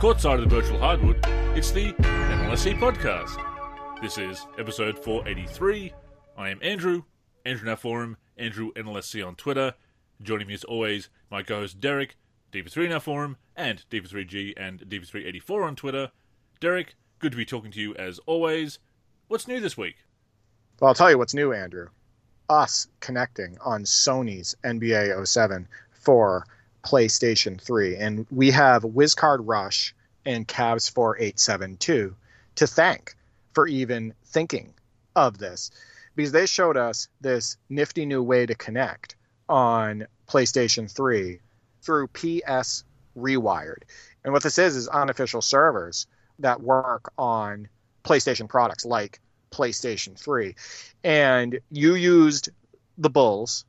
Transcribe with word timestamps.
Courtside 0.00 0.42
of 0.42 0.48
the 0.48 0.56
virtual 0.56 0.78
hardwood, 0.78 1.18
it's 1.54 1.72
the 1.72 1.92
NLSC 1.92 2.78
podcast. 2.78 3.36
This 4.00 4.16
is 4.16 4.46
episode 4.58 4.98
483. 4.98 5.92
I 6.38 6.48
am 6.48 6.58
Andrew, 6.62 7.02
Andrew 7.44 7.68
Now 7.68 7.76
Forum, 7.76 8.16
Andrew 8.38 8.72
NLSC 8.72 9.22
on 9.22 9.34
Twitter. 9.34 9.74
Joining 10.22 10.46
me 10.46 10.54
as 10.54 10.64
always, 10.64 11.10
my 11.30 11.42
co-host 11.42 11.80
Derek, 11.80 12.16
D3 12.50 12.88
Now 12.88 12.98
Forum, 12.98 13.36
and 13.54 13.84
D3G 13.90 14.54
and 14.56 14.80
D384 14.88 15.66
on 15.66 15.76
Twitter. 15.76 16.10
Derek, 16.60 16.94
good 17.18 17.32
to 17.32 17.36
be 17.36 17.44
talking 17.44 17.70
to 17.72 17.78
you 17.78 17.94
as 17.96 18.18
always. 18.20 18.78
What's 19.28 19.46
new 19.46 19.60
this 19.60 19.76
week? 19.76 19.96
Well, 20.80 20.88
I'll 20.88 20.94
tell 20.94 21.10
you 21.10 21.18
what's 21.18 21.34
new, 21.34 21.52
Andrew. 21.52 21.88
Us 22.48 22.88
connecting 23.00 23.58
on 23.62 23.82
Sony's 23.82 24.56
NBA 24.64 25.28
07 25.28 25.68
for 25.92 26.46
PlayStation 26.82 27.60
3. 27.60 27.96
And 27.96 28.26
we 28.30 28.50
have 28.50 28.82
WizCard 28.82 29.40
Rush 29.42 29.94
and 30.24 30.46
Cavs 30.46 30.90
4872 30.90 32.14
to 32.56 32.66
thank 32.66 33.14
for 33.54 33.66
even 33.66 34.14
thinking 34.26 34.74
of 35.16 35.38
this 35.38 35.70
because 36.14 36.32
they 36.32 36.46
showed 36.46 36.76
us 36.76 37.08
this 37.20 37.56
nifty 37.68 38.06
new 38.06 38.22
way 38.22 38.46
to 38.46 38.54
connect 38.54 39.16
on 39.48 40.06
PlayStation 40.28 40.90
3 40.90 41.40
through 41.82 42.08
PS 42.08 42.84
Rewired. 43.16 43.82
And 44.24 44.32
what 44.32 44.42
this 44.42 44.58
is 44.58 44.76
is 44.76 44.88
unofficial 44.88 45.42
servers 45.42 46.06
that 46.38 46.60
work 46.60 47.12
on 47.18 47.68
PlayStation 48.04 48.48
products 48.48 48.84
like 48.84 49.20
PlayStation 49.50 50.18
3. 50.18 50.54
And 51.02 51.60
you 51.70 51.94
used 51.94 52.50
the 52.98 53.10
Bulls 53.10 53.64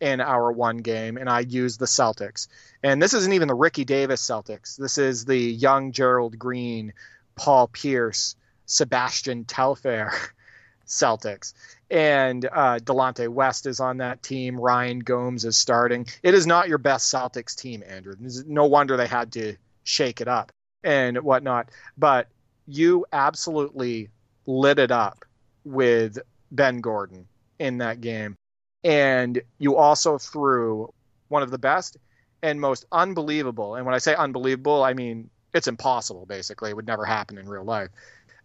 in 0.00 0.20
our 0.20 0.52
one 0.52 0.78
game, 0.78 1.16
and 1.16 1.28
I 1.28 1.40
used 1.40 1.80
the 1.80 1.86
Celtics. 1.86 2.48
And 2.82 3.00
this 3.00 3.14
isn't 3.14 3.32
even 3.32 3.48
the 3.48 3.54
Ricky 3.54 3.84
Davis 3.84 4.22
Celtics. 4.22 4.76
This 4.76 4.98
is 4.98 5.24
the 5.24 5.38
young 5.38 5.92
Gerald 5.92 6.38
Green, 6.38 6.92
Paul 7.36 7.68
Pierce, 7.68 8.36
Sebastian 8.66 9.44
Telfair 9.44 10.12
Celtics. 10.86 11.54
And 11.90 12.44
uh, 12.44 12.78
Delonte 12.78 13.28
West 13.28 13.66
is 13.66 13.80
on 13.80 13.98
that 13.98 14.22
team. 14.22 14.58
Ryan 14.58 14.98
Gomes 15.00 15.44
is 15.44 15.56
starting. 15.56 16.06
It 16.22 16.34
is 16.34 16.46
not 16.46 16.68
your 16.68 16.78
best 16.78 17.12
Celtics 17.12 17.54
team, 17.54 17.82
Andrew. 17.86 18.14
No 18.46 18.66
wonder 18.66 18.96
they 18.96 19.06
had 19.06 19.32
to 19.32 19.56
shake 19.84 20.20
it 20.20 20.28
up 20.28 20.50
and 20.82 21.18
whatnot. 21.18 21.70
But 21.96 22.28
you 22.66 23.06
absolutely 23.12 24.08
lit 24.46 24.78
it 24.78 24.90
up 24.90 25.24
with 25.64 26.18
Ben 26.50 26.80
Gordon 26.80 27.26
in 27.58 27.78
that 27.78 28.00
game. 28.00 28.36
And 28.84 29.40
you 29.58 29.76
also 29.76 30.18
threw 30.18 30.92
one 31.28 31.42
of 31.42 31.50
the 31.50 31.58
best 31.58 31.96
and 32.42 32.60
most 32.60 32.84
unbelievable, 32.92 33.74
and 33.74 33.86
when 33.86 33.94
I 33.94 33.98
say 33.98 34.14
unbelievable, 34.14 34.84
I 34.84 34.92
mean 34.92 35.30
it's 35.54 35.68
impossible, 35.68 36.26
basically. 36.26 36.70
It 36.70 36.76
would 36.76 36.86
never 36.86 37.04
happen 37.04 37.38
in 37.38 37.48
real 37.48 37.64
life. 37.64 37.88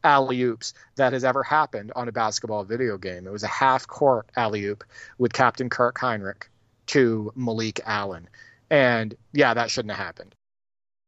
Alley 0.03 0.41
oops 0.43 0.73
that 0.95 1.11
has 1.11 1.25
ever 1.25 1.43
happened 1.43 1.91
on 1.95 2.07
a 2.07 2.11
basketball 2.11 2.63
video 2.63 2.97
game. 2.97 3.27
It 3.27 3.31
was 3.31 3.43
a 3.43 3.47
half 3.47 3.85
court 3.87 4.29
alley 4.37 4.63
oop 4.63 4.85
with 5.17 5.33
Captain 5.33 5.69
Kirk 5.69 5.97
Hinrich 5.97 6.43
to 6.87 7.33
Malik 7.35 7.81
Allen. 7.85 8.29
And 8.69 9.15
yeah, 9.33 9.53
that 9.53 9.69
shouldn't 9.69 9.93
have 9.93 10.05
happened. 10.05 10.35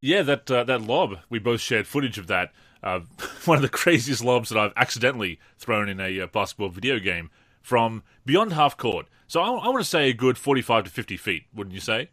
Yeah, 0.01 0.23
that 0.23 0.49
uh, 0.49 0.63
that 0.65 0.81
lob, 0.81 1.19
we 1.29 1.39
both 1.39 1.61
shared 1.61 1.87
footage 1.87 2.17
of 2.17 2.27
that. 2.27 2.51
Uh, 2.83 3.01
one 3.45 3.57
of 3.57 3.61
the 3.61 3.69
craziest 3.69 4.23
lobs 4.23 4.49
that 4.49 4.57
I've 4.57 4.73
accidentally 4.75 5.39
thrown 5.57 5.87
in 5.87 5.99
a 5.99 6.21
uh, 6.21 6.27
basketball 6.27 6.69
video 6.69 6.99
game 6.99 7.29
from 7.61 8.03
beyond 8.25 8.53
half 8.53 8.77
court. 8.77 9.07
So 9.27 9.41
I, 9.41 9.49
I 9.49 9.67
want 9.67 9.79
to 9.79 9.83
say 9.83 10.09
a 10.09 10.13
good 10.13 10.37
45 10.37 10.85
to 10.85 10.89
50 10.89 11.17
feet, 11.17 11.43
wouldn't 11.53 11.73
you 11.73 11.79
say? 11.79 12.09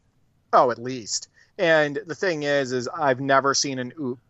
Oh, 0.53 0.70
at 0.70 0.78
least. 0.78 1.28
And 1.59 1.98
the 2.06 2.14
thing 2.14 2.44
is, 2.44 2.72
is 2.72 2.88
I've 2.88 3.20
never 3.20 3.54
seen 3.54 3.78
an 3.78 3.92
oop 4.00 4.20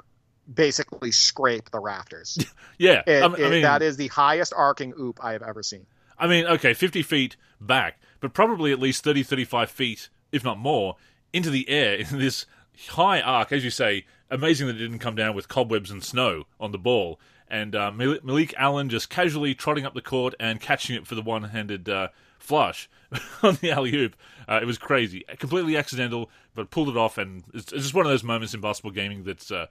basically 0.53 1.11
scrape 1.11 1.71
the 1.71 1.81
rafters. 1.81 2.39
yeah, 2.79 3.03
it, 3.07 3.23
I 3.23 3.29
mean, 3.29 3.63
that 3.63 3.83
is 3.83 3.97
the 3.97 4.09
highest 4.09 4.53
arcing 4.57 4.95
oop 4.99 5.23
I 5.23 5.33
have 5.33 5.43
ever 5.43 5.63
seen. 5.63 5.87
I 6.19 6.27
mean, 6.27 6.47
okay, 6.47 6.75
50 6.75 7.03
feet 7.03 7.37
back, 7.61 8.01
but 8.21 8.33
probably 8.33 8.73
at 8.73 8.81
least 8.81 9.05
30, 9.05 9.23
35 9.23 9.71
feet, 9.71 10.09
if 10.33 10.43
not 10.43 10.59
more, 10.59 10.97
into 11.33 11.51
the 11.51 11.69
air 11.69 11.95
in 11.95 12.19
this 12.19 12.47
high 12.89 13.21
arc, 13.21 13.53
as 13.53 13.65
you 13.65 13.71
say. 13.71 14.07
Amazing 14.31 14.67
that 14.67 14.77
it 14.77 14.81
didn't 14.81 14.99
come 14.99 15.15
down 15.15 15.35
with 15.35 15.49
cobwebs 15.49 15.91
and 15.91 16.05
snow 16.05 16.45
on 16.61 16.73
the 16.73 16.79
ball. 16.79 17.19
And 17.51 17.75
uh, 17.75 17.91
Malik 17.91 18.55
Allen 18.57 18.89
just 18.89 19.09
casually 19.09 19.55
trotting 19.55 19.87
up 19.87 19.95
the 19.95 20.03
court 20.03 20.35
and 20.39 20.61
catching 20.61 20.97
it 20.97 21.07
for 21.07 21.15
the 21.15 21.23
one 21.23 21.45
handed 21.45 21.89
uh, 21.89 22.09
flush 22.39 22.91
on 23.43 23.57
the 23.61 23.71
alley 23.71 23.95
oop. 23.95 24.17
Uh, 24.47 24.59
it 24.61 24.67
was 24.67 24.79
crazy, 24.79 25.25
completely 25.39 25.77
accidental, 25.77 26.31
but 26.55 26.71
pulled 26.71 26.89
it 26.89 26.97
off. 26.97 27.17
And 27.17 27.45
it's, 27.55 27.73
it's 27.73 27.83
just 27.85 27.95
one 27.95 28.07
of 28.07 28.11
those 28.11 28.25
moments 28.25 28.55
in 28.55 28.61
basketball 28.61 28.93
gaming 28.93 29.25
that's 29.25 29.51
uh, 29.51 29.67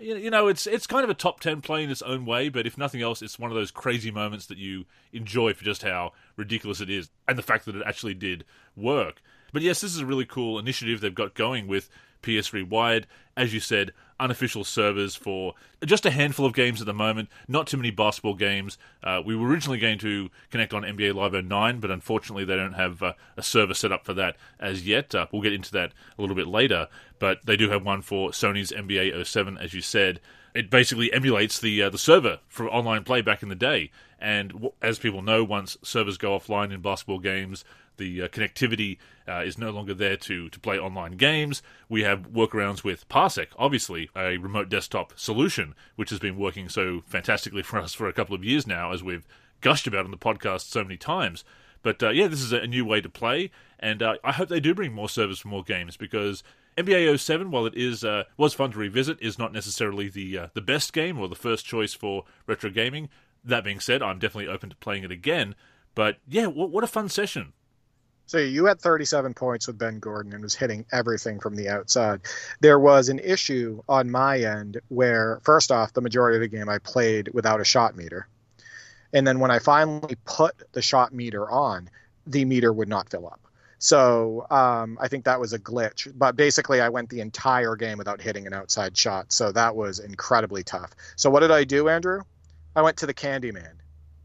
you 0.00 0.30
know, 0.30 0.48
it's 0.48 0.66
it's 0.66 0.86
kind 0.86 1.04
of 1.04 1.10
a 1.10 1.14
top 1.14 1.40
ten 1.40 1.60
play 1.60 1.84
in 1.84 1.90
its 1.90 2.02
own 2.02 2.24
way, 2.24 2.48
but 2.48 2.66
if 2.66 2.78
nothing 2.78 3.02
else, 3.02 3.20
it's 3.20 3.38
one 3.38 3.50
of 3.50 3.56
those 3.56 3.70
crazy 3.70 4.10
moments 4.10 4.46
that 4.46 4.58
you 4.58 4.86
enjoy 5.12 5.52
for 5.52 5.64
just 5.64 5.82
how 5.82 6.12
ridiculous 6.36 6.80
it 6.80 6.88
is 6.88 7.10
and 7.28 7.36
the 7.36 7.42
fact 7.42 7.66
that 7.66 7.76
it 7.76 7.82
actually 7.84 8.14
did 8.14 8.44
work. 8.74 9.20
But 9.52 9.62
yes, 9.62 9.80
this 9.80 9.94
is 9.94 10.00
a 10.00 10.06
really 10.06 10.24
cool 10.24 10.58
initiative 10.58 11.00
they've 11.00 11.14
got 11.14 11.34
going 11.34 11.66
with 11.66 11.90
PS 12.22 12.50
Rewired. 12.50 13.04
As 13.36 13.52
you 13.52 13.60
said, 13.60 13.92
unofficial 14.20 14.64
servers 14.64 15.16
for 15.16 15.54
just 15.84 16.06
a 16.06 16.10
handful 16.10 16.46
of 16.46 16.52
games 16.52 16.80
at 16.80 16.86
the 16.86 16.92
moment. 16.92 17.28
Not 17.48 17.66
too 17.66 17.76
many 17.76 17.90
basketball 17.90 18.34
games. 18.34 18.78
Uh, 19.02 19.22
we 19.24 19.34
were 19.34 19.48
originally 19.48 19.78
going 19.78 19.98
to 20.00 20.30
connect 20.50 20.74
on 20.74 20.82
NBA 20.82 21.14
Live 21.14 21.44
09, 21.44 21.80
but 21.80 21.90
unfortunately 21.90 22.44
they 22.44 22.56
don't 22.56 22.74
have 22.74 23.02
uh, 23.02 23.14
a 23.36 23.42
server 23.42 23.74
set 23.74 23.92
up 23.92 24.04
for 24.04 24.14
that 24.14 24.36
as 24.58 24.86
yet. 24.86 25.14
Uh, 25.14 25.26
we'll 25.32 25.42
get 25.42 25.52
into 25.52 25.72
that 25.72 25.92
a 26.18 26.20
little 26.20 26.36
bit 26.36 26.46
later, 26.46 26.88
but 27.18 27.44
they 27.44 27.56
do 27.56 27.70
have 27.70 27.84
one 27.84 28.02
for 28.02 28.30
Sony's 28.30 28.70
NBA 28.70 29.26
07, 29.26 29.58
as 29.58 29.74
you 29.74 29.80
said. 29.80 30.20
It 30.54 30.68
basically 30.68 31.12
emulates 31.12 31.60
the 31.60 31.80
uh, 31.82 31.90
the 31.90 31.98
server 31.98 32.40
for 32.48 32.68
online 32.68 33.04
play 33.04 33.22
back 33.22 33.42
in 33.42 33.48
the 33.48 33.54
day. 33.54 33.90
And 34.18 34.70
as 34.82 34.98
people 34.98 35.22
know, 35.22 35.44
once 35.44 35.78
servers 35.82 36.18
go 36.18 36.36
offline 36.38 36.72
in 36.72 36.80
basketball 36.80 37.20
games, 37.20 37.64
the 37.96 38.22
uh, 38.22 38.28
connectivity 38.28 38.98
uh, 39.28 39.42
is 39.44 39.58
no 39.58 39.70
longer 39.70 39.94
there 39.94 40.16
to, 40.16 40.48
to 40.48 40.60
play 40.60 40.78
online 40.78 41.12
games. 41.12 41.62
We 41.88 42.02
have 42.02 42.32
workarounds 42.32 42.82
with 42.82 43.08
Parsec, 43.08 43.48
obviously, 43.58 44.10
a 44.16 44.38
remote 44.38 44.68
desktop 44.68 45.12
solution, 45.16 45.74
which 45.96 46.10
has 46.10 46.18
been 46.18 46.36
working 46.36 46.68
so 46.68 47.02
fantastically 47.06 47.62
for 47.64 47.78
us 47.78 47.94
for 47.94 48.08
a 48.08 48.12
couple 48.12 48.34
of 48.34 48.44
years 48.44 48.66
now, 48.66 48.92
as 48.92 49.02
we've 49.02 49.26
gushed 49.60 49.86
about 49.86 50.04
on 50.04 50.10
the 50.10 50.16
podcast 50.16 50.62
so 50.62 50.82
many 50.82 50.96
times. 50.96 51.44
But 51.82 52.02
uh, 52.02 52.10
yeah, 52.10 52.26
this 52.26 52.42
is 52.42 52.52
a 52.52 52.66
new 52.66 52.84
way 52.84 53.00
to 53.00 53.08
play, 53.08 53.50
and 53.78 54.02
uh, 54.02 54.16
I 54.22 54.32
hope 54.32 54.48
they 54.48 54.60
do 54.60 54.74
bring 54.74 54.92
more 54.92 55.08
servers 55.08 55.38
for 55.38 55.48
more 55.48 55.62
games 55.62 55.96
because 55.96 56.42
NBA 56.76 57.18
07, 57.18 57.50
while 57.50 57.66
it 57.66 57.74
is 57.74 58.04
uh, 58.04 58.24
was 58.36 58.54
fun 58.54 58.72
to 58.72 58.78
revisit, 58.78 59.18
is 59.20 59.38
not 59.38 59.52
necessarily 59.52 60.08
the 60.08 60.38
uh, 60.38 60.46
the 60.52 60.60
best 60.60 60.92
game 60.92 61.18
or 61.18 61.28
the 61.28 61.34
first 61.34 61.64
choice 61.64 61.94
for 61.94 62.24
retro 62.46 62.70
gaming. 62.70 63.08
That 63.42 63.64
being 63.64 63.80
said, 63.80 64.02
I'm 64.02 64.18
definitely 64.18 64.52
open 64.52 64.68
to 64.70 64.76
playing 64.76 65.04
it 65.04 65.10
again. 65.10 65.54
But 65.94 66.18
yeah, 66.28 66.46
what, 66.46 66.70
what 66.70 66.84
a 66.84 66.88
fun 66.88 67.08
session! 67.08 67.54
So 68.30 68.38
you 68.38 68.66
had 68.66 68.80
37 68.80 69.34
points 69.34 69.66
with 69.66 69.76
Ben 69.76 69.98
Gordon 69.98 70.32
and 70.32 70.44
was 70.44 70.54
hitting 70.54 70.86
everything 70.92 71.40
from 71.40 71.56
the 71.56 71.68
outside. 71.68 72.20
There 72.60 72.78
was 72.78 73.08
an 73.08 73.18
issue 73.18 73.82
on 73.88 74.08
my 74.08 74.38
end 74.38 74.80
where, 74.86 75.40
first 75.42 75.72
off, 75.72 75.94
the 75.94 76.00
majority 76.00 76.36
of 76.36 76.40
the 76.48 76.56
game 76.56 76.68
I 76.68 76.78
played 76.78 77.34
without 77.34 77.60
a 77.60 77.64
shot 77.64 77.96
meter. 77.96 78.28
And 79.12 79.26
then 79.26 79.40
when 79.40 79.50
I 79.50 79.58
finally 79.58 80.14
put 80.24 80.54
the 80.70 80.80
shot 80.80 81.12
meter 81.12 81.50
on, 81.50 81.90
the 82.24 82.44
meter 82.44 82.72
would 82.72 82.88
not 82.88 83.10
fill 83.10 83.26
up. 83.26 83.40
So 83.80 84.46
um, 84.48 84.96
I 85.00 85.08
think 85.08 85.24
that 85.24 85.40
was 85.40 85.52
a 85.52 85.58
glitch. 85.58 86.12
But 86.16 86.36
basically, 86.36 86.80
I 86.80 86.88
went 86.88 87.08
the 87.08 87.22
entire 87.22 87.74
game 87.74 87.98
without 87.98 88.20
hitting 88.20 88.46
an 88.46 88.54
outside 88.54 88.96
shot. 88.96 89.32
So 89.32 89.50
that 89.50 89.74
was 89.74 89.98
incredibly 89.98 90.62
tough. 90.62 90.92
So 91.16 91.30
what 91.30 91.40
did 91.40 91.50
I 91.50 91.64
do, 91.64 91.88
Andrew? 91.88 92.22
I 92.76 92.82
went 92.82 92.96
to 92.98 93.06
the 93.06 93.14
Candyman, 93.14 93.72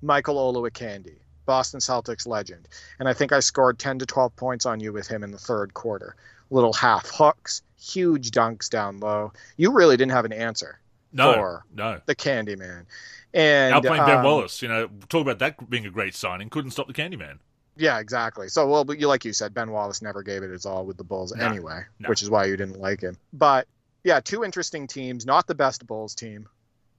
Michael 0.03 0.35
Olowokandi. 0.35 1.24
Boston 1.45 1.79
Celtics 1.79 2.27
legend. 2.27 2.67
And 2.99 3.07
I 3.07 3.13
think 3.13 3.31
I 3.31 3.39
scored 3.39 3.79
10 3.79 3.99
to 3.99 4.05
12 4.05 4.35
points 4.35 4.65
on 4.65 4.79
you 4.79 4.93
with 4.93 5.07
him 5.07 5.23
in 5.23 5.31
the 5.31 5.37
third 5.37 5.73
quarter. 5.73 6.15
Little 6.49 6.73
half 6.73 7.09
hooks, 7.11 7.61
huge 7.79 8.31
dunks 8.31 8.69
down 8.69 8.99
low. 8.99 9.33
You 9.57 9.71
really 9.71 9.97
didn't 9.97 10.11
have 10.11 10.25
an 10.25 10.33
answer 10.33 10.79
no, 11.11 11.33
for 11.33 11.65
no. 11.73 12.01
the 12.05 12.15
Candyman. 12.15 12.85
And 13.33 13.73
outplaying 13.73 13.99
um, 13.99 14.05
Ben 14.05 14.23
Wallace, 14.23 14.61
you 14.61 14.67
know, 14.67 14.89
talk 15.09 15.21
about 15.21 15.39
that 15.39 15.69
being 15.69 15.85
a 15.85 15.89
great 15.89 16.15
signing. 16.15 16.49
Couldn't 16.49 16.71
stop 16.71 16.87
the 16.87 16.93
Candyman. 16.93 17.39
Yeah, 17.77 17.99
exactly. 17.99 18.47
So, 18.47 18.67
well, 18.67 18.85
but 18.85 18.99
you 18.99 19.07
like 19.07 19.25
you 19.25 19.33
said, 19.33 19.53
Ben 19.53 19.71
Wallace 19.71 20.01
never 20.01 20.23
gave 20.23 20.43
it 20.43 20.49
his 20.49 20.65
all 20.65 20.85
with 20.85 20.97
the 20.97 21.03
Bulls 21.03 21.33
no, 21.35 21.45
anyway, 21.45 21.81
no. 21.99 22.09
which 22.09 22.21
is 22.21 22.29
why 22.29 22.45
you 22.45 22.55
didn't 22.55 22.79
like 22.79 23.01
him. 23.01 23.17
But 23.33 23.67
yeah, 24.03 24.19
two 24.21 24.43
interesting 24.43 24.87
teams. 24.87 25.25
Not 25.25 25.47
the 25.47 25.55
best 25.55 25.85
Bulls 25.85 26.15
team, 26.15 26.47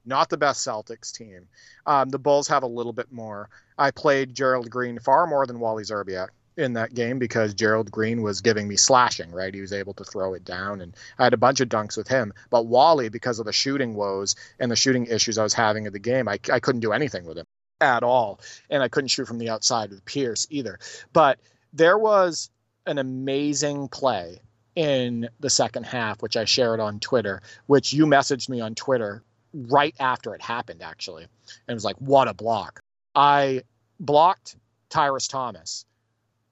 not 0.07 0.31
the 0.31 0.37
best 0.37 0.67
Celtics 0.67 1.13
team. 1.13 1.49
Um, 1.87 2.09
the 2.11 2.19
Bulls 2.19 2.49
have 2.49 2.63
a 2.63 2.69
little 2.69 2.93
bit 2.93 3.11
more. 3.11 3.49
I 3.79 3.91
played 3.91 4.35
Gerald 4.35 4.71
Green 4.71 4.99
far 4.99 5.27
more 5.27 5.47
than 5.47 5.61
Wally 5.61 5.85
Szczerbiak 5.85 6.29
in 6.57 6.73
that 6.73 6.95
game 6.95 7.19
because 7.19 7.55
Gerald 7.55 7.91
Green 7.91 8.23
was 8.23 8.41
giving 8.41 8.67
me 8.67 8.77
slashing, 8.77 9.31
right? 9.31 9.53
He 9.53 9.61
was 9.61 9.73
able 9.73 9.95
to 9.95 10.05
throw 10.05 10.35
it 10.35 10.45
down, 10.45 10.81
and 10.81 10.95
I 11.19 11.25
had 11.25 11.35
a 11.35 11.39
bunch 11.39 11.61
of 11.61 11.69
dunks 11.69 11.97
with 11.97 12.09
him. 12.09 12.33
But 12.51 12.67
Wally, 12.67 13.09
because 13.09 13.39
of 13.39 13.47
the 13.47 13.53
shooting 13.53 13.95
woes 13.95 14.37
and 14.59 14.71
the 14.71 14.77
shooting 14.77 15.07
issues 15.07 15.39
I 15.39 15.43
was 15.43 15.55
having 15.55 15.87
at 15.87 15.93
the 15.93 15.99
game, 15.99 16.29
I, 16.29 16.39
I 16.51 16.61
couldn't 16.61 16.81
do 16.81 16.93
anything 16.93 17.27
with 17.27 17.39
him 17.39 17.47
at 17.81 18.03
all. 18.03 18.41
And 18.71 18.83
I 18.83 18.89
couldn't 18.89 19.09
shoot 19.09 19.29
from 19.29 19.39
the 19.39 19.51
outside 19.51 19.91
with 19.91 20.05
Pierce 20.05 20.47
either. 20.51 20.79
But 21.13 21.39
there 21.73 21.99
was 21.99 22.51
an 22.87 22.99
amazing 22.99 23.89
play 23.89 24.41
in 24.75 25.29
the 25.41 25.51
second 25.51 25.85
half, 25.85 26.23
which 26.23 26.37
I 26.37 26.45
shared 26.45 26.81
on 26.81 27.01
Twitter, 27.01 27.43
which 27.67 27.93
you 27.93 28.07
messaged 28.07 28.49
me 28.49 28.61
on 28.61 28.75
Twitter 28.75 29.23
right 29.57 29.95
after 29.99 30.35
it 30.35 30.43
happened, 30.43 30.83
actually. 30.83 31.23
And 31.25 31.31
it 31.69 31.75
was 31.75 31.85
like, 31.85 31.97
what 31.97 32.29
a 32.29 32.35
block. 32.35 32.81
I 33.15 33.63
blocked 33.99 34.57
Tyrus 34.91 35.29
Thomas 35.29 35.85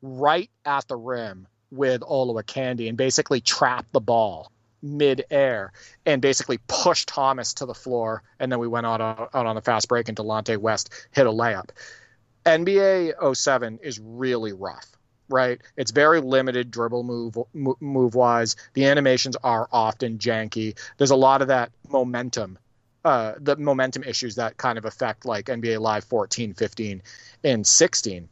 right 0.01 0.51
at 0.65 0.89
the 0.89 0.97
rim 0.97 1.47
with 1.71 2.01
Olowokandi 2.01 2.89
and 2.89 2.97
basically 2.97 3.41
trapped 3.41 3.93
the 3.93 4.01
ball 4.01 4.51
mid-air 4.83 5.73
and 6.05 6.21
basically 6.21 6.59
pushed 6.69 7.09
Thomas 7.09 7.55
to 7.55 7.67
the 7.67 7.75
floor. 7.75 8.23
And 8.39 8.51
then 8.51 8.59
we 8.59 8.69
went 8.69 8.87
out, 8.87 9.01
out 9.01 9.35
on 9.35 9.55
the 9.55 9.63
fast 9.63 9.89
break 9.89 10.09
and 10.09 10.17
Delonte 10.17 10.57
West 10.59 10.91
hit 11.11 11.27
a 11.27 11.31
layup. 11.31 11.71
NBA 12.45 13.37
07 13.37 13.81
is 13.83 13.99
really 13.99 14.53
rough 14.53 14.95
right? 15.29 15.61
It's 15.77 15.91
very 15.91 16.21
limited 16.21 16.71
dribble 16.71 17.03
move 17.03 17.37
move 17.81 18.15
wise. 18.15 18.57
The 18.75 18.87
animations 18.87 19.37
are 19.43 19.69
often 19.73 20.19
janky. 20.19 20.79
There's 20.99 21.11
a 21.11 21.17
lot 21.17 21.43
of 21.43 21.49
that 21.49 21.73
momentum, 21.89 22.59
uh, 23.05 23.35
the 23.39 23.57
momentum 23.57 24.03
issues 24.03 24.37
that 24.37 24.57
kind 24.57 24.79
of 24.79 24.85
affect 24.85 25.25
like 25.25 25.47
NBA 25.47 25.81
Live 25.81 26.05
14, 26.05 26.55
15, 26.55 27.03
and 27.45 27.67
16. 27.67 28.29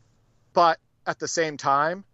But 0.53 0.79
at 1.07 1.19
the 1.19 1.29
same 1.29 1.57
time, 1.57 2.05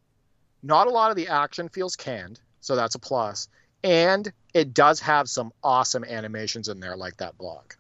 not 0.63 0.87
a 0.87 0.91
lot 0.91 1.11
of 1.11 1.17
the 1.17 1.29
action 1.29 1.69
feels 1.69 1.97
canned, 1.97 2.41
so 2.61 2.77
that's 2.77 2.95
a 2.95 2.99
plus. 2.99 3.49
And 3.85 4.33
it 4.55 4.75
does 4.75 5.01
have 5.01 5.29
some 5.29 5.53
awesome 5.63 6.05
animations 6.05 6.69
in 6.69 6.81
there, 6.81 6.97
like 6.97 7.19
that 7.19 7.39
block. 7.39 7.77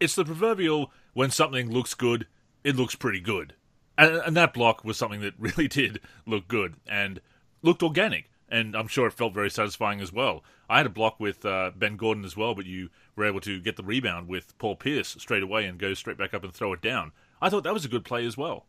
It's 0.00 0.16
the 0.16 0.24
proverbial 0.24 0.92
when 1.12 1.30
something 1.30 1.70
looks 1.70 1.94
good, 1.94 2.26
it 2.64 2.74
looks 2.74 2.94
pretty 2.94 3.20
good 3.20 3.54
and, 4.00 4.16
and 4.16 4.36
that 4.36 4.54
block 4.54 4.84
was 4.84 4.96
something 4.96 5.20
that 5.20 5.34
really 5.38 5.68
did 5.68 6.00
look 6.26 6.48
good 6.48 6.74
and 6.88 7.20
looked 7.62 7.82
organic. 7.82 8.30
And 8.50 8.74
I'm 8.74 8.88
sure 8.88 9.06
it 9.06 9.12
felt 9.12 9.32
very 9.32 9.50
satisfying 9.50 10.00
as 10.00 10.12
well. 10.12 10.42
I 10.68 10.78
had 10.78 10.86
a 10.86 10.90
block 10.90 11.20
with 11.20 11.44
uh, 11.44 11.70
Ben 11.76 11.96
Gordon 11.96 12.24
as 12.24 12.36
well, 12.36 12.54
but 12.54 12.66
you 12.66 12.90
were 13.14 13.24
able 13.24 13.40
to 13.40 13.60
get 13.60 13.76
the 13.76 13.84
rebound 13.84 14.28
with 14.28 14.56
Paul 14.58 14.76
Pierce 14.76 15.16
straight 15.18 15.42
away 15.42 15.66
and 15.66 15.78
go 15.78 15.94
straight 15.94 16.18
back 16.18 16.34
up 16.34 16.42
and 16.42 16.52
throw 16.52 16.72
it 16.72 16.82
down. 16.82 17.12
I 17.40 17.48
thought 17.48 17.64
that 17.64 17.72
was 17.72 17.84
a 17.84 17.88
good 17.88 18.04
play 18.04 18.26
as 18.26 18.36
well. 18.36 18.66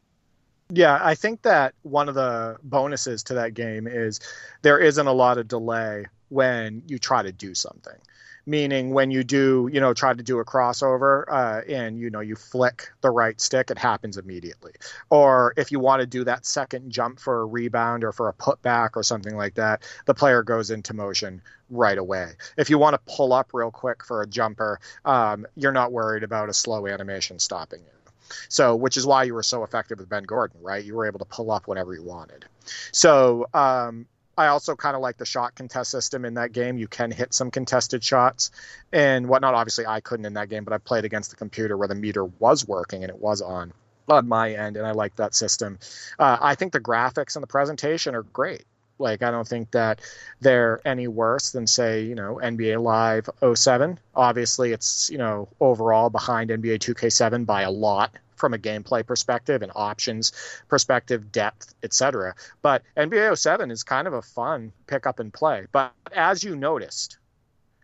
Yeah, 0.69 0.99
I 1.01 1.15
think 1.15 1.41
that 1.41 1.73
one 1.81 2.07
of 2.07 2.15
the 2.15 2.57
bonuses 2.63 3.23
to 3.23 3.33
that 3.33 3.53
game 3.53 3.87
is 3.87 4.19
there 4.61 4.79
isn't 4.79 5.05
a 5.05 5.11
lot 5.11 5.37
of 5.37 5.47
delay 5.47 6.05
when 6.29 6.83
you 6.87 6.97
try 6.97 7.21
to 7.21 7.31
do 7.31 7.53
something 7.53 7.97
meaning 8.45 8.91
when 8.91 9.11
you 9.11 9.23
do 9.23 9.69
you 9.71 9.79
know 9.79 9.93
try 9.93 10.13
to 10.13 10.23
do 10.23 10.39
a 10.39 10.45
crossover 10.45 11.23
uh, 11.29 11.61
and 11.69 11.99
you 11.99 12.09
know 12.09 12.19
you 12.19 12.35
flick 12.35 12.91
the 13.01 13.09
right 13.09 13.39
stick 13.39 13.71
it 13.71 13.77
happens 13.77 14.17
immediately 14.17 14.73
or 15.09 15.53
if 15.57 15.71
you 15.71 15.79
want 15.79 16.01
to 16.01 16.07
do 16.07 16.23
that 16.23 16.45
second 16.45 16.91
jump 16.91 17.19
for 17.19 17.41
a 17.41 17.45
rebound 17.45 18.03
or 18.03 18.11
for 18.11 18.29
a 18.29 18.33
putback 18.33 18.91
or 18.95 19.03
something 19.03 19.35
like 19.35 19.55
that 19.55 19.83
the 20.05 20.13
player 20.13 20.43
goes 20.43 20.71
into 20.71 20.93
motion 20.93 21.41
right 21.69 21.97
away 21.97 22.31
if 22.57 22.69
you 22.69 22.77
want 22.77 22.93
to 22.93 23.13
pull 23.13 23.33
up 23.33 23.51
real 23.53 23.71
quick 23.71 24.03
for 24.03 24.21
a 24.21 24.27
jumper 24.27 24.79
um, 25.05 25.45
you're 25.55 25.71
not 25.71 25.91
worried 25.91 26.23
about 26.23 26.49
a 26.49 26.53
slow 26.53 26.87
animation 26.87 27.39
stopping 27.39 27.79
you 27.79 28.01
so, 28.49 28.75
which 28.75 28.97
is 28.97 29.05
why 29.05 29.23
you 29.23 29.33
were 29.33 29.43
so 29.43 29.63
effective 29.63 29.99
with 29.99 30.09
Ben 30.09 30.23
Gordon, 30.23 30.61
right? 30.61 30.83
You 30.83 30.95
were 30.95 31.05
able 31.05 31.19
to 31.19 31.25
pull 31.25 31.51
up 31.51 31.67
whenever 31.67 31.93
you 31.93 32.03
wanted. 32.03 32.45
So, 32.91 33.47
um, 33.53 34.07
I 34.41 34.47
also 34.47 34.75
kind 34.75 34.95
of 34.95 35.03
like 35.03 35.17
the 35.17 35.25
shot 35.25 35.53
contest 35.53 35.91
system 35.91 36.25
in 36.25 36.33
that 36.33 36.51
game. 36.51 36.79
You 36.79 36.87
can 36.87 37.11
hit 37.11 37.31
some 37.33 37.51
contested 37.51 38.03
shots 38.03 38.49
and 38.91 39.27
whatnot. 39.27 39.53
Obviously, 39.53 39.85
I 39.85 39.99
couldn't 39.99 40.25
in 40.25 40.33
that 40.33 40.49
game, 40.49 40.63
but 40.63 40.73
I 40.73 40.79
played 40.79 41.05
against 41.05 41.29
the 41.29 41.35
computer 41.35 41.77
where 41.77 41.87
the 41.87 41.95
meter 41.95 42.25
was 42.25 42.67
working 42.67 43.03
and 43.03 43.11
it 43.11 43.19
was 43.19 43.41
on 43.41 43.71
on 44.09 44.27
my 44.27 44.51
end, 44.53 44.77
and 44.77 44.85
I 44.85 44.91
like 44.91 45.15
that 45.17 45.35
system. 45.35 45.77
Uh, 46.17 46.37
I 46.41 46.55
think 46.55 46.73
the 46.73 46.81
graphics 46.81 47.35
and 47.35 47.43
the 47.43 47.47
presentation 47.47 48.15
are 48.15 48.23
great. 48.23 48.65
Like, 48.97 49.21
I 49.21 49.31
don't 49.31 49.47
think 49.47 49.71
that 49.71 50.01
they're 50.41 50.81
any 50.85 51.07
worse 51.07 51.51
than, 51.51 51.67
say, 51.67 52.03
you 52.03 52.15
know, 52.15 52.39
NBA 52.41 52.81
Live 52.81 53.29
07. 53.55 53.99
Obviously, 54.15 54.73
it's, 54.73 55.09
you 55.09 55.17
know, 55.17 55.47
overall 55.59 56.09
behind 56.09 56.49
NBA 56.49 56.79
2K7 56.79 57.45
by 57.45 57.61
a 57.61 57.71
lot 57.71 58.11
from 58.41 58.53
a 58.53 58.57
gameplay 58.57 59.05
perspective 59.05 59.61
and 59.61 59.71
options 59.73 60.33
perspective, 60.67 61.31
depth, 61.31 61.73
etc. 61.83 62.35
But 62.61 62.83
NBA 62.97 63.37
07 63.37 63.71
is 63.71 63.83
kind 63.83 64.07
of 64.07 64.13
a 64.13 64.21
fun 64.21 64.73
pick 64.87 65.07
up 65.07 65.19
and 65.19 65.33
play. 65.33 65.67
But 65.71 65.93
as 66.13 66.43
you 66.43 66.57
noticed, 66.57 67.17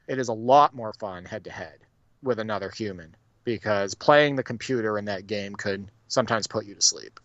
it 0.07 0.19
is 0.19 0.27
a 0.27 0.33
lot 0.33 0.75
more 0.75 0.91
fun 0.91 1.23
head 1.23 1.45
to 1.45 1.51
head 1.51 1.77
with 2.21 2.39
another 2.39 2.69
human 2.69 3.15
because 3.43 3.93
playing 3.93 4.35
the 4.35 4.43
computer 4.43 4.97
in 4.97 5.05
that 5.05 5.27
game 5.27 5.55
could 5.55 5.89
sometimes 6.09 6.47
put 6.47 6.65
you 6.65 6.75
to 6.75 6.81
sleep. 6.81 7.19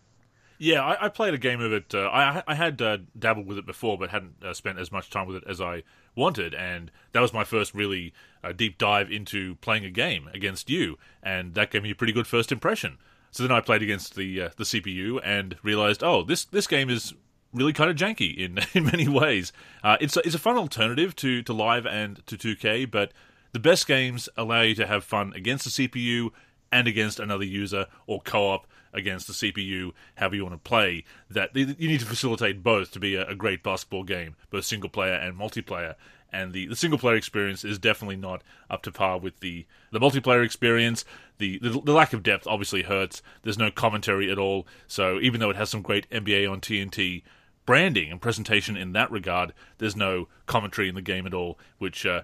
Yeah, 0.59 0.81
I, 0.81 1.07
I 1.07 1.09
played 1.09 1.33
a 1.33 1.37
game 1.37 1.59
of 1.59 1.73
it. 1.73 1.93
Uh, 1.93 2.07
I, 2.07 2.43
I 2.47 2.55
had 2.55 2.81
uh, 2.81 2.99
dabbled 3.17 3.47
with 3.47 3.57
it 3.57 3.65
before, 3.65 3.97
but 3.97 4.11
hadn't 4.11 4.35
uh, 4.41 4.53
spent 4.53 4.79
as 4.79 4.91
much 4.91 5.09
time 5.09 5.27
with 5.27 5.37
it 5.37 5.43
as 5.45 5.59
I 5.59 5.83
wanted, 6.15 6.53
and 6.53 6.91
that 7.11 7.19
was 7.19 7.33
my 7.33 7.43
first 7.43 7.73
really 7.73 8.13
uh, 8.43 8.53
deep 8.53 8.77
dive 8.77 9.11
into 9.11 9.55
playing 9.55 9.83
a 9.83 9.89
game 9.89 10.29
against 10.33 10.69
you, 10.69 10.97
and 11.21 11.55
that 11.55 11.71
gave 11.71 11.83
me 11.83 11.91
a 11.91 11.95
pretty 11.95 12.13
good 12.13 12.27
first 12.27 12.51
impression. 12.51 12.97
So 13.33 13.41
then 13.41 13.51
I 13.51 13.61
played 13.61 13.81
against 13.81 14.15
the 14.15 14.43
uh, 14.43 14.49
the 14.55 14.63
CPU 14.63 15.19
and 15.23 15.57
realized, 15.63 16.03
oh, 16.03 16.23
this 16.23 16.45
this 16.45 16.67
game 16.67 16.89
is 16.89 17.13
really 17.51 17.73
kind 17.73 17.89
of 17.89 17.95
janky 17.95 18.37
in 18.37 18.59
in 18.73 18.85
many 18.85 19.07
ways. 19.07 19.51
Uh, 19.83 19.97
it's 19.99 20.15
a, 20.15 20.19
it's 20.25 20.35
a 20.35 20.39
fun 20.39 20.55
alternative 20.55 21.15
to 21.17 21.41
to 21.41 21.51
live 21.51 21.85
and 21.85 22.25
to 22.27 22.37
2K, 22.37 22.89
but 22.89 23.11
the 23.51 23.59
best 23.59 23.87
games 23.87 24.29
allow 24.37 24.61
you 24.61 24.75
to 24.75 24.85
have 24.85 25.03
fun 25.03 25.33
against 25.35 25.65
the 25.65 25.87
CPU 25.87 26.29
and 26.71 26.87
against 26.87 27.19
another 27.19 27.43
user 27.43 27.87
or 28.07 28.21
co-op 28.21 28.67
against 28.93 29.25
the 29.25 29.33
CPU, 29.33 29.91
however 30.15 30.35
you 30.35 30.43
want 30.43 30.53
to 30.53 30.69
play. 30.69 31.03
That 31.29 31.55
you 31.55 31.65
need 31.65 32.01
to 32.01 32.05
facilitate 32.05 32.61
both 32.61 32.91
to 32.91 32.99
be 32.99 33.15
a, 33.15 33.27
a 33.27 33.35
great 33.35 33.63
basketball 33.63 34.03
game, 34.03 34.35
both 34.51 34.65
single 34.65 34.89
player 34.89 35.13
and 35.13 35.35
multiplayer 35.35 35.95
and 36.33 36.51
the, 36.51 36.65
the 36.65 36.75
single 36.75 36.97
player 36.97 37.15
experience 37.15 37.63
is 37.63 37.77
definitely 37.77 38.17
not 38.17 38.41
up 38.69 38.81
to 38.83 38.91
par 38.91 39.19
with 39.19 39.39
the, 39.39 39.65
the 39.91 39.99
multiplayer 39.99 40.43
experience. 40.43 41.05
The, 41.37 41.59
the, 41.59 41.69
the 41.69 41.93
lack 41.93 42.11
of 42.11 42.23
depth 42.23 42.47
obviously 42.47 42.81
hurts. 42.81 43.21
There's 43.43 43.57
no 43.57 43.69
commentary 43.71 44.31
at 44.31 44.39
all. 44.39 44.67
So 44.87 45.19
even 45.21 45.39
though 45.39 45.51
it 45.51 45.55
has 45.55 45.69
some 45.69 45.83
great 45.83 46.09
NBA 46.09 46.51
on 46.51 46.59
TNT 46.59 47.21
branding 47.65 48.11
and 48.11 48.19
presentation 48.19 48.75
in 48.75 48.93
that 48.93 49.11
regard, 49.11 49.53
there's 49.77 49.95
no 49.95 50.27
commentary 50.47 50.89
in 50.89 50.95
the 50.95 51.01
game 51.01 51.25
at 51.27 51.33
all, 51.33 51.57
which 51.77 52.05
uh, 52.05 52.23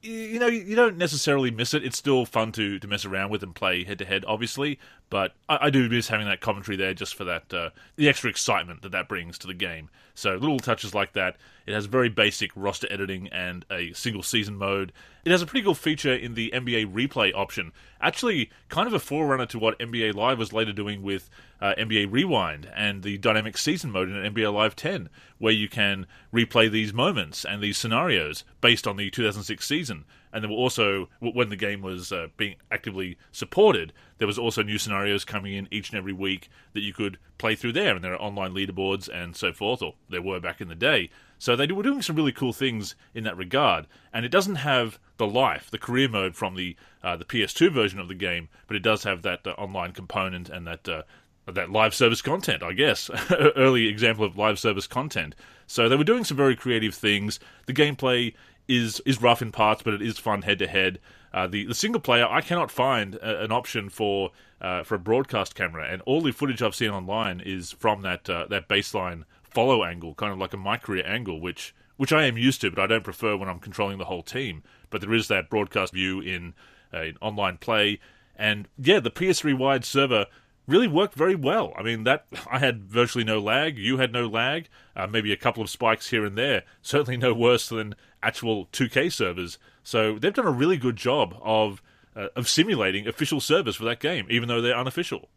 you 0.00 0.38
know 0.38 0.48
you 0.48 0.74
don't 0.74 0.96
necessarily 0.96 1.50
miss 1.50 1.74
it. 1.74 1.84
It's 1.84 1.98
still 1.98 2.24
fun 2.26 2.52
to 2.52 2.78
to 2.78 2.88
mess 2.88 3.04
around 3.04 3.30
with 3.30 3.42
and 3.42 3.54
play 3.54 3.84
head 3.84 3.98
to 4.00 4.04
head, 4.04 4.24
obviously. 4.26 4.78
But 5.12 5.34
I, 5.46 5.66
I, 5.66 5.70
do 5.70 5.90
miss 5.90 6.08
having 6.08 6.26
that 6.26 6.40
commentary 6.40 6.78
there, 6.78 6.94
just 6.94 7.14
for 7.14 7.24
that 7.24 7.52
uh, 7.52 7.68
the 7.96 8.08
extra 8.08 8.30
excitement 8.30 8.80
that 8.80 8.92
that 8.92 9.08
brings 9.10 9.36
to 9.40 9.46
the 9.46 9.52
game. 9.52 9.90
So 10.14 10.36
little 10.36 10.58
touches 10.58 10.94
like 10.94 11.12
that. 11.12 11.36
It 11.66 11.74
has 11.74 11.84
very 11.84 12.08
basic 12.08 12.50
roster 12.56 12.90
editing 12.90 13.28
and 13.28 13.66
a 13.70 13.92
single 13.92 14.22
season 14.22 14.56
mode. 14.56 14.90
It 15.26 15.30
has 15.30 15.42
a 15.42 15.46
pretty 15.46 15.64
cool 15.64 15.74
feature 15.74 16.14
in 16.14 16.32
the 16.32 16.50
NBA 16.54 16.94
replay 16.94 17.30
option. 17.34 17.72
Actually, 18.00 18.48
kind 18.70 18.86
of 18.86 18.94
a 18.94 18.98
forerunner 18.98 19.44
to 19.48 19.58
what 19.58 19.78
NBA 19.78 20.14
Live 20.14 20.38
was 20.38 20.54
later 20.54 20.72
doing 20.72 21.02
with 21.02 21.28
uh, 21.60 21.74
NBA 21.76 22.10
Rewind 22.10 22.70
and 22.74 23.02
the 23.02 23.18
dynamic 23.18 23.58
season 23.58 23.90
mode 23.90 24.08
in 24.08 24.14
NBA 24.14 24.50
Live 24.50 24.74
10, 24.74 25.10
where 25.36 25.52
you 25.52 25.68
can 25.68 26.06
replay 26.32 26.70
these 26.70 26.94
moments 26.94 27.44
and 27.44 27.62
these 27.62 27.76
scenarios 27.76 28.44
based 28.62 28.86
on 28.86 28.96
the 28.96 29.10
2006 29.10 29.66
season. 29.66 30.06
And 30.32 30.42
there 30.42 30.50
were 30.50 30.56
also, 30.56 31.08
when 31.20 31.50
the 31.50 31.56
game 31.56 31.82
was 31.82 32.10
uh, 32.10 32.28
being 32.36 32.56
actively 32.70 33.18
supported, 33.32 33.92
there 34.18 34.26
was 34.26 34.38
also 34.38 34.62
new 34.62 34.78
scenarios 34.78 35.24
coming 35.24 35.52
in 35.54 35.68
each 35.70 35.90
and 35.90 35.98
every 35.98 36.12
week 36.12 36.48
that 36.72 36.80
you 36.80 36.92
could 36.92 37.18
play 37.36 37.54
through 37.54 37.72
there. 37.72 37.94
And 37.94 38.02
there 38.02 38.14
are 38.14 38.20
online 38.20 38.54
leaderboards 38.54 39.08
and 39.08 39.36
so 39.36 39.52
forth, 39.52 39.82
or 39.82 39.94
there 40.08 40.22
were 40.22 40.40
back 40.40 40.60
in 40.60 40.68
the 40.68 40.74
day. 40.74 41.10
So 41.38 41.56
they 41.56 41.66
were 41.66 41.82
doing 41.82 42.02
some 42.02 42.16
really 42.16 42.32
cool 42.32 42.52
things 42.52 42.94
in 43.14 43.24
that 43.24 43.36
regard. 43.36 43.86
And 44.12 44.24
it 44.24 44.30
doesn't 44.30 44.56
have 44.56 44.98
the 45.18 45.26
life, 45.26 45.70
the 45.70 45.78
career 45.78 46.08
mode 46.08 46.34
from 46.34 46.54
the 46.54 46.76
uh, 47.02 47.16
the 47.16 47.24
PS2 47.24 47.72
version 47.72 47.98
of 47.98 48.08
the 48.08 48.14
game, 48.14 48.48
but 48.68 48.76
it 48.76 48.82
does 48.82 49.02
have 49.02 49.22
that 49.22 49.46
uh, 49.46 49.50
online 49.50 49.92
component 49.92 50.48
and 50.48 50.66
that 50.66 50.88
uh, 50.88 51.02
that 51.46 51.70
live 51.70 51.94
service 51.94 52.22
content, 52.22 52.62
I 52.62 52.72
guess. 52.72 53.10
Early 53.56 53.88
example 53.88 54.24
of 54.24 54.38
live 54.38 54.58
service 54.58 54.86
content. 54.86 55.34
So 55.66 55.88
they 55.88 55.96
were 55.96 56.04
doing 56.04 56.24
some 56.24 56.36
very 56.36 56.54
creative 56.54 56.94
things. 56.94 57.40
The 57.66 57.72
gameplay 57.72 58.34
is 58.68 59.00
is 59.06 59.20
rough 59.20 59.42
in 59.42 59.52
parts, 59.52 59.82
but 59.82 59.94
it 59.94 60.02
is 60.02 60.18
fun 60.18 60.42
head 60.42 60.58
to 60.60 60.66
head. 60.66 60.98
The 61.32 61.64
the 61.64 61.74
single 61.74 62.00
player, 62.00 62.26
I 62.26 62.40
cannot 62.40 62.70
find 62.70 63.14
a, 63.16 63.44
an 63.44 63.52
option 63.52 63.88
for 63.88 64.30
uh, 64.60 64.84
for 64.84 64.94
a 64.94 64.98
broadcast 64.98 65.54
camera, 65.54 65.86
and 65.90 66.00
all 66.02 66.22
the 66.22 66.32
footage 66.32 66.62
I've 66.62 66.74
seen 66.74 66.90
online 66.90 67.40
is 67.40 67.72
from 67.72 68.02
that 68.02 68.30
uh, 68.30 68.46
that 68.48 68.68
baseline 68.68 69.24
follow 69.42 69.84
angle, 69.84 70.14
kind 70.14 70.32
of 70.32 70.38
like 70.38 70.54
a 70.54 70.78
career 70.78 71.04
angle, 71.06 71.40
which 71.40 71.74
which 71.96 72.12
I 72.12 72.24
am 72.24 72.38
used 72.38 72.60
to, 72.62 72.70
but 72.70 72.82
I 72.82 72.86
don't 72.86 73.04
prefer 73.04 73.36
when 73.36 73.48
I'm 73.48 73.58
controlling 73.58 73.98
the 73.98 74.06
whole 74.06 74.22
team. 74.22 74.62
But 74.90 75.00
there 75.00 75.12
is 75.12 75.28
that 75.28 75.50
broadcast 75.50 75.92
view 75.92 76.20
in, 76.20 76.54
uh, 76.92 77.02
in 77.02 77.16
online 77.20 77.58
play, 77.58 78.00
and 78.36 78.68
yeah, 78.78 79.00
the 79.00 79.10
PS 79.10 79.42
Rewired 79.42 79.84
server 79.84 80.26
really 80.66 80.88
worked 80.88 81.14
very 81.14 81.34
well. 81.34 81.72
I 81.76 81.82
mean, 81.82 82.04
that 82.04 82.26
I 82.50 82.58
had 82.58 82.84
virtually 82.84 83.24
no 83.24 83.38
lag. 83.38 83.78
You 83.78 83.98
had 83.98 84.12
no 84.12 84.26
lag. 84.26 84.68
Uh, 84.96 85.06
maybe 85.06 85.32
a 85.32 85.36
couple 85.36 85.62
of 85.62 85.70
spikes 85.70 86.10
here 86.10 86.24
and 86.24 86.36
there. 86.36 86.62
Certainly 86.82 87.18
no 87.18 87.34
worse 87.34 87.68
than 87.68 87.94
actual 88.22 88.66
2K 88.66 89.12
servers. 89.12 89.58
So 89.82 90.18
they've 90.18 90.32
done 90.32 90.46
a 90.46 90.52
really 90.52 90.76
good 90.76 90.96
job 90.96 91.36
of 91.42 91.82
uh, 92.14 92.28
of 92.36 92.48
simulating 92.48 93.06
official 93.06 93.40
servers 93.40 93.76
for 93.76 93.84
that 93.84 94.00
game, 94.00 94.26
even 94.30 94.48
though 94.48 94.60
they're 94.60 94.76
unofficial. 94.76 95.28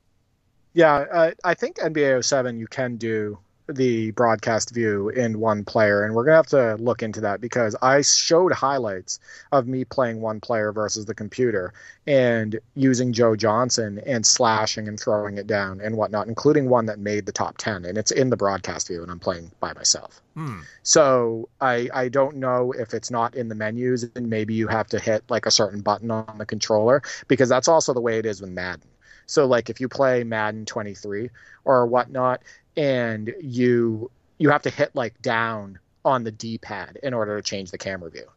Yeah, 0.73 1.05
uh, 1.11 1.31
I 1.43 1.53
think 1.53 1.77
NBA 1.77 2.23
07 2.23 2.59
you 2.59 2.67
can 2.67 2.97
do 2.97 3.39
the 3.67 4.12
broadcast 4.12 4.74
view 4.74 5.10
in 5.10 5.39
one 5.39 5.63
player, 5.63 6.03
and 6.03 6.13
we're 6.13 6.24
gonna 6.24 6.38
have 6.38 6.48
to 6.48 6.75
look 6.75 7.01
into 7.01 7.22
that 7.22 7.41
because 7.41 7.75
I 7.81 8.01
showed 8.01 8.51
highlights 8.51 9.19
of 9.51 9.67
me 9.67 9.86
playing 9.86 10.22
one 10.22 10.39
player 10.39 10.72
versus 10.72 11.05
the 11.05 11.15
computer 11.15 11.74
and 12.05 12.60
using 12.75 13.13
Joe 13.13 13.36
Johnson 13.36 14.00
and 14.05 14.25
slashing 14.25 14.88
and 14.88 15.00
throwing 15.00 15.38
it 15.38 15.48
down 15.48 15.81
and 15.81 15.98
whatnot, 15.98 16.27
including 16.27 16.69
one 16.69 16.86
that 16.86 17.00
made 17.00 17.25
the 17.25 17.31
top 17.31 17.57
ten, 17.57 17.86
and 17.86 17.98
it's 17.98 18.12
in 18.12 18.29
the 18.29 18.38
broadcast 18.38 18.88
view, 18.88 19.01
and 19.01 19.12
I'm 19.12 19.19
playing 19.19 19.51
by 19.60 19.74
myself. 19.74 20.22
Hmm. 20.36 20.60
So 20.84 21.50
I 21.60 21.89
I 21.93 22.10
don't 22.10 22.38
know 22.38 22.72
if 22.72 22.93
it's 22.93 23.10
not 23.10 23.36
in 23.36 23.50
the 23.50 23.55
menus, 23.55 24.05
and 24.15 24.29
maybe 24.29 24.53
you 24.53 24.67
have 24.67 24.88
to 24.88 25.00
hit 25.00 25.24
like 25.29 25.45
a 25.45 25.51
certain 25.51 25.81
button 25.81 26.12
on 26.12 26.38
the 26.38 26.45
controller 26.45 27.01
because 27.27 27.50
that's 27.50 27.67
also 27.67 27.93
the 27.93 28.01
way 28.01 28.19
it 28.19 28.25
is 28.25 28.41
with 28.41 28.51
Madden. 28.51 28.88
So 29.27 29.45
like 29.45 29.69
if 29.69 29.81
you 29.81 29.89
play 29.89 30.24
Madden 30.24 30.65
23 30.65 31.29
or 31.63 31.86
whatnot, 31.88 32.43
and 32.77 33.34
you 33.41 34.10
you 34.38 34.50
have 34.50 34.62
to 34.63 34.70
hit 34.70 34.96
like 34.96 35.20
down 35.22 35.79
on 36.03 36.24
the 36.24 36.32
D-pad 36.32 37.00
in 37.01 37.13
order 37.13 37.36
to 37.36 37.41
change 37.41 37.72
the 37.72 37.77
camera 37.77 38.10
view, 38.12 38.27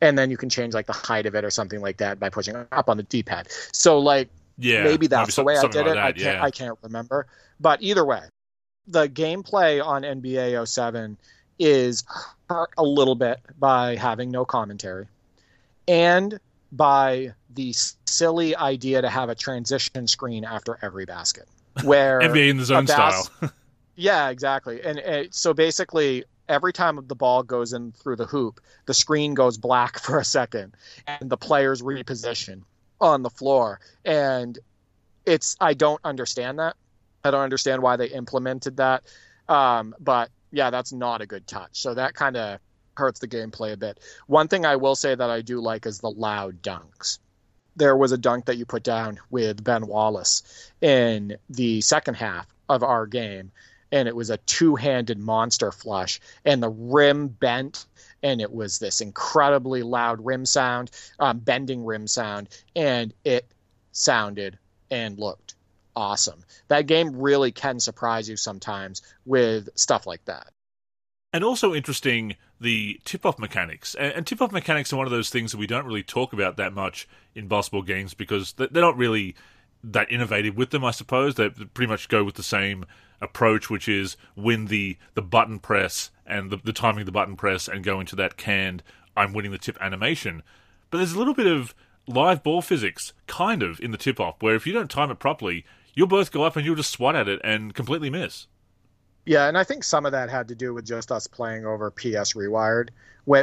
and 0.00 0.16
then 0.18 0.30
you 0.30 0.36
can 0.36 0.48
change 0.48 0.74
like 0.74 0.86
the 0.86 0.92
height 0.92 1.26
of 1.26 1.34
it 1.34 1.44
or 1.44 1.50
something 1.50 1.80
like 1.80 1.98
that 1.98 2.18
by 2.18 2.28
pushing 2.30 2.56
up 2.56 2.88
on 2.88 2.96
the 2.96 3.02
D-pad. 3.04 3.48
So 3.72 3.98
like 3.98 4.28
Yeah, 4.58 4.84
maybe 4.84 5.06
that's 5.06 5.36
the 5.36 5.44
way 5.44 5.56
I 5.56 5.62
did 5.68 5.86
it. 5.86 5.96
like 5.96 5.98
I 5.98 6.12
can't 6.12 6.18
yeah. 6.18 6.42
I 6.42 6.50
can't 6.50 6.78
remember. 6.82 7.26
But 7.60 7.82
either 7.82 8.04
way, 8.04 8.22
the 8.86 9.08
gameplay 9.08 9.84
on 9.84 10.02
NBA 10.02 10.66
07 10.66 11.16
is 11.58 12.04
hurt 12.48 12.70
a 12.78 12.82
little 12.82 13.14
bit 13.14 13.38
by 13.58 13.96
having 13.96 14.30
no 14.30 14.44
commentary 14.46 15.06
and 15.86 16.40
by 16.72 17.34
the 17.54 17.74
silly 18.06 18.56
idea 18.56 19.02
to 19.02 19.10
have 19.10 19.28
a 19.28 19.34
transition 19.34 20.06
screen 20.06 20.44
after 20.44 20.78
every 20.82 21.04
basket. 21.04 21.46
Where 21.84 22.20
NBA 22.20 22.50
in 22.50 22.56
the 22.56 22.64
zone 22.64 22.86
bas- 22.86 23.26
style. 23.26 23.50
yeah, 24.00 24.30
exactly. 24.30 24.82
And, 24.82 24.98
and 24.98 25.34
so 25.34 25.52
basically, 25.52 26.24
every 26.48 26.72
time 26.72 26.98
the 27.06 27.14
ball 27.14 27.42
goes 27.42 27.74
in 27.74 27.92
through 27.92 28.16
the 28.16 28.24
hoop, 28.24 28.60
the 28.86 28.94
screen 28.94 29.34
goes 29.34 29.58
black 29.58 29.98
for 30.02 30.18
a 30.18 30.24
second, 30.24 30.74
and 31.06 31.28
the 31.28 31.36
players 31.36 31.82
reposition 31.82 32.62
on 33.00 33.22
the 33.22 33.30
floor. 33.30 33.78
And 34.04 34.58
it's 35.26 35.56
I 35.60 35.74
don't 35.74 36.00
understand 36.02 36.58
that. 36.58 36.76
I 37.24 37.30
don't 37.30 37.42
understand 37.42 37.82
why 37.82 37.96
they 37.96 38.06
implemented 38.06 38.78
that. 38.78 39.02
Um, 39.48 39.94
but 40.00 40.30
yeah, 40.50 40.70
that's 40.70 40.92
not 40.92 41.20
a 41.20 41.26
good 41.26 41.46
touch. 41.46 41.70
So 41.72 41.92
that 41.94 42.14
kind 42.14 42.36
of 42.38 42.58
hurts 42.96 43.20
the 43.20 43.28
gameplay 43.28 43.72
a 43.72 43.76
bit. 43.76 44.00
One 44.26 44.48
thing 44.48 44.64
I 44.64 44.76
will 44.76 44.94
say 44.94 45.14
that 45.14 45.30
I 45.30 45.42
do 45.42 45.60
like 45.60 45.84
is 45.84 45.98
the 45.98 46.10
loud 46.10 46.62
dunks. 46.62 47.18
There 47.76 47.96
was 47.96 48.12
a 48.12 48.18
dunk 48.18 48.46
that 48.46 48.56
you 48.56 48.64
put 48.64 48.82
down 48.82 49.20
with 49.28 49.62
Ben 49.62 49.86
Wallace 49.86 50.70
in 50.80 51.36
the 51.50 51.82
second 51.82 52.14
half 52.14 52.46
of 52.68 52.82
our 52.82 53.06
game, 53.06 53.52
and 53.92 54.08
it 54.08 54.14
was 54.16 54.30
a 54.30 54.36
two-handed 54.38 55.18
monster 55.18 55.72
flush, 55.72 56.20
and 56.44 56.62
the 56.62 56.68
rim 56.68 57.28
bent, 57.28 57.86
and 58.22 58.40
it 58.40 58.52
was 58.52 58.78
this 58.78 59.00
incredibly 59.00 59.82
loud 59.82 60.24
rim 60.24 60.46
sound, 60.46 60.90
um, 61.18 61.38
bending 61.38 61.84
rim 61.84 62.06
sound, 62.06 62.48
and 62.76 63.12
it 63.24 63.46
sounded 63.92 64.58
and 64.90 65.18
looked 65.18 65.54
awesome. 65.96 66.44
That 66.68 66.86
game 66.86 67.16
really 67.16 67.52
can 67.52 67.80
surprise 67.80 68.28
you 68.28 68.36
sometimes 68.36 69.02
with 69.26 69.68
stuff 69.74 70.06
like 70.06 70.24
that. 70.26 70.48
And 71.32 71.44
also 71.44 71.74
interesting, 71.74 72.36
the 72.60 73.00
tip-off 73.04 73.38
mechanics. 73.38 73.94
And, 73.94 74.12
and 74.12 74.26
tip-off 74.26 74.50
mechanics 74.50 74.92
are 74.92 74.96
one 74.96 75.06
of 75.06 75.12
those 75.12 75.30
things 75.30 75.52
that 75.52 75.58
we 75.58 75.66
don't 75.66 75.86
really 75.86 76.02
talk 76.02 76.32
about 76.32 76.56
that 76.56 76.72
much 76.72 77.08
in 77.34 77.46
basketball 77.46 77.82
games 77.82 78.14
because 78.14 78.52
they- 78.54 78.66
they're 78.66 78.82
not 78.82 78.96
really 78.96 79.36
that 79.82 80.10
innovative 80.10 80.56
with 80.56 80.70
them. 80.70 80.84
I 80.84 80.90
suppose 80.90 81.34
they 81.34 81.48
pretty 81.50 81.90
much 81.90 82.08
go 82.08 82.24
with 82.24 82.34
the 82.34 82.42
same 82.42 82.84
approach, 83.20 83.70
which 83.70 83.88
is 83.88 84.16
win 84.36 84.66
the 84.66 84.96
the 85.14 85.22
button 85.22 85.58
press 85.58 86.10
and 86.26 86.50
the, 86.50 86.56
the 86.56 86.72
timing 86.72 87.00
of 87.00 87.06
the 87.06 87.12
button 87.12 87.36
press, 87.36 87.68
and 87.68 87.84
go 87.84 88.00
into 88.00 88.16
that 88.16 88.36
canned 88.36 88.82
"I'm 89.16 89.32
winning 89.32 89.52
the 89.52 89.58
tip" 89.58 89.78
animation. 89.80 90.42
But 90.90 90.98
there's 90.98 91.12
a 91.12 91.18
little 91.18 91.34
bit 91.34 91.46
of 91.46 91.74
live 92.06 92.42
ball 92.42 92.62
physics, 92.62 93.12
kind 93.26 93.62
of, 93.62 93.78
in 93.80 93.92
the 93.92 93.98
tip-off, 93.98 94.36
where 94.40 94.54
if 94.54 94.66
you 94.66 94.72
don't 94.72 94.90
time 94.90 95.10
it 95.10 95.18
properly, 95.18 95.64
you'll 95.94 96.08
both 96.08 96.32
go 96.32 96.42
up 96.42 96.56
and 96.56 96.66
you'll 96.66 96.74
just 96.74 96.90
swat 96.90 97.14
at 97.14 97.28
it 97.28 97.40
and 97.44 97.74
completely 97.74 98.10
miss. 98.10 98.46
Yeah, 99.26 99.46
and 99.46 99.56
I 99.56 99.64
think 99.64 99.84
some 99.84 100.06
of 100.06 100.12
that 100.12 100.30
had 100.30 100.48
to 100.48 100.54
do 100.54 100.74
with 100.74 100.84
just 100.84 101.12
us 101.12 101.26
playing 101.26 101.66
over 101.66 101.90
PS 101.90 102.32
Rewired, 102.32 102.88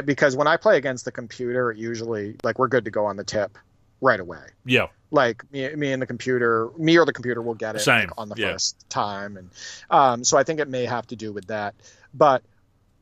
because 0.04 0.36
when 0.36 0.46
I 0.46 0.56
play 0.56 0.76
against 0.76 1.04
the 1.04 1.12
computer, 1.12 1.70
it 1.70 1.78
usually 1.78 2.36
like 2.42 2.58
we're 2.58 2.68
good 2.68 2.84
to 2.84 2.90
go 2.90 3.06
on 3.06 3.16
the 3.16 3.24
tip 3.24 3.56
right 4.00 4.20
away. 4.20 4.44
Yeah, 4.64 4.88
Like 5.10 5.50
me, 5.52 5.74
me 5.74 5.92
and 5.92 6.02
the 6.02 6.06
computer, 6.06 6.70
me 6.76 6.98
or 6.98 7.04
the 7.04 7.12
computer 7.12 7.42
will 7.42 7.54
get 7.54 7.76
it 7.76 7.80
Same, 7.80 8.08
like, 8.08 8.10
on 8.18 8.28
the 8.28 8.36
yeah. 8.36 8.52
first 8.52 8.88
time, 8.88 9.36
and 9.36 9.50
um, 9.90 10.24
so 10.24 10.38
I 10.38 10.44
think 10.44 10.60
it 10.60 10.68
may 10.68 10.84
have 10.84 11.06
to 11.08 11.16
do 11.16 11.32
with 11.32 11.46
that. 11.46 11.74
But 12.14 12.42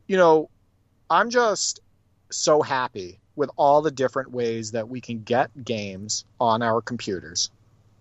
you 0.07 0.17
know, 0.17 0.49
I'm 1.09 1.29
just 1.29 1.79
so 2.31 2.61
happy 2.61 3.19
with 3.35 3.49
all 3.55 3.81
the 3.81 3.91
different 3.91 4.31
ways 4.31 4.71
that 4.71 4.89
we 4.89 4.99
can 4.99 5.23
get 5.23 5.63
games 5.63 6.25
on 6.39 6.61
our 6.61 6.81
computers, 6.81 7.51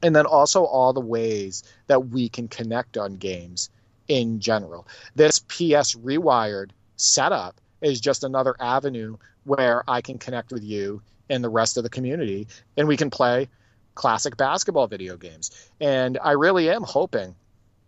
and 0.03 0.15
then 0.15 0.27
also 0.27 0.65
all 0.65 0.93
the 0.93 1.01
ways 1.01 1.63
that 1.87 2.09
we 2.09 2.29
can 2.29 2.49
connect 2.49 2.97
on 2.97 3.17
games 3.17 3.71
in 4.09 4.41
general. 4.41 4.87
This 5.15 5.41
PS 5.41 5.95
Rewired 5.95 6.71
setup 6.97 7.61
is 7.81 8.01
just 8.01 8.25
another 8.25 8.55
avenue 8.59 9.17
where 9.45 9.85
I 9.89 10.01
can 10.01 10.19
connect 10.19 10.51
with 10.53 10.65
you 10.65 11.03
and 11.29 11.43
the 11.43 11.49
rest 11.49 11.77
of 11.77 11.83
the 11.83 11.91
community, 11.91 12.49
and 12.77 12.89
we 12.89 12.97
can 12.97 13.11
play 13.11 13.49
classic 13.95 14.37
basketball 14.37 14.87
video 14.87 15.17
games. 15.17 15.51
And 15.81 16.19
I 16.23 16.33
really 16.33 16.71
am 16.71 16.83
hoping 16.83 17.35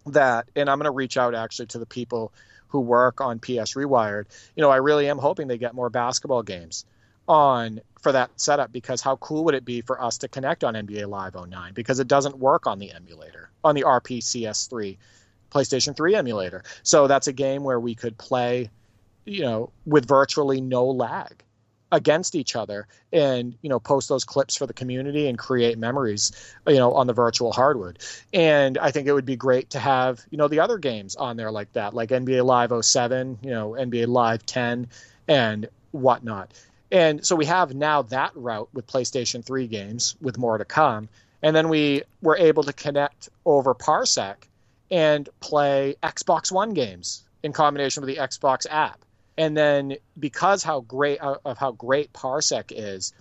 that, 0.07 0.49
and 0.57 0.69
I'm 0.69 0.79
going 0.79 0.85
to 0.85 0.91
reach 0.91 1.17
out 1.17 1.35
actually 1.35 1.67
to 1.67 1.79
the 1.79 1.87
people 1.87 2.33
who 2.69 2.81
work 2.81 3.21
on 3.21 3.39
PS 3.39 3.75
Rewired. 3.75 4.25
You 4.57 4.63
know, 4.63 4.71
I 4.71 4.77
really 4.77 5.09
am 5.09 5.19
hoping 5.19 5.49
they 5.49 5.59
get 5.59 5.75
more 5.75 5.91
basketball 5.91 6.43
games 6.43 6.85
on 7.27 7.81
for 8.01 8.13
that 8.13 8.31
setup 8.37 8.73
because 8.73 9.03
how 9.03 9.17
cool 9.17 9.45
would 9.45 9.55
it 9.55 9.65
be 9.65 9.83
for 9.83 10.03
us 10.03 10.19
to 10.19 10.29
connect 10.29 10.65
on 10.65 10.75
NBA 10.75 11.09
Live 11.09 11.35
09 11.35 11.75
because 11.75 12.01
it 12.01 12.09
doesn't 12.09 12.39
work 12.39 12.67
on 12.67 12.79
the 12.79 12.93
emulator 12.93 13.51
on 13.63 13.75
the 13.75 13.83
RPCS3 13.83 14.97
PlayStation 15.51 15.97
3 15.97 16.15
emulator. 16.15 16.63
So 16.83 17.07
that's 17.07 17.27
a 17.27 17.33
game 17.33 17.65
where 17.65 17.81
we 17.81 17.95
could 17.95 18.17
play, 18.17 18.71
you 19.25 19.43
know, 19.43 19.73
with 19.85 20.07
virtually 20.07 20.61
no 20.61 20.87
lag 20.87 21.43
against 21.91 22.35
each 22.35 22.55
other 22.55 22.87
and 23.13 23.57
you 23.63 23.69
know 23.69 23.79
post 23.79 24.09
those 24.09 24.25
clips 24.25 24.57
for 24.57 24.67
the 24.67 24.75
community 24.75 25.29
and 25.29 25.39
create 25.39 25.79
memories 25.79 26.33
you 26.67 26.77
know 26.77 26.93
on 26.95 27.07
the 27.07 27.13
virtual 27.13 27.53
hardwood. 27.53 27.99
And 28.33 28.77
i 28.79 28.91
think 28.91 29.07
it 29.07 29.13
would 29.13 29.25
be 29.25 29.37
great 29.37 29.71
to 29.71 29.79
have 29.79 30.21
you 30.31 30.39
know 30.39 30.49
the 30.49 30.61
other 30.61 30.79
games 30.79 31.17
on 31.17 31.37
there 31.37 31.51
like 31.51 31.73
that 31.73 31.95
like 31.95 32.11
nba 32.11 32.45
live 32.45 32.85
07 32.85 33.39
you 33.43 33.51
know 33.51 33.71
nba 33.71 34.07
live 34.07 34.45
10 34.45 34.89
and 35.27 35.69
whatnot. 35.93 36.53
And 36.91 37.25
so 37.25 37.37
we 37.37 37.45
have 37.47 37.75
now 37.75 38.03
that 38.03 38.33
route 38.35 38.69
with 38.73 38.87
playstation 38.87 39.45
3 39.45 39.67
games 39.67 40.17
with 40.21 40.39
more 40.39 40.57
to 40.57 40.65
come. 40.65 41.09
And 41.43 41.55
then 41.55 41.69
we 41.69 42.03
were 42.23 42.37
able 42.37 42.65
to 42.65 42.73
connect 42.73 43.29
over 43.45 43.75
parsec 43.75 44.37
and 44.91 45.29
play 45.41 45.97
xbox 46.03 46.51
one 46.51 46.71
games 46.71 47.23
in 47.43 47.53
combination 47.53 48.03
with 48.03 48.15
the 48.15 48.21
xbox 48.23 48.67
app 48.69 49.05
and 49.39 49.57
then 49.57 49.97
because 50.19 50.63
how 50.63 50.81
great 50.81 51.23
uh, 51.23 51.37
of 51.45 51.57
how 51.57 51.73
great 51.73 52.13
Parsec 52.13 52.73
is, 52.75 53.15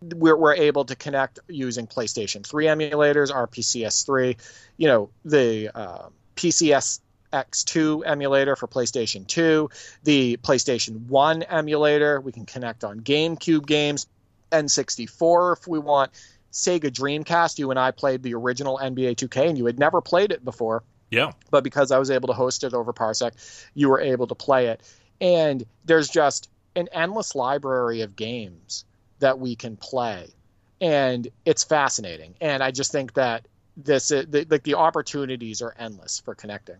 we're, 0.00 0.36
we're 0.36 0.54
able 0.54 0.84
to 0.84 0.94
connect 0.94 1.40
using 1.48 1.86
PlayStation 1.86 2.46
3 2.46 2.66
emulators, 2.66 3.30
RPCS3, 3.30 4.36
you 4.76 4.86
know, 4.86 5.10
the 5.24 5.70
uh, 5.74 6.08
PCS 6.36 7.00
X2 7.32 8.06
emulator 8.06 8.54
for 8.54 8.68
PlayStation 8.68 9.26
2, 9.26 9.68
the 10.04 10.36
PlayStation 10.38 11.06
1 11.08 11.42
emulator. 11.42 12.20
We 12.20 12.30
can 12.30 12.46
connect 12.46 12.84
on 12.84 13.00
GameCube 13.00 13.66
games, 13.66 14.06
N64 14.52 15.58
if 15.58 15.66
we 15.66 15.80
want. 15.80 16.12
Sega 16.52 16.88
Dreamcast, 16.88 17.58
you 17.58 17.70
and 17.70 17.80
I 17.80 17.90
played 17.90 18.22
the 18.22 18.34
original 18.34 18.78
NBA 18.80 19.16
2K, 19.16 19.48
and 19.48 19.58
you 19.58 19.66
had 19.66 19.76
never 19.76 20.00
played 20.00 20.30
it 20.30 20.44
before 20.44 20.84
yeah. 21.14 21.32
but 21.50 21.64
because 21.64 21.90
I 21.90 21.98
was 21.98 22.10
able 22.10 22.28
to 22.28 22.34
host 22.34 22.64
it 22.64 22.74
over 22.74 22.92
Parsec, 22.92 23.32
you 23.74 23.88
were 23.88 24.00
able 24.00 24.26
to 24.26 24.34
play 24.34 24.66
it. 24.68 24.80
And 25.24 25.64
there's 25.86 26.10
just 26.10 26.50
an 26.76 26.88
endless 26.92 27.34
library 27.34 28.02
of 28.02 28.14
games 28.14 28.84
that 29.20 29.38
we 29.38 29.56
can 29.56 29.78
play, 29.78 30.28
and 30.82 31.26
it's 31.46 31.64
fascinating. 31.64 32.34
And 32.42 32.62
I 32.62 32.72
just 32.72 32.92
think 32.92 33.14
that 33.14 33.48
this, 33.74 34.12
uh, 34.12 34.24
the, 34.28 34.46
like 34.50 34.64
the 34.64 34.74
opportunities 34.74 35.62
are 35.62 35.74
endless 35.78 36.20
for 36.20 36.34
connecting. 36.34 36.76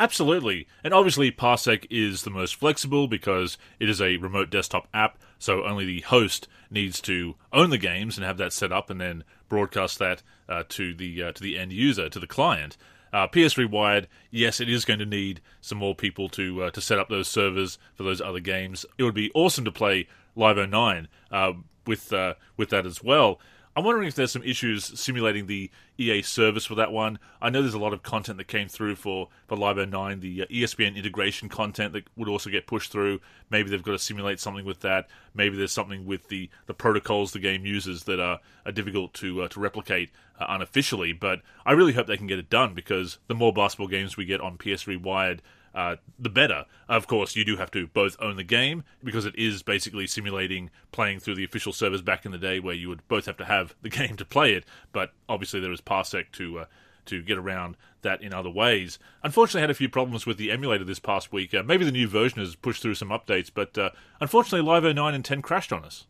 Absolutely. 0.00 0.66
And 0.82 0.92
obviously, 0.92 1.30
Parsec 1.30 1.86
is 1.90 2.22
the 2.22 2.30
most 2.30 2.56
flexible 2.56 3.06
because 3.06 3.56
it 3.78 3.88
is 3.88 4.00
a 4.00 4.16
remote 4.16 4.50
desktop 4.50 4.88
app, 4.92 5.18
so 5.38 5.64
only 5.64 5.84
the 5.84 6.00
host 6.00 6.48
needs 6.70 7.00
to 7.02 7.36
own 7.52 7.70
the 7.70 7.78
games 7.78 8.16
and 8.16 8.26
have 8.26 8.38
that 8.38 8.52
set 8.52 8.72
up 8.72 8.90
and 8.90 9.00
then 9.00 9.22
broadcast 9.48 10.00
that 10.00 10.22
uh, 10.48 10.64
to 10.70 10.92
the 10.92 11.22
uh, 11.22 11.32
to 11.32 11.42
the 11.42 11.56
end 11.56 11.72
user, 11.72 12.08
to 12.08 12.18
the 12.18 12.26
client. 12.26 12.76
Uh, 13.12 13.26
PS 13.26 13.54
Rewired, 13.54 14.06
yes, 14.30 14.60
it 14.60 14.68
is 14.68 14.84
going 14.84 15.00
to 15.00 15.06
need 15.06 15.40
some 15.60 15.78
more 15.78 15.94
people 15.94 16.28
to 16.30 16.64
uh, 16.64 16.70
to 16.70 16.80
set 16.80 16.98
up 16.98 17.08
those 17.08 17.28
servers 17.28 17.78
for 17.94 18.02
those 18.02 18.20
other 18.20 18.40
games. 18.40 18.86
It 18.98 19.04
would 19.04 19.14
be 19.14 19.30
awesome 19.34 19.64
to 19.64 19.72
play 19.72 20.08
Live 20.36 20.56
09 20.56 21.08
uh, 21.30 21.52
with 21.86 22.12
uh, 22.12 22.34
with 22.56 22.70
that 22.70 22.86
as 22.86 23.02
well. 23.02 23.40
I'm 23.76 23.84
wondering 23.84 24.08
if 24.08 24.16
there's 24.16 24.32
some 24.32 24.42
issues 24.42 24.98
simulating 24.98 25.46
the 25.46 25.70
EA 25.96 26.22
service 26.22 26.66
for 26.66 26.74
that 26.74 26.90
one. 26.90 27.20
I 27.40 27.50
know 27.50 27.62
there's 27.62 27.74
a 27.74 27.78
lot 27.78 27.92
of 27.92 28.02
content 28.02 28.38
that 28.38 28.48
came 28.48 28.66
through 28.66 28.96
for, 28.96 29.28
for 29.46 29.56
Live 29.56 29.76
09, 29.76 30.18
the 30.18 30.42
uh, 30.42 30.46
ESPN 30.46 30.96
integration 30.96 31.48
content 31.48 31.92
that 31.92 32.08
would 32.16 32.28
also 32.28 32.50
get 32.50 32.66
pushed 32.66 32.90
through. 32.90 33.20
Maybe 33.48 33.70
they've 33.70 33.82
got 33.82 33.92
to 33.92 33.98
simulate 33.98 34.40
something 34.40 34.64
with 34.64 34.80
that. 34.80 35.08
Maybe 35.34 35.56
there's 35.56 35.70
something 35.70 36.04
with 36.04 36.28
the, 36.28 36.50
the 36.66 36.74
protocols 36.74 37.32
the 37.32 37.38
game 37.38 37.64
uses 37.64 38.04
that 38.04 38.18
are, 38.18 38.40
are 38.66 38.72
difficult 38.72 39.14
to 39.14 39.42
uh, 39.42 39.48
to 39.48 39.60
replicate 39.60 40.10
uh, 40.40 40.46
unofficially. 40.48 41.12
But 41.12 41.40
I 41.64 41.72
really 41.72 41.92
hope 41.92 42.08
they 42.08 42.16
can 42.16 42.26
get 42.26 42.40
it 42.40 42.50
done 42.50 42.74
because 42.74 43.18
the 43.28 43.34
more 43.34 43.52
basketball 43.52 43.88
games 43.88 44.16
we 44.16 44.24
get 44.24 44.40
on 44.40 44.58
PS 44.58 44.84
Rewired, 44.84 45.40
uh, 45.74 45.96
the 46.18 46.28
better. 46.28 46.64
Of 46.88 47.06
course, 47.06 47.36
you 47.36 47.44
do 47.44 47.56
have 47.56 47.70
to 47.72 47.86
both 47.86 48.16
own 48.20 48.36
the 48.36 48.44
game 48.44 48.84
because 49.02 49.26
it 49.26 49.36
is 49.36 49.62
basically 49.62 50.06
simulating 50.06 50.70
playing 50.92 51.20
through 51.20 51.36
the 51.36 51.44
official 51.44 51.72
servers 51.72 52.02
back 52.02 52.24
in 52.24 52.32
the 52.32 52.38
day, 52.38 52.60
where 52.60 52.74
you 52.74 52.88
would 52.88 53.06
both 53.08 53.26
have 53.26 53.36
to 53.38 53.44
have 53.44 53.74
the 53.82 53.88
game 53.90 54.16
to 54.16 54.24
play 54.24 54.54
it. 54.54 54.64
But 54.92 55.12
obviously, 55.28 55.60
there 55.60 55.72
is 55.72 55.80
Parsec 55.80 56.32
to 56.32 56.60
uh, 56.60 56.64
to 57.06 57.22
get 57.22 57.38
around 57.38 57.76
that 58.02 58.22
in 58.22 58.32
other 58.32 58.50
ways. 58.50 58.98
Unfortunately, 59.22 59.60
I 59.60 59.62
had 59.62 59.70
a 59.70 59.74
few 59.74 59.88
problems 59.88 60.26
with 60.26 60.38
the 60.38 60.50
emulator 60.50 60.84
this 60.84 60.98
past 60.98 61.32
week. 61.32 61.54
Uh, 61.54 61.62
maybe 61.62 61.84
the 61.84 61.92
new 61.92 62.08
version 62.08 62.40
has 62.40 62.54
pushed 62.54 62.82
through 62.82 62.94
some 62.94 63.08
updates, 63.08 63.50
but 63.52 63.76
uh, 63.76 63.90
unfortunately, 64.20 64.66
Live 64.66 64.84
09 64.84 65.14
and 65.14 65.24
10 65.24 65.42
crashed 65.42 65.72
on 65.72 65.84
us. 65.84 66.06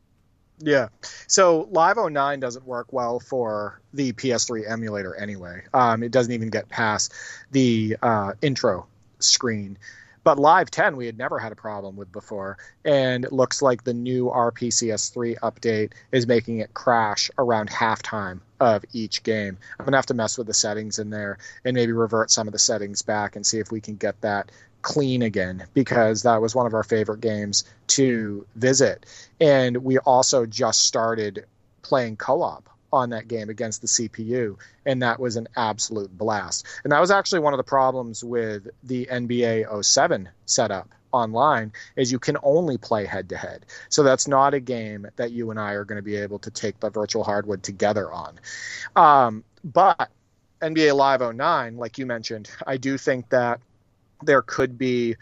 Yeah. 0.61 0.89
So 1.27 1.69
Live 1.71 1.97
09 1.97 2.39
doesn't 2.39 2.67
work 2.67 2.93
well 2.93 3.19
for 3.19 3.81
the 3.95 4.13
PS3 4.13 4.71
emulator 4.71 5.15
anyway. 5.15 5.63
Um, 5.73 6.03
it 6.03 6.13
doesn't 6.13 6.33
even 6.33 6.51
get 6.51 6.69
past 6.69 7.13
the 7.51 7.97
uh, 8.03 8.33
intro 8.43 8.87
screen. 9.23 9.79
But 10.23 10.39
Live 10.39 10.71
10 10.71 10.97
we 10.97 11.07
had 11.07 11.17
never 11.17 11.39
had 11.39 11.53
a 11.53 11.57
problem 11.57 11.97
with 11.97 12.13
before, 12.13 12.59
and 12.85 13.25
it 13.25 13.33
looks 13.33 13.63
like 13.63 13.85
the 13.85 13.95
new 13.95 14.27
RPCS3 14.27 15.39
update 15.39 15.93
is 16.13 16.27
making 16.27 16.59
it 16.59 16.75
crash 16.75 17.31
around 17.39 17.71
halftime 17.71 18.41
of 18.61 18.85
each 18.93 19.23
game. 19.23 19.57
I'm 19.79 19.87
gonna 19.87 19.97
have 19.97 20.07
to 20.07 20.15
mess 20.15 20.37
with 20.37 20.47
the 20.47 20.55
settings 20.55 20.99
in 20.99 21.09
there 21.09 21.39
and 21.65 21.75
maybe 21.75 21.93
revert 21.93 22.31
some 22.31 22.47
of 22.47 22.53
the 22.53 22.59
settings 22.59 23.03
back 23.03 23.35
and 23.35 23.47
see 23.47 23.59
if 23.59 23.73
we 23.73 23.81
can 23.81 23.97
get 23.97 24.21
that 24.21 24.53
clean 24.83 25.23
again 25.23 25.67
because 25.75 26.23
that 26.23 26.41
was 26.41 26.55
one 26.55 26.67
of 26.67 26.75
our 26.75 26.83
favorite 26.83 27.21
games 27.21 27.65
to 27.87 28.47
visit. 28.57 29.07
And 29.41 29.79
we 29.79 29.99
also 29.99 30.47
just 30.47 30.85
started 30.85 31.47
playing 31.83 32.17
co-op 32.17 32.70
on 32.93 33.11
that 33.11 33.29
game 33.29 33.49
against 33.49 33.81
the 33.81 33.87
CPU, 33.87 34.57
and 34.85 35.03
that 35.03 35.21
was 35.21 35.37
an 35.37 35.49
absolute 35.57 36.17
blast. 36.17 36.67
And 36.85 36.93
that 36.93 37.01
was 37.01 37.11
actually 37.11 37.41
one 37.41 37.53
of 37.53 37.59
the 37.59 37.65
problems 37.65 38.25
with 38.25 38.69
the 38.83 39.07
NBA 39.07 39.85
07 39.85 40.29
setup 40.47 40.89
online 41.13 41.73
is 41.97 42.13
you 42.13 42.19
can 42.19 42.37
only 42.43 42.79
play 42.79 43.05
head 43.05 43.29
to 43.31 43.37
head. 43.37 43.67
So 43.89 44.03
that's 44.03 44.29
not 44.29 44.55
a 44.55 44.61
game 44.61 45.07
that 45.17 45.33
you 45.33 45.51
and 45.51 45.59
I 45.59 45.73
are 45.73 45.85
going 45.85 45.97
to 45.97 46.03
be 46.03 46.17
able 46.17 46.39
to 46.41 46.51
take 46.51 46.81
the 46.81 46.91
virtual 46.91 47.25
hardwood 47.25 47.63
together 47.63 48.11
on. 48.13 48.41
Um, 48.97 49.45
but 49.65 50.11
NBA 50.61 50.95
Live 50.95 51.21
09, 51.35 51.77
like 51.77 51.99
you 51.99 52.07
mentioned, 52.07 52.51
I 52.67 52.77
do 52.77 52.99
think 52.99 53.29
that 53.31 53.61
there 54.23 54.43
could 54.43 54.79
be 54.79 55.17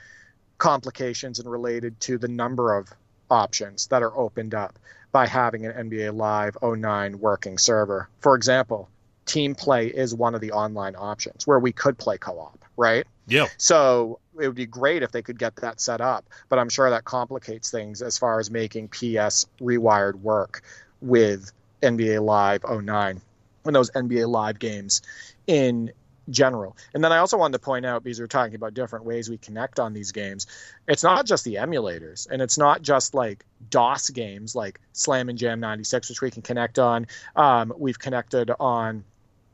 complications 0.58 1.38
and 1.38 1.50
related 1.50 2.00
to 2.00 2.18
the 2.18 2.28
number 2.28 2.76
of 2.76 2.88
options 3.30 3.86
that 3.88 4.02
are 4.02 4.16
opened 4.16 4.54
up 4.54 4.78
by 5.12 5.26
having 5.26 5.66
an 5.66 5.90
NBA 5.90 6.14
Live 6.14 6.56
09 6.62 7.18
working 7.18 7.58
server. 7.58 8.08
For 8.20 8.34
example, 8.34 8.88
team 9.26 9.54
play 9.54 9.88
is 9.88 10.14
one 10.14 10.34
of 10.34 10.40
the 10.40 10.52
online 10.52 10.96
options 10.96 11.46
where 11.46 11.58
we 11.58 11.72
could 11.72 11.98
play 11.98 12.18
co-op, 12.18 12.64
right? 12.76 13.06
Yeah. 13.26 13.46
So 13.56 14.18
it 14.40 14.46
would 14.46 14.56
be 14.56 14.66
great 14.66 15.02
if 15.02 15.12
they 15.12 15.22
could 15.22 15.38
get 15.38 15.56
that 15.56 15.80
set 15.80 16.00
up, 16.00 16.24
but 16.48 16.58
I'm 16.58 16.68
sure 16.68 16.90
that 16.90 17.04
complicates 17.04 17.70
things 17.70 18.02
as 18.02 18.18
far 18.18 18.40
as 18.40 18.50
making 18.50 18.88
PS 18.88 19.46
rewired 19.60 20.14
work 20.16 20.62
with 21.00 21.52
NBA 21.82 22.24
Live 22.24 22.64
09 22.68 23.20
and 23.64 23.76
those 23.76 23.90
NBA 23.90 24.28
Live 24.28 24.58
games 24.58 25.02
in 25.46 25.92
general. 26.30 26.76
And 26.94 27.02
then 27.02 27.12
I 27.12 27.18
also 27.18 27.38
wanted 27.38 27.54
to 27.54 27.58
point 27.64 27.86
out 27.86 28.02
because 28.02 28.18
we 28.18 28.24
are 28.24 28.28
talking 28.28 28.54
about 28.54 28.74
different 28.74 29.04
ways 29.04 29.28
we 29.28 29.38
connect 29.38 29.78
on 29.78 29.92
these 29.92 30.12
games. 30.12 30.46
It's 30.86 31.02
not 31.02 31.26
just 31.26 31.44
the 31.44 31.56
emulators, 31.56 32.28
and 32.30 32.42
it's 32.42 32.58
not 32.58 32.82
just 32.82 33.14
like 33.14 33.44
DOS 33.70 34.10
games 34.10 34.54
like 34.54 34.80
Slam 34.92 35.28
and 35.28 35.38
Jam 35.38 35.60
96, 35.60 36.08
which 36.08 36.20
we 36.20 36.30
can 36.30 36.42
connect 36.42 36.78
on. 36.78 37.06
Um, 37.36 37.72
we've 37.76 37.98
connected 37.98 38.50
on 38.58 39.04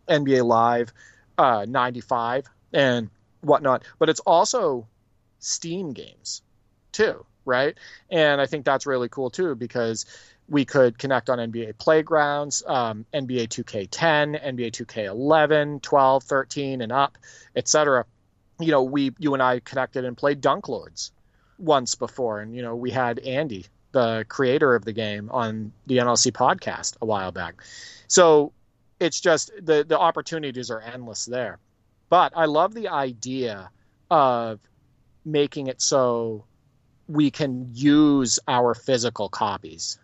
NBA 0.08 0.44
Live 0.44 0.92
uh, 1.38 1.66
95 1.68 2.46
and 2.72 3.10
whatnot, 3.40 3.84
but 3.98 4.08
it's 4.08 4.20
also 4.20 4.86
Steam 5.38 5.92
games 5.92 6.42
too, 6.92 7.24
right? 7.44 7.76
And 8.10 8.40
I 8.40 8.46
think 8.46 8.64
that's 8.64 8.86
really 8.86 9.08
cool 9.08 9.30
too 9.30 9.54
because 9.54 10.06
we 10.48 10.64
could 10.64 10.98
connect 10.98 11.30
on 11.30 11.38
NBA 11.38 11.78
playgrounds, 11.78 12.62
um, 12.66 13.06
NBA 13.14 13.48
2K10, 13.48 14.42
NBA 14.44 14.70
2K11, 14.72 15.80
12, 15.80 16.22
13, 16.22 16.80
and 16.82 16.92
up, 16.92 17.16
etc. 17.56 18.04
You 18.60 18.70
know, 18.70 18.82
we, 18.82 19.12
you 19.18 19.34
and 19.34 19.42
I 19.42 19.60
connected 19.60 20.04
and 20.04 20.16
played 20.16 20.40
Dunk 20.40 20.68
Lords 20.68 21.12
once 21.58 21.94
before, 21.94 22.40
and 22.40 22.54
you 22.54 22.62
know, 22.62 22.76
we 22.76 22.90
had 22.90 23.18
Andy, 23.20 23.66
the 23.92 24.26
creator 24.28 24.74
of 24.74 24.84
the 24.84 24.92
game, 24.92 25.30
on 25.32 25.72
the 25.86 25.98
NLSC 25.98 26.32
podcast 26.32 26.96
a 27.00 27.06
while 27.06 27.32
back. 27.32 27.62
So 28.06 28.52
it's 29.00 29.20
just 29.20 29.50
the 29.60 29.84
the 29.84 29.98
opportunities 29.98 30.70
are 30.70 30.80
endless 30.80 31.24
there. 31.24 31.58
But 32.10 32.32
I 32.36 32.44
love 32.44 32.74
the 32.74 32.88
idea 32.88 33.70
of 34.10 34.60
making 35.24 35.68
it 35.68 35.80
so 35.80 36.44
we 37.08 37.30
can 37.30 37.70
use 37.72 38.38
our 38.46 38.74
physical 38.74 39.28
copies 39.28 39.98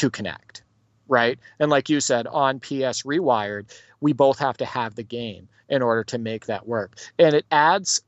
to 0.00 0.08
connect, 0.08 0.62
right? 1.08 1.38
And 1.58 1.70
like 1.70 1.90
you 1.90 2.00
said, 2.00 2.26
on 2.26 2.58
PS 2.58 3.02
Rewired, 3.02 3.70
we 4.00 4.14
both 4.14 4.38
have 4.38 4.56
to 4.56 4.64
have 4.64 4.94
the 4.94 5.02
game 5.02 5.46
in 5.68 5.82
order 5.82 6.02
to 6.04 6.18
make 6.18 6.46
that 6.46 6.66
work. 6.66 6.98
And 7.18 7.34
it 7.34 7.44
adds 7.50 8.00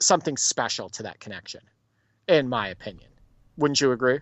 something 0.00 0.36
special 0.36 0.90
to 0.90 1.02
that 1.04 1.18
connection, 1.18 1.62
in 2.28 2.46
my 2.46 2.68
opinion. 2.68 3.08
Wouldn't 3.56 3.80
you 3.80 3.90
agree? 3.90 4.20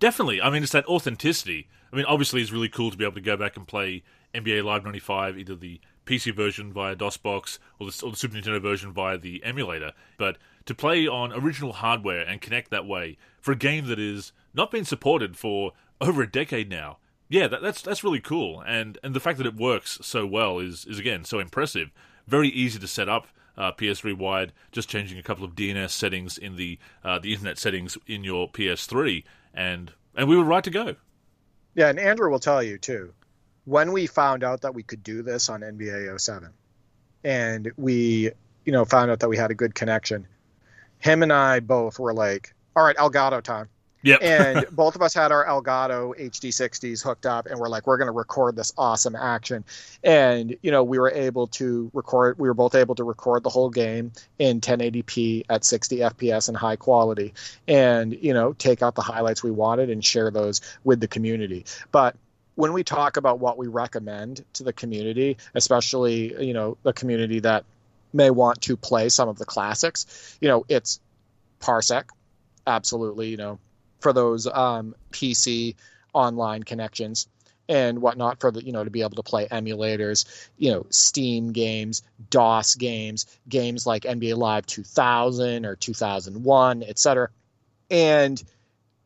Definitely. 0.00 0.42
I 0.42 0.50
mean, 0.50 0.62
it's 0.62 0.72
that 0.72 0.86
authenticity. 0.86 1.68
I 1.90 1.96
mean, 1.96 2.04
obviously, 2.04 2.42
it's 2.42 2.52
really 2.52 2.68
cool 2.68 2.90
to 2.90 2.96
be 2.96 3.04
able 3.04 3.14
to 3.14 3.22
go 3.22 3.38
back 3.38 3.56
and 3.56 3.66
play 3.66 4.02
NBA 4.34 4.62
Live 4.64 4.84
95, 4.84 5.38
either 5.38 5.56
the 5.56 5.80
PC 6.04 6.34
version 6.34 6.74
via 6.74 6.94
DOSBox 6.94 7.58
or 7.80 7.90
the, 7.90 8.02
or 8.04 8.10
the 8.10 8.16
Super 8.16 8.36
Nintendo 8.36 8.60
version 8.60 8.92
via 8.92 9.16
the 9.16 9.42
emulator. 9.42 9.92
But 10.18 10.36
to 10.66 10.74
play 10.74 11.06
on 11.06 11.32
original 11.32 11.72
hardware 11.72 12.20
and 12.20 12.42
connect 12.42 12.70
that 12.70 12.86
way 12.86 13.16
for 13.40 13.52
a 13.52 13.56
game 13.56 13.86
that 13.86 13.98
is 13.98 14.32
not 14.52 14.70
been 14.70 14.84
supported 14.84 15.36
for 15.38 15.72
over 16.00 16.22
a 16.22 16.30
decade 16.30 16.70
now. 16.70 16.98
Yeah, 17.28 17.48
that, 17.48 17.62
that's 17.62 17.82
that's 17.82 18.04
really 18.04 18.20
cool, 18.20 18.62
and 18.66 18.98
and 19.02 19.14
the 19.14 19.20
fact 19.20 19.38
that 19.38 19.46
it 19.46 19.56
works 19.56 19.98
so 20.02 20.26
well 20.26 20.58
is 20.58 20.84
is 20.84 20.98
again 20.98 21.24
so 21.24 21.38
impressive. 21.38 21.90
Very 22.26 22.48
easy 22.48 22.78
to 22.78 22.88
set 22.88 23.08
up. 23.08 23.26
Uh, 23.56 23.70
PS 23.70 24.00
Rewired, 24.00 24.50
just 24.72 24.88
changing 24.88 25.16
a 25.16 25.22
couple 25.22 25.44
of 25.44 25.54
DNS 25.54 25.90
settings 25.90 26.36
in 26.36 26.56
the 26.56 26.78
uh, 27.04 27.18
the 27.18 27.32
internet 27.32 27.56
settings 27.56 27.96
in 28.06 28.24
your 28.24 28.50
PS3, 28.50 29.24
and 29.54 29.92
and 30.16 30.28
we 30.28 30.36
were 30.36 30.44
right 30.44 30.64
to 30.64 30.70
go. 30.70 30.96
Yeah, 31.74 31.88
and 31.88 31.98
Andrew 31.98 32.30
will 32.30 32.40
tell 32.40 32.62
you 32.62 32.78
too. 32.78 33.12
When 33.64 33.92
we 33.92 34.06
found 34.06 34.44
out 34.44 34.62
that 34.62 34.74
we 34.74 34.82
could 34.82 35.02
do 35.02 35.22
this 35.22 35.48
on 35.48 35.60
NBA 35.60 36.20
07, 36.20 36.50
and 37.22 37.72
we 37.76 38.30
you 38.64 38.72
know 38.72 38.84
found 38.84 39.10
out 39.10 39.20
that 39.20 39.28
we 39.28 39.36
had 39.36 39.50
a 39.50 39.54
good 39.54 39.74
connection, 39.74 40.26
him 40.98 41.22
and 41.22 41.32
I 41.32 41.60
both 41.60 41.98
were 41.98 42.12
like, 42.12 42.54
"All 42.76 42.84
right, 42.84 42.96
Elgato 42.96 43.40
time." 43.40 43.68
Yep. 44.04 44.20
and 44.22 44.66
both 44.72 44.94
of 44.94 45.02
us 45.02 45.12
had 45.12 45.32
our 45.32 45.44
Elgato 45.44 46.16
HD60s 46.16 47.02
hooked 47.02 47.26
up, 47.26 47.46
and 47.46 47.58
we're 47.58 47.68
like, 47.68 47.86
we're 47.86 47.96
going 47.96 48.06
to 48.06 48.12
record 48.12 48.54
this 48.54 48.72
awesome 48.78 49.16
action. 49.16 49.64
And 50.04 50.56
you 50.62 50.70
know, 50.70 50.84
we 50.84 50.98
were 50.98 51.10
able 51.10 51.48
to 51.48 51.90
record. 51.92 52.38
We 52.38 52.48
were 52.48 52.54
both 52.54 52.74
able 52.74 52.94
to 52.94 53.04
record 53.04 53.42
the 53.42 53.50
whole 53.50 53.70
game 53.70 54.12
in 54.38 54.60
1080p 54.60 55.46
at 55.48 55.64
60 55.64 55.98
FPS 55.98 56.48
and 56.48 56.56
high 56.56 56.76
quality, 56.76 57.34
and 57.66 58.14
you 58.14 58.34
know, 58.34 58.52
take 58.52 58.82
out 58.82 58.94
the 58.94 59.02
highlights 59.02 59.42
we 59.42 59.50
wanted 59.50 59.90
and 59.90 60.04
share 60.04 60.30
those 60.30 60.60
with 60.84 61.00
the 61.00 61.08
community. 61.08 61.64
But 61.90 62.16
when 62.56 62.72
we 62.72 62.84
talk 62.84 63.16
about 63.16 63.40
what 63.40 63.58
we 63.58 63.66
recommend 63.66 64.44
to 64.54 64.62
the 64.62 64.72
community, 64.72 65.38
especially 65.54 66.46
you 66.46 66.54
know 66.54 66.76
the 66.82 66.92
community 66.92 67.40
that 67.40 67.64
may 68.12 68.30
want 68.30 68.60
to 68.62 68.76
play 68.76 69.08
some 69.08 69.28
of 69.28 69.38
the 69.38 69.44
classics, 69.44 70.36
you 70.40 70.48
know, 70.48 70.64
it's 70.68 71.00
Parsec, 71.60 72.04
absolutely, 72.66 73.28
you 73.28 73.36
know, 73.36 73.58
for 74.04 74.12
those 74.12 74.46
um, 74.46 74.94
PC 75.12 75.76
online 76.12 76.62
connections 76.62 77.26
and 77.70 78.02
whatnot 78.02 78.38
for 78.38 78.50
the 78.50 78.62
you 78.62 78.70
know 78.70 78.84
to 78.84 78.90
be 78.90 79.00
able 79.00 79.16
to 79.16 79.22
play 79.22 79.48
emulators 79.48 80.26
you 80.58 80.70
know 80.70 80.84
steam 80.90 81.52
games 81.52 82.02
dos 82.28 82.74
games 82.74 83.24
games 83.48 83.86
like 83.86 84.02
nba 84.02 84.36
live 84.36 84.66
2000 84.66 85.64
or 85.64 85.74
2001 85.74 86.82
etc 86.82 87.30
and 87.90 88.44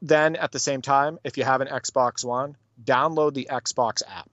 then 0.02 0.34
at 0.34 0.50
the 0.50 0.58
same 0.58 0.82
time 0.82 1.20
if 1.22 1.38
you 1.38 1.44
have 1.44 1.60
an 1.60 1.68
xbox 1.68 2.24
one 2.24 2.56
download 2.82 3.32
the 3.32 3.46
xbox 3.48 4.02
app 4.08 4.30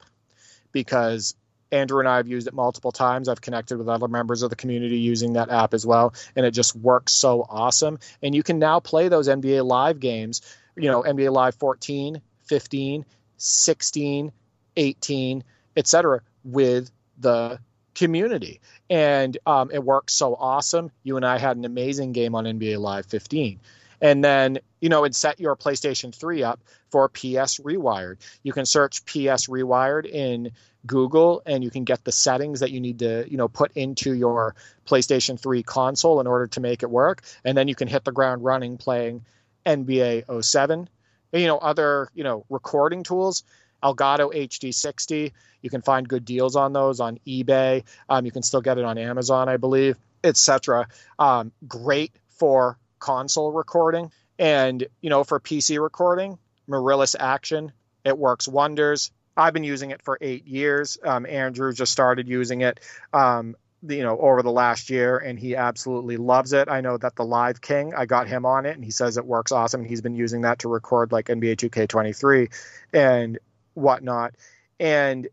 because 0.71 1.35
andrew 1.75 1.99
and 1.99 2.07
i 2.07 2.17
have 2.17 2.27
used 2.27 2.47
it 2.47 2.53
multiple 2.53 2.91
times 2.91 3.29
i've 3.29 3.41
connected 3.41 3.77
with 3.77 3.87
other 3.89 4.07
members 4.07 4.41
of 4.41 4.49
the 4.49 4.55
community 4.55 4.97
using 4.97 5.33
that 5.33 5.49
app 5.49 5.73
as 5.73 5.85
well 5.85 6.13
and 6.35 6.45
it 6.45 6.51
just 6.51 6.75
works 6.75 7.11
so 7.11 7.45
awesome 7.49 7.99
and 8.23 8.33
you 8.33 8.43
can 8.43 8.59
now 8.59 8.79
play 8.79 9.07
those 9.07 9.27
nba 9.27 9.65
live 9.65 9.99
games 9.99 10.41
you 10.75 10.91
know, 10.91 11.03
NBA 11.03 11.31
Live 11.31 11.55
14, 11.55 12.21
15, 12.43 13.05
16, 13.37 14.31
18, 14.77 15.43
etc., 15.75 16.21
with 16.43 16.91
the 17.17 17.59
community. 17.93 18.61
And 18.89 19.37
um, 19.45 19.71
it 19.71 19.83
works 19.83 20.13
so 20.13 20.35
awesome. 20.35 20.91
You 21.03 21.15
and 21.15 21.25
I 21.25 21.37
had 21.37 21.57
an 21.57 21.65
amazing 21.65 22.11
game 22.11 22.35
on 22.35 22.43
NBA 22.43 22.79
Live 22.79 23.05
15. 23.05 23.59
And 24.01 24.23
then, 24.23 24.59
you 24.85 24.89
know, 24.89 25.03
and 25.03 25.15
set 25.15 25.39
your 25.39 25.55
PlayStation 25.55 26.13
3 26.13 26.43
up 26.43 26.59
for 26.91 27.09
PS 27.09 27.59
Rewired. 27.59 28.17
You 28.43 28.53
can 28.53 28.67
search 28.67 29.03
PS 29.05 29.47
Rewired 29.47 30.05
in 30.05 30.51
Google 30.85 31.41
and 31.43 31.63
you 31.63 31.71
can 31.71 31.85
get 31.85 32.03
the 32.03 32.11
settings 32.11 32.59
that 32.59 32.69
you 32.69 32.79
need 32.79 32.99
to, 32.99 33.25
you 33.27 33.35
know, 33.35 33.47
put 33.47 33.71
into 33.71 34.13
your 34.13 34.53
PlayStation 34.85 35.39
3 35.39 35.63
console 35.63 36.21
in 36.21 36.27
order 36.27 36.45
to 36.45 36.59
make 36.59 36.83
it 36.83 36.91
work. 36.91 37.23
And 37.43 37.57
then 37.57 37.67
you 37.67 37.73
can 37.73 37.87
hit 37.87 38.03
the 38.03 38.11
ground 38.11 38.43
running 38.43 38.77
playing 38.77 39.25
NBA 39.65 40.45
07. 40.45 40.87
And, 41.33 41.41
you 41.41 41.47
know, 41.47 41.57
other, 41.57 42.09
you 42.13 42.23
know, 42.23 42.45
recording 42.51 43.01
tools. 43.01 43.43
Elgato 43.81 44.31
HD60. 44.35 45.31
You 45.63 45.69
can 45.71 45.81
find 45.81 46.07
good 46.07 46.25
deals 46.25 46.55
on 46.55 46.73
those 46.73 46.99
on 46.99 47.17
eBay. 47.25 47.85
Um, 48.07 48.23
you 48.23 48.31
can 48.31 48.43
still 48.43 48.61
get 48.61 48.77
it 48.77 48.85
on 48.85 48.99
Amazon, 48.99 49.49
I 49.49 49.57
believe, 49.57 49.97
etc. 50.23 50.87
Um, 51.17 51.51
great 51.67 52.11
for 52.27 52.77
console 52.99 53.51
recording 53.51 54.11
and 54.39 54.85
you 55.01 55.09
know 55.09 55.23
for 55.23 55.39
PC 55.39 55.81
recording. 55.81 56.37
Mirillis 56.67 57.15
Action, 57.19 57.71
it 58.03 58.17
works 58.17 58.47
wonders. 58.47 59.11
I've 59.37 59.53
been 59.53 59.63
using 59.63 59.91
it 59.91 60.01
for 60.01 60.17
eight 60.21 60.47
years. 60.47 60.97
Um, 61.03 61.25
Andrew 61.25 61.73
just 61.73 61.91
started 61.91 62.27
using 62.27 62.61
it. 62.61 62.79
Um, 63.13 63.55
you 63.87 64.01
know 64.01 64.17
over 64.17 64.41
the 64.41 64.51
last 64.51 64.89
year 64.89 65.17
and 65.19 65.37
he 65.37 65.55
absolutely 65.55 66.17
loves 66.17 66.53
it 66.53 66.69
i 66.69 66.81
know 66.81 66.97
that 66.97 67.15
the 67.17 67.25
live 67.25 67.61
king 67.61 67.93
i 67.93 68.07
got 68.07 68.27
him 68.27 68.43
on 68.43 68.65
it 68.65 68.75
and 68.75 68.83
he 68.83 68.89
says 68.89 69.15
it 69.15 69.25
works 69.25 69.51
awesome 69.51 69.81
and 69.81 69.87
he's 69.87 70.01
been 70.01 70.15
using 70.15 70.41
that 70.41 70.57
to 70.57 70.69
record 70.69 71.11
like 71.11 71.27
nba 71.27 71.55
2k23 71.55 72.51
and 72.93 73.37
whatnot. 73.75 74.33
And 74.79 75.27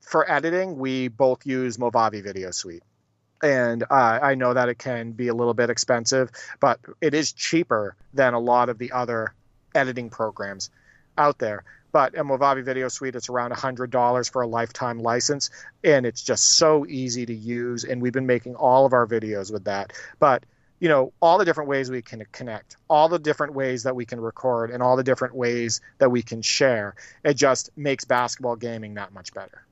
for 0.00 0.30
editing, 0.30 0.76
we 0.76 1.08
both 1.08 1.46
use 1.46 1.78
Movavi 1.78 2.22
Video 2.22 2.50
Suite. 2.50 2.82
And 3.42 3.82
uh, 3.82 4.18
I 4.22 4.34
know 4.34 4.54
that 4.54 4.68
it 4.68 4.78
can 4.78 5.12
be 5.12 5.28
a 5.28 5.34
little 5.34 5.54
bit 5.54 5.70
expensive, 5.70 6.30
but 6.60 6.80
it 7.00 7.14
is 7.14 7.32
cheaper 7.32 7.96
than 8.14 8.34
a 8.34 8.38
lot 8.38 8.68
of 8.68 8.78
the 8.78 8.92
other 8.92 9.34
editing 9.74 10.10
programs 10.10 10.70
out 11.18 11.38
there. 11.38 11.64
But 11.92 12.14
in 12.14 12.26
Movavi 12.26 12.64
Video 12.64 12.88
Suite, 12.88 13.14
it's 13.14 13.28
around 13.28 13.52
$100 13.52 14.30
for 14.30 14.42
a 14.42 14.46
lifetime 14.46 14.98
license, 14.98 15.50
and 15.82 16.04
it's 16.04 16.22
just 16.22 16.44
so 16.44 16.84
easy 16.86 17.24
to 17.24 17.34
use. 17.34 17.84
And 17.84 18.02
we've 18.02 18.12
been 18.12 18.26
making 18.26 18.54
all 18.54 18.84
of 18.84 18.92
our 18.92 19.06
videos 19.06 19.50
with 19.52 19.64
that. 19.64 19.92
But 20.18 20.44
you 20.78 20.88
know 20.88 21.12
all 21.20 21.38
the 21.38 21.44
different 21.44 21.70
ways 21.70 21.90
we 21.90 22.02
can 22.02 22.24
connect 22.32 22.76
all 22.88 23.08
the 23.08 23.18
different 23.18 23.54
ways 23.54 23.84
that 23.84 23.96
we 23.96 24.04
can 24.04 24.20
record 24.20 24.70
and 24.70 24.82
all 24.82 24.96
the 24.96 25.02
different 25.02 25.34
ways 25.34 25.80
that 25.98 26.10
we 26.10 26.22
can 26.22 26.42
share 26.42 26.94
it 27.24 27.34
just 27.34 27.70
makes 27.76 28.04
basketball 28.04 28.56
gaming 28.56 28.94
that 28.94 29.12
much 29.12 29.32
better 29.32 29.64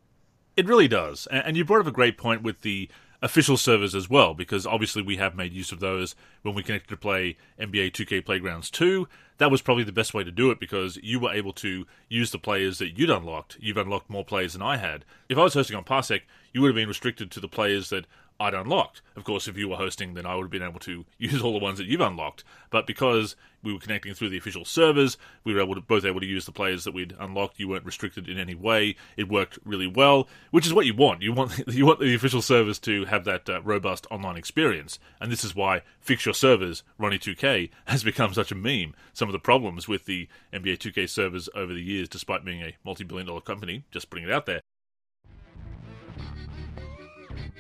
it 0.57 0.66
really 0.66 0.88
does 0.88 1.27
and 1.31 1.57
you 1.57 1.64
brought 1.64 1.81
up 1.81 1.87
a 1.87 1.92
great 1.92 2.16
point 2.16 2.42
with 2.42 2.61
the 2.62 2.88
official 3.24 3.56
servers 3.56 3.94
as 3.94 4.10
well 4.10 4.34
because 4.34 4.66
obviously 4.66 5.00
we 5.00 5.16
have 5.16 5.34
made 5.34 5.50
use 5.50 5.72
of 5.72 5.80
those 5.80 6.14
when 6.42 6.54
we 6.54 6.62
connected 6.62 6.90
to 6.90 6.96
play 6.96 7.38
NBA 7.58 7.90
2K 7.90 8.22
Playgrounds 8.22 8.68
2 8.70 9.08
that 9.38 9.50
was 9.50 9.62
probably 9.62 9.82
the 9.82 9.92
best 9.92 10.12
way 10.12 10.22
to 10.22 10.30
do 10.30 10.50
it 10.50 10.60
because 10.60 10.98
you 11.02 11.18
were 11.18 11.32
able 11.32 11.54
to 11.54 11.87
use 12.10 12.30
the 12.30 12.38
players 12.38 12.78
that 12.78 12.96
you'd 12.96 13.10
unlocked. 13.10 13.56
You've 13.58 13.78
unlocked 13.78 14.08
more 14.08 14.24
players 14.24 14.52
than 14.52 14.62
I 14.62 14.76
had. 14.76 15.04
If 15.28 15.38
I 15.38 15.42
was 15.42 15.54
hosting 15.54 15.74
on 15.74 15.84
Parsec 15.84 16.20
you 16.52 16.60
would 16.60 16.68
have 16.68 16.76
been 16.76 16.87
restricted 16.87 17.30
to 17.30 17.40
the 17.40 17.48
players 17.48 17.88
that 17.88 18.06
I'd 18.40 18.54
unlocked. 18.54 19.00
Of 19.16 19.24
course, 19.24 19.46
if 19.46 19.56
you 19.56 19.68
were 19.68 19.76
hosting, 19.76 20.14
then 20.14 20.26
I 20.26 20.34
would 20.34 20.44
have 20.44 20.50
been 20.50 20.62
able 20.62 20.80
to 20.80 21.04
use 21.18 21.40
all 21.40 21.52
the 21.52 21.58
ones 21.64 21.78
that 21.78 21.86
you've 21.86 22.00
unlocked. 22.00 22.44
But 22.70 22.86
because 22.86 23.36
we 23.62 23.72
were 23.72 23.78
connecting 23.78 24.12
through 24.12 24.28
the 24.28 24.36
official 24.36 24.64
servers, 24.64 25.16
we 25.44 25.54
were 25.54 25.60
able 25.60 25.74
to, 25.74 25.80
both 25.80 26.04
able 26.04 26.20
to 26.20 26.26
use 26.26 26.44
the 26.44 26.52
players 26.52 26.84
that 26.84 26.92
we'd 26.94 27.14
unlocked. 27.18 27.58
You 27.58 27.68
weren't 27.68 27.86
restricted 27.86 28.28
in 28.28 28.38
any 28.38 28.54
way. 28.54 28.96
It 29.16 29.28
worked 29.28 29.58
really 29.64 29.86
well, 29.86 30.28
which 30.50 30.66
is 30.66 30.74
what 30.74 30.86
you 30.86 30.94
want. 30.94 31.22
You 31.22 31.32
want 31.32 31.62
you 31.68 31.86
want 31.86 32.00
the 32.00 32.14
official 32.14 32.42
servers 32.42 32.78
to 32.80 33.04
have 33.06 33.24
that 33.24 33.48
uh, 33.48 33.62
robust 33.62 34.06
online 34.10 34.36
experience, 34.36 34.98
and 35.20 35.30
this 35.30 35.44
is 35.44 35.54
why 35.54 35.82
fix 36.00 36.26
your 36.26 36.34
servers, 36.34 36.82
Ronnie 36.98 37.18
2K, 37.18 37.70
has 37.86 38.02
become 38.02 38.34
such 38.34 38.52
a 38.52 38.56
meme. 38.56 38.94
Some 39.12 39.28
of 39.28 39.32
the 39.32 39.38
problems 39.38 39.88
with 39.88 40.04
the 40.04 40.28
NBA 40.52 40.78
2K 40.78 41.08
servers 41.08 41.48
over 41.54 41.72
the 41.72 41.82
years, 41.82 42.08
despite 42.08 42.44
being 42.44 42.62
a 42.62 42.76
multi-billion 42.84 43.26
dollar 43.26 43.40
company, 43.40 43.84
just 43.90 44.10
putting 44.10 44.26
it 44.26 44.32
out 44.32 44.46
there, 44.46 44.60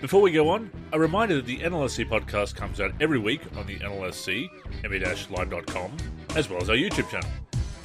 before 0.00 0.20
we 0.20 0.30
go 0.32 0.50
on, 0.50 0.70
a 0.92 0.98
reminder 0.98 1.36
that 1.36 1.46
the 1.46 1.58
NLSC 1.58 2.08
podcast 2.08 2.54
comes 2.54 2.80
out 2.80 2.92
every 3.00 3.18
week 3.18 3.40
on 3.56 3.66
the 3.66 3.76
NLSC, 3.76 4.48
nba-live.com, 4.82 5.96
as 6.36 6.50
well 6.50 6.60
as 6.60 6.68
our 6.68 6.76
YouTube 6.76 7.08
channel. 7.08 7.30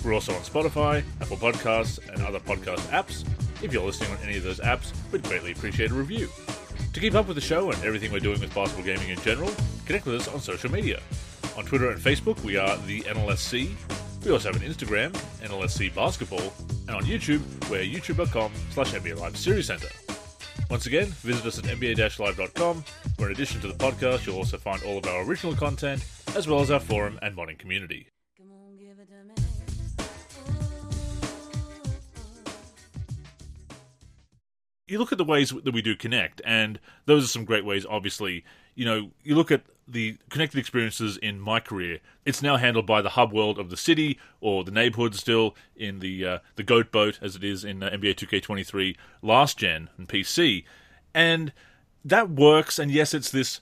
We're 0.04 0.14
also 0.14 0.34
on 0.34 0.42
Spotify, 0.42 1.04
Apple 1.22 1.38
Podcasts, 1.38 2.00
and 2.10 2.22
other 2.24 2.40
podcast 2.40 2.80
apps. 2.90 3.26
If 3.64 3.74
you're 3.74 3.86
listening 3.86 4.12
on 4.12 4.18
any 4.24 4.38
of 4.38 4.44
those 4.44 4.60
apps, 4.60 4.94
we'd 5.12 5.24
greatly 5.24 5.52
appreciate 5.52 5.92
a 5.92 5.94
review. 5.94 6.30
To 6.94 7.00
keep 7.00 7.16
up 7.16 7.28
with 7.28 7.36
the 7.36 7.42
show 7.42 7.72
and 7.72 7.84
everything 7.84 8.12
we're 8.12 8.20
doing 8.20 8.40
with 8.40 8.54
basketball 8.56 8.86
gaming 8.86 9.10
in 9.10 9.20
general, 9.20 9.52
connect 9.86 10.06
with 10.06 10.16
us 10.16 10.28
on 10.28 10.40
social 10.40 10.72
media. 10.72 11.00
On 11.58 11.66
Twitter 11.66 11.90
and 11.90 12.02
Facebook, 12.02 12.42
we 12.44 12.58
are 12.58 12.78
the 12.80 13.02
NLSC. 13.02 13.70
We 14.26 14.32
also 14.32 14.52
have 14.52 14.62
an 14.62 14.68
Instagram, 14.68 15.12
NLSC 15.42 15.94
Basketball, 15.94 16.54
and 16.88 16.96
on 16.96 17.04
YouTube, 17.04 17.42
we're 17.70 17.84
youtube.com 17.84 18.52
slash 18.72 18.94
NBA 18.94 19.20
Live 19.20 19.38
Series 19.38 19.68
Center. 19.68 19.88
Once 20.70 20.86
again, 20.86 21.08
visit 21.08 21.46
us 21.46 21.58
at 21.58 21.66
nba-live.com, 21.66 22.84
where 23.18 23.30
in 23.30 23.36
addition 23.36 23.60
to 23.62 23.68
the 23.68 23.74
podcast, 23.74 24.26
you'll 24.26 24.38
also 24.38 24.58
find 24.58 24.82
all 24.84 24.98
of 24.98 25.06
our 25.06 25.24
original 25.24 25.56
content, 25.56 26.06
as 26.36 26.48
well 26.48 26.60
as 26.60 26.70
our 26.72 26.80
forum 26.80 27.18
and 27.22 27.36
modding 27.36 27.58
community. 27.58 28.08
You 34.88 34.98
look 34.98 35.12
at 35.12 35.20
the 35.20 35.24
ways 35.24 35.52
that 35.52 35.72
we 35.72 35.84
do 35.84 35.96
connect, 35.96 36.42
and 36.44 36.80
those 37.06 37.24
are 37.24 37.28
some 37.28 37.46
great 37.46 37.64
ways, 37.64 37.86
obviously. 37.88 38.44
You 38.74 38.86
know, 38.86 39.12
you 39.24 39.36
look 39.36 39.52
at 39.52 39.62
the 39.92 40.18
connected 40.30 40.60
experiences 40.60 41.18
in 41.18 41.40
my 41.40 41.60
career, 41.60 42.00
it's 42.26 42.42
now 42.42 42.58
handled 42.58 42.86
by 42.86 43.02
the 43.02 43.10
hub 43.10 43.32
world 43.32 43.58
of 43.58 43.70
the 43.70 43.78
city 43.78 44.20
or 44.42 44.64
the 44.64 44.72
neighborhood 44.72 45.16
still 45.16 45.56
in 45.76 46.00
the 46.00 46.26
uh, 46.26 46.40
the 46.56 46.64
goat 46.64 46.92
boat 46.92 47.20
as 47.22 47.36
it 47.36 47.44
is 47.44 47.64
in 47.64 47.82
uh, 47.82 47.90
NBA 47.90 48.16
2K23 48.16 48.96
last 49.22 49.58
gen 49.58 49.90
and 49.98 50.08
PC, 50.08 50.64
and 51.14 51.52
that 52.06 52.30
works. 52.30 52.80
And 52.80 52.92
yes, 52.92 53.14
it's 53.14 53.32
this 53.32 53.62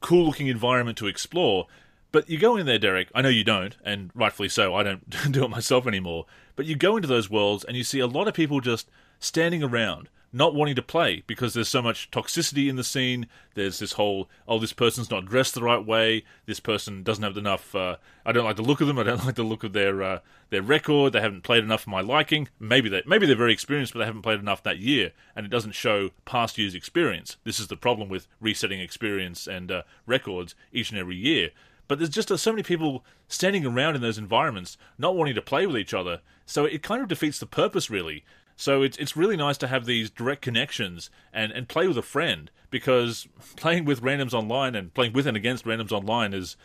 cool 0.00 0.26
looking 0.26 0.48
environment 0.48 0.98
to 0.98 1.06
explore. 1.06 1.66
But 2.12 2.30
you 2.30 2.38
go 2.38 2.56
in 2.56 2.66
there, 2.66 2.78
Derek. 2.78 3.08
I 3.14 3.22
know 3.22 3.28
you 3.28 3.44
don't, 3.44 3.76
and 3.84 4.10
rightfully 4.14 4.48
so. 4.48 4.74
I 4.74 4.82
don't 4.82 5.10
do 5.32 5.44
it 5.44 5.50
myself 5.50 5.86
anymore. 5.86 6.26
But 6.54 6.66
you 6.66 6.74
go 6.74 6.96
into 6.96 7.08
those 7.08 7.28
worlds 7.28 7.64
and 7.64 7.76
you 7.76 7.84
see 7.84 8.00
a 8.00 8.06
lot 8.06 8.28
of 8.28 8.34
people 8.34 8.60
just 8.60 8.88
standing 9.18 9.62
around 9.62 10.08
not 10.36 10.54
wanting 10.54 10.74
to 10.74 10.82
play 10.82 11.22
because 11.26 11.54
there's 11.54 11.68
so 11.68 11.80
much 11.80 12.10
toxicity 12.10 12.68
in 12.68 12.76
the 12.76 12.84
scene. 12.84 13.26
There's 13.54 13.78
this 13.78 13.92
whole, 13.92 14.28
oh, 14.46 14.58
this 14.58 14.74
person's 14.74 15.10
not 15.10 15.24
dressed 15.24 15.54
the 15.54 15.62
right 15.62 15.84
way. 15.84 16.24
This 16.44 16.60
person 16.60 17.02
doesn't 17.02 17.24
have 17.24 17.38
enough. 17.38 17.74
Uh, 17.74 17.96
I 18.24 18.32
don't 18.32 18.44
like 18.44 18.56
the 18.56 18.62
look 18.62 18.82
of 18.82 18.86
them. 18.86 18.98
I 18.98 19.02
don't 19.02 19.24
like 19.24 19.36
the 19.36 19.42
look 19.42 19.64
of 19.64 19.72
their 19.72 20.02
uh, 20.02 20.18
their 20.50 20.60
record. 20.60 21.14
They 21.14 21.22
haven't 21.22 21.42
played 21.42 21.64
enough 21.64 21.84
for 21.84 21.90
my 21.90 22.02
liking. 22.02 22.48
Maybe 22.60 22.90
they 22.90 23.02
maybe 23.06 23.24
they're 23.24 23.34
very 23.34 23.54
experienced, 23.54 23.94
but 23.94 24.00
they 24.00 24.04
haven't 24.04 24.22
played 24.22 24.38
enough 24.38 24.62
that 24.64 24.78
year, 24.78 25.12
and 25.34 25.46
it 25.46 25.48
doesn't 25.48 25.72
show 25.72 26.10
past 26.26 26.58
years' 26.58 26.74
experience. 26.74 27.38
This 27.44 27.58
is 27.58 27.68
the 27.68 27.76
problem 27.76 28.10
with 28.10 28.28
resetting 28.38 28.80
experience 28.80 29.46
and 29.46 29.72
uh, 29.72 29.82
records 30.04 30.54
each 30.70 30.90
and 30.90 30.98
every 30.98 31.16
year. 31.16 31.50
But 31.88 31.98
there's 31.98 32.10
just 32.10 32.30
uh, 32.30 32.36
so 32.36 32.52
many 32.52 32.62
people 32.62 33.04
standing 33.26 33.64
around 33.64 33.96
in 33.96 34.02
those 34.02 34.18
environments, 34.18 34.76
not 34.98 35.16
wanting 35.16 35.34
to 35.36 35.42
play 35.42 35.66
with 35.66 35.78
each 35.78 35.94
other. 35.94 36.20
So 36.44 36.66
it 36.66 36.82
kind 36.82 37.00
of 37.00 37.08
defeats 37.08 37.38
the 37.38 37.46
purpose, 37.46 37.88
really. 37.88 38.24
So 38.56 38.82
it's 38.82 38.96
it's 38.96 39.16
really 39.16 39.36
nice 39.36 39.58
to 39.58 39.68
have 39.68 39.84
these 39.84 40.10
direct 40.10 40.42
connections 40.42 41.10
and, 41.32 41.52
and 41.52 41.68
play 41.68 41.86
with 41.86 41.98
a 41.98 42.02
friend 42.02 42.50
because 42.70 43.28
playing 43.56 43.84
with 43.84 44.02
randoms 44.02 44.32
online 44.32 44.74
and 44.74 44.92
playing 44.94 45.12
with 45.12 45.26
and 45.26 45.36
against 45.36 45.66
randoms 45.66 45.92
online 45.92 46.32
is 46.32 46.56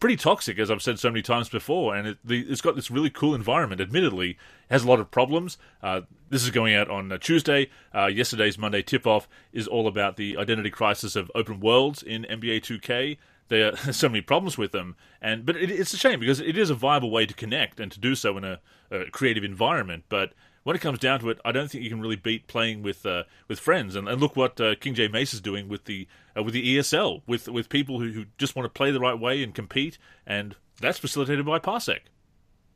pretty 0.00 0.16
toxic, 0.16 0.58
as 0.58 0.70
I've 0.70 0.82
said 0.82 0.98
so 0.98 1.10
many 1.10 1.22
times 1.22 1.48
before. 1.48 1.94
And 1.94 2.08
it, 2.08 2.18
it's 2.26 2.60
got 2.60 2.76
this 2.76 2.90
really 2.90 3.10
cool 3.10 3.34
environment. 3.34 3.80
Admittedly, 3.80 4.30
it 4.30 4.36
has 4.70 4.84
a 4.84 4.88
lot 4.88 5.00
of 5.00 5.10
problems. 5.10 5.58
Uh, 5.82 6.02
this 6.30 6.42
is 6.42 6.50
going 6.50 6.74
out 6.74 6.90
on 6.90 7.12
uh, 7.12 7.18
Tuesday. 7.18 7.70
Uh, 7.94 8.06
yesterday's 8.06 8.58
Monday 8.58 8.82
tip 8.82 9.06
off 9.06 9.28
is 9.52 9.68
all 9.68 9.86
about 9.86 10.16
the 10.16 10.36
identity 10.36 10.70
crisis 10.70 11.14
of 11.16 11.30
open 11.34 11.60
worlds 11.60 12.02
in 12.02 12.24
NBA 12.24 12.60
2K. 12.62 13.18
There 13.48 13.72
are 13.72 13.76
so 13.92 14.08
many 14.08 14.22
problems 14.22 14.56
with 14.56 14.72
them, 14.72 14.96
and 15.20 15.44
but 15.44 15.56
it, 15.56 15.70
it's 15.70 15.92
a 15.92 15.98
shame 15.98 16.20
because 16.20 16.40
it 16.40 16.56
is 16.56 16.70
a 16.70 16.74
viable 16.74 17.10
way 17.10 17.26
to 17.26 17.34
connect 17.34 17.78
and 17.78 17.92
to 17.92 18.00
do 18.00 18.14
so 18.14 18.36
in 18.38 18.44
a, 18.44 18.60
a 18.90 19.10
creative 19.10 19.44
environment. 19.44 20.04
But 20.08 20.32
when 20.64 20.74
it 20.74 20.80
comes 20.80 20.98
down 20.98 21.20
to 21.20 21.30
it, 21.30 21.38
I 21.44 21.52
don't 21.52 21.70
think 21.70 21.84
you 21.84 21.90
can 21.90 22.00
really 22.00 22.16
beat 22.16 22.46
playing 22.46 22.82
with 22.82 23.06
uh, 23.06 23.24
with 23.48 23.60
friends. 23.60 23.94
And, 23.94 24.08
and 24.08 24.20
look 24.20 24.34
what 24.34 24.60
uh, 24.60 24.74
King 24.74 24.94
J 24.94 25.08
Mace 25.08 25.32
is 25.32 25.40
doing 25.40 25.68
with 25.68 25.84
the 25.84 26.08
uh, 26.36 26.42
with 26.42 26.54
the 26.54 26.76
ESL 26.76 27.22
with 27.26 27.48
with 27.48 27.68
people 27.68 28.00
who, 28.00 28.10
who 28.10 28.24
just 28.38 28.56
want 28.56 28.64
to 28.64 28.70
play 28.70 28.90
the 28.90 29.00
right 29.00 29.18
way 29.18 29.42
and 29.42 29.54
compete, 29.54 29.98
and 30.26 30.56
that's 30.80 30.98
facilitated 30.98 31.46
by 31.46 31.58
Parsec. 31.58 32.00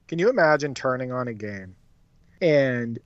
Can 0.07 0.19
you 0.19 0.31
imagine 0.31 0.75
turning 0.75 1.13
on 1.13 1.29
a 1.29 1.35
game 1.35 1.75
and 2.41 2.99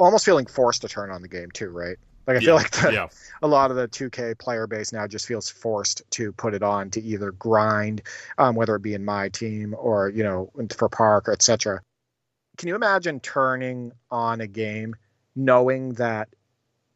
almost 0.00 0.24
feeling 0.24 0.46
forced 0.46 0.82
to 0.82 0.88
turn 0.88 1.10
on 1.10 1.22
the 1.22 1.28
game 1.28 1.50
too, 1.50 1.70
right? 1.70 1.96
Like 2.26 2.36
I 2.36 2.40
yeah, 2.40 2.46
feel 2.46 2.54
like 2.54 2.70
the, 2.70 2.92
yeah. 2.92 3.08
a 3.42 3.48
lot 3.48 3.70
of 3.70 3.76
the 3.76 3.88
2K 3.88 4.38
player 4.38 4.68
base 4.68 4.92
now 4.92 5.08
just 5.08 5.26
feels 5.26 5.48
forced 5.48 6.02
to 6.12 6.30
put 6.32 6.54
it 6.54 6.62
on 6.62 6.90
to 6.90 7.02
either 7.02 7.32
grind, 7.32 8.02
um, 8.38 8.54
whether 8.54 8.76
it 8.76 8.82
be 8.82 8.94
in 8.94 9.04
my 9.04 9.28
team 9.28 9.74
or 9.76 10.08
you 10.08 10.22
know 10.22 10.50
for 10.76 10.88
Park 10.88 11.28
or 11.28 11.32
etc 11.32 11.80
can 12.62 12.68
you 12.68 12.76
imagine 12.76 13.18
turning 13.18 13.90
on 14.08 14.40
a 14.40 14.46
game 14.46 14.94
knowing 15.34 15.94
that 15.94 16.28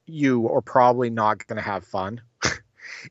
you 0.07 0.49
are 0.49 0.61
probably 0.61 1.11
not 1.11 1.45
going 1.45 1.57
to 1.57 1.63
have 1.63 1.85
fun 1.85 2.21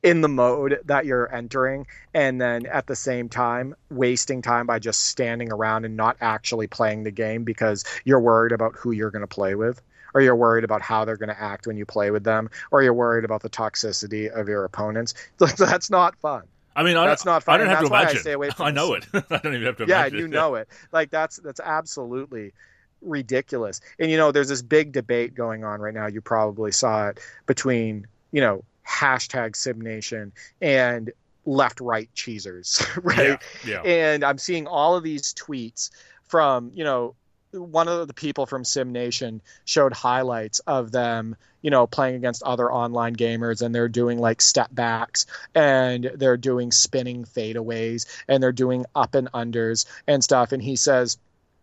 in 0.04 0.22
the 0.22 0.30
mode 0.30 0.80
that 0.86 1.06
you're 1.06 1.30
entering 1.36 1.86
and 2.14 2.40
then 2.40 2.66
at 2.66 2.88
the 2.88 2.96
same 2.96 3.28
time 3.28 3.76
wasting 3.90 4.42
time 4.42 4.68
by 4.68 4.80
just 4.80 5.04
standing 5.04 5.52
around 5.52 5.84
and 5.84 5.98
not 5.98 6.16
actually 6.22 6.68
playing 6.68 7.04
the 7.04 7.12
game 7.12 7.44
because 7.44 7.84
you're 8.06 8.22
worried 8.22 8.54
about 8.54 8.74
who 8.78 8.92
you're 8.92 9.12
going 9.12 9.20
to 9.20 9.28
play 9.28 9.54
with? 9.56 9.82
Or 10.14 10.22
you're 10.22 10.34
worried 10.34 10.64
about 10.64 10.82
how 10.82 11.04
they're 11.04 11.18
going 11.18 11.28
to 11.28 11.42
act 11.42 11.68
when 11.68 11.76
you 11.76 11.86
play 11.86 12.10
with 12.10 12.24
them? 12.24 12.50
Or 12.72 12.82
you're 12.82 12.94
worried 12.94 13.26
about 13.26 13.42
the 13.42 13.50
toxicity 13.50 14.30
of 14.30 14.48
your 14.48 14.64
opponents? 14.64 15.14
That's 15.58 15.90
not 15.90 16.16
fun 16.22 16.44
I 16.76 16.84
mean, 16.84 16.98
I, 16.98 17.08
that's 17.08 17.26
not 17.26 17.44
fun. 17.44 17.56
I 17.56 17.58
don't 17.58 17.68
have 17.68 17.80
that's 17.80 17.90
to 17.90 17.96
imagine. 17.96 18.18
I, 18.18 18.22
stay 18.22 18.32
away 18.34 18.50
from 18.56 18.66
I 18.66 18.72
know 18.72 18.94
it. 18.94 19.06
I 19.14 19.38
don't 19.38 19.54
even 19.54 19.64
have 19.64 19.78
to 19.78 19.84
imagine. 19.84 20.18
yeah, 20.18 20.22
you 20.22 20.28
know 20.28 20.56
it. 20.56 20.68
Like 20.92 21.10
that's 21.10 21.38
that's 21.38 21.60
absolutely 21.60 22.54
ridiculous. 23.02 23.82
And 24.00 24.12
you 24.12 24.18
know, 24.18 24.32
there's 24.32 24.50
this 24.50 24.62
big 24.62 24.92
debate 24.92 25.36
going 25.36 25.64
on 25.64 25.80
right 25.80 25.94
now. 25.94 26.08
You 26.08 26.22
probably 26.22 26.72
saw 26.72 27.10
it 27.10 27.20
between 27.46 28.08
you 28.32 28.42
know 28.42 28.64
hashtag 28.88 29.52
SimNation 29.52 30.32
and 30.62 31.12
left 31.46 31.80
right 31.80 32.10
cheesers, 32.14 32.86
right? 33.02 33.42
Yeah, 33.66 33.82
yeah. 33.82 33.82
And 33.82 34.24
I'm 34.24 34.38
seeing 34.38 34.68
all 34.68 34.96
of 34.96 35.04
these 35.04 35.34
tweets 35.34 35.92
from 36.28 36.72
you 36.74 36.84
know 36.84 37.16
one 37.56 37.88
of 37.88 38.08
the 38.08 38.14
people 38.14 38.46
from 38.46 38.64
Sim 38.64 38.92
Nation 38.92 39.42
showed 39.64 39.94
highlights 39.94 40.60
of 40.60 40.92
them, 40.92 41.36
you 41.62 41.72
know, 41.72 41.88
playing 41.88 42.16
against 42.16 42.44
other 42.44 42.72
online 42.72 43.16
gamers 43.16 43.62
and 43.62 43.74
they're 43.74 43.88
doing 43.88 44.20
like 44.20 44.42
step 44.42 44.70
backs 44.72 45.26
and 45.54 46.12
they're 46.16 46.38
doing 46.38 46.72
spinning 46.72 47.24
fadeaways 47.24 48.06
and 48.28 48.44
they're 48.44 48.52
doing 48.52 48.86
up 48.96 49.16
and 49.16 49.32
unders 49.32 49.86
and 50.08 50.24
stuff. 50.24 50.52
And 50.52 50.62
he 50.62 50.76
says, 50.76 51.18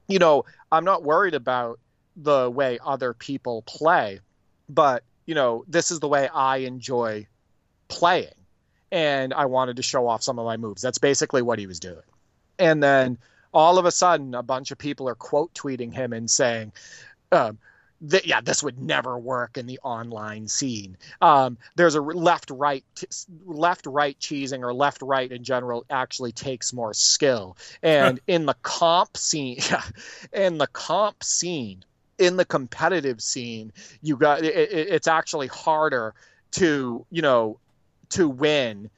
you 0.08 0.18
know, 0.18 0.44
I'm 0.70 0.84
not 0.84 1.04
worried 1.04 1.34
about 1.34 1.78
the 2.16 2.50
way 2.50 2.78
other 2.84 3.14
people 3.14 3.62
play, 3.62 4.20
but, 4.68 5.04
you 5.26 5.34
know, 5.34 5.64
this 5.68 5.90
is 5.90 6.00
the 6.00 6.08
way 6.08 6.28
I 6.28 6.58
enjoy 6.58 7.26
playing. 7.88 8.34
And 8.90 9.32
I 9.32 9.46
wanted 9.46 9.76
to 9.76 9.82
show 9.82 10.06
off 10.06 10.22
some 10.22 10.38
of 10.38 10.44
my 10.44 10.56
moves. 10.56 10.82
That's 10.82 10.98
basically 10.98 11.42
what 11.42 11.58
he 11.58 11.66
was 11.66 11.80
doing. 11.80 12.02
And 12.58 12.82
then 12.82 13.18
all 13.52 13.78
of 13.78 13.84
a 13.84 13.90
sudden 13.90 14.34
a 14.34 14.42
bunch 14.42 14.70
of 14.70 14.78
people 14.78 15.08
are 15.08 15.14
quote 15.14 15.52
tweeting 15.54 15.92
him 15.92 16.12
and 16.12 16.30
saying 16.30 16.72
um, 17.30 17.58
th- 18.08 18.26
yeah 18.26 18.40
this 18.40 18.62
would 18.62 18.80
never 18.80 19.18
work 19.18 19.56
in 19.56 19.66
the 19.66 19.78
online 19.82 20.48
scene. 20.48 20.96
Um, 21.20 21.58
there's 21.76 21.94
a 21.94 22.00
left 22.00 22.50
right 22.50 22.84
left 23.46 23.86
right 23.86 24.18
cheesing 24.18 24.62
or 24.62 24.74
left 24.74 25.02
right 25.02 25.30
in 25.30 25.44
general 25.44 25.84
actually 25.90 26.32
takes 26.32 26.72
more 26.72 26.94
skill. 26.94 27.56
And 27.82 28.20
in 28.26 28.46
the 28.46 28.56
comp 28.62 29.16
scene 29.16 29.60
in 30.32 30.58
the 30.58 30.66
comp 30.66 31.22
scene 31.22 31.84
in 32.18 32.36
the 32.36 32.44
competitive 32.44 33.20
scene 33.20 33.72
you 34.02 34.16
got 34.16 34.44
it, 34.44 34.54
it's 34.54 35.08
actually 35.08 35.48
harder 35.48 36.14
to 36.52 37.06
you 37.10 37.22
know 37.22 37.58
to 38.10 38.28
win 38.28 38.90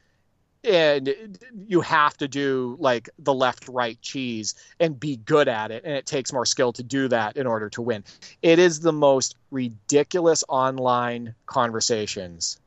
and 0.64 1.38
you 1.68 1.80
have 1.82 2.16
to 2.16 2.28
do 2.28 2.76
like 2.78 3.10
the 3.18 3.34
left 3.34 3.68
right 3.68 4.00
cheese 4.00 4.54
and 4.80 4.98
be 4.98 5.16
good 5.16 5.48
at 5.48 5.70
it 5.70 5.84
and 5.84 5.94
it 5.94 6.06
takes 6.06 6.32
more 6.32 6.46
skill 6.46 6.72
to 6.72 6.82
do 6.82 7.08
that 7.08 7.36
in 7.36 7.46
order 7.46 7.68
to 7.70 7.82
win. 7.82 8.04
It 8.42 8.58
is 8.58 8.80
the 8.80 8.92
most 8.92 9.36
ridiculous 9.50 10.42
online 10.48 11.34
conversations 11.46 12.58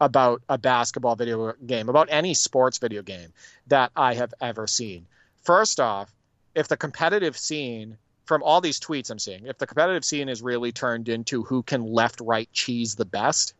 about 0.00 0.42
a 0.48 0.58
basketball 0.58 1.14
video 1.14 1.52
game 1.66 1.88
about 1.88 2.08
any 2.10 2.34
sports 2.34 2.78
video 2.78 3.02
game 3.02 3.32
that 3.68 3.92
i 3.94 4.14
have 4.14 4.34
ever 4.40 4.66
seen. 4.66 5.06
First 5.42 5.78
off 5.78 6.12
if 6.54 6.68
the 6.68 6.76
competitive 6.76 7.36
scene 7.36 7.98
from 8.24 8.42
all 8.42 8.60
these 8.60 8.80
tweets 8.80 9.10
i'm 9.10 9.18
seeing 9.18 9.46
if 9.46 9.58
the 9.58 9.66
competitive 9.66 10.04
scene 10.04 10.28
is 10.28 10.42
really 10.42 10.72
turned 10.72 11.08
into 11.08 11.42
who 11.42 11.62
can 11.62 11.84
left 11.84 12.20
right 12.20 12.48
cheese 12.52 12.94
the 12.94 13.04
best 13.04 13.54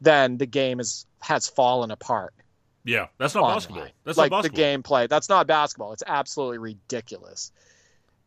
then 0.00 0.38
the 0.38 0.46
game 0.46 0.80
is 0.80 1.06
has 1.20 1.48
fallen 1.48 1.90
apart 1.90 2.32
yeah, 2.86 3.08
that's 3.18 3.34
not 3.34 3.42
online. 3.42 3.56
basketball. 3.56 3.86
That's 4.04 4.16
like 4.16 4.30
not 4.30 4.44
the 4.44 4.48
basketball. 4.50 5.02
gameplay. 5.02 5.08
That's 5.08 5.28
not 5.28 5.46
basketball. 5.46 5.92
It's 5.92 6.04
absolutely 6.06 6.58
ridiculous. 6.58 7.50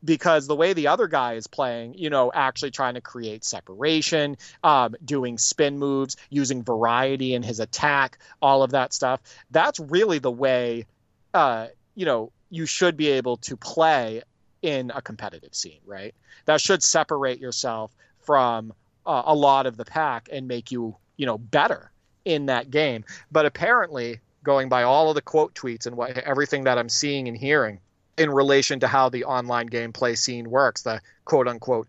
Because 0.04 0.48
the 0.48 0.56
way 0.56 0.74
the 0.74 0.88
other 0.88 1.08
guy 1.08 1.34
is 1.34 1.48
playing, 1.48 1.96
you 1.96 2.10
know, 2.10 2.32
actually 2.34 2.72
trying 2.72 2.94
to 2.94 3.02
create 3.02 3.44
separation, 3.44 4.38
um, 4.64 4.96
doing 5.04 5.38
spin 5.38 5.78
moves, 5.78 6.16
using 6.30 6.64
variety 6.64 7.34
in 7.34 7.44
his 7.44 7.60
attack, 7.60 8.20
all 8.42 8.64
of 8.64 8.72
that 8.72 8.94
stuff. 8.94 9.22
That's 9.52 9.80
really 9.80 10.20
the 10.20 10.32
way, 10.32 10.86
uh, 11.34 11.68
you 11.96 12.06
know, 12.06 12.32
you 12.50 12.66
should 12.66 12.96
be 12.96 13.10
able 13.10 13.38
to 13.38 13.58
play 13.58 14.24
in 14.62 14.92
a 14.94 15.02
competitive 15.02 15.54
scene, 15.56 15.80
right? 15.86 16.14
That 16.46 16.62
should 16.62 16.84
separate 16.84 17.40
yourself 17.40 17.92
from 18.22 18.74
uh, 19.06 19.24
a 19.26 19.36
lot 19.36 19.66
of 19.66 19.78
the 19.78 19.86
pack 19.86 20.30
and 20.32 20.48
make 20.48 20.72
you, 20.72 20.96
you 21.18 21.26
know, 21.26 21.38
better 21.38 21.92
in 22.26 22.48
that 22.48 22.72
game. 22.72 23.04
But 23.32 23.46
apparently, 23.46 24.20
going 24.44 24.70
by 24.70 24.84
all 24.84 25.10
of 25.10 25.16
the 25.16 25.22
quote 25.22 25.54
tweets 25.54 25.86
and 25.86 25.96
what 25.96 26.18
everything 26.18 26.66
that 26.66 26.78
I'm 26.78 26.90
seeing 26.90 27.28
and 27.28 27.38
hearing 27.38 27.80
in 28.18 28.30
relation 28.30 28.82
to 28.82 28.88
how 28.88 29.10
the 29.10 29.26
online 29.26 29.70
gameplay 29.70 30.18
scene 30.18 30.50
works, 30.50 30.84
the 30.84 31.02
quote 31.26 31.48
unquote 31.48 31.88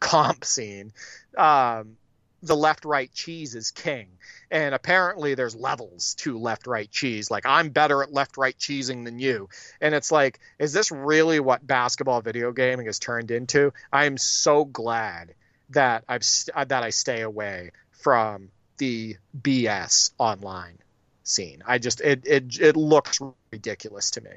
comp 0.00 0.44
scene. 0.44 0.92
Um, 1.36 1.96
the 2.42 2.56
left 2.56 2.84
right 2.84 3.12
cheese 3.12 3.54
is 3.54 3.70
king. 3.70 4.08
And 4.50 4.74
apparently 4.74 5.34
there's 5.34 5.56
levels 5.56 6.14
to 6.18 6.38
left 6.38 6.66
right 6.66 6.90
cheese. 6.90 7.30
Like 7.30 7.44
I'm 7.46 7.70
better 7.70 8.02
at 8.02 8.12
left 8.12 8.36
right 8.36 8.56
cheesing 8.56 9.04
than 9.04 9.18
you. 9.18 9.48
And 9.80 9.94
it's 9.94 10.12
like, 10.12 10.38
is 10.58 10.72
this 10.72 10.90
really 10.90 11.40
what 11.40 11.66
basketball 11.66 12.20
video 12.20 12.52
gaming 12.52 12.86
has 12.86 12.98
turned 12.98 13.30
into? 13.30 13.72
I 13.92 14.04
am 14.06 14.16
so 14.16 14.64
glad 14.64 15.34
that 15.70 16.04
I've 16.08 16.24
that 16.54 16.82
I 16.82 16.90
stay 16.90 17.22
away 17.22 17.72
from 17.90 18.50
the 18.78 19.16
BS 19.40 20.12
online 20.18 20.78
scene. 21.26 21.62
I 21.66 21.78
just 21.78 22.00
it 22.00 22.26
it 22.26 22.58
it 22.60 22.76
looks 22.76 23.20
ridiculous 23.52 24.10
to 24.12 24.20
me. 24.20 24.30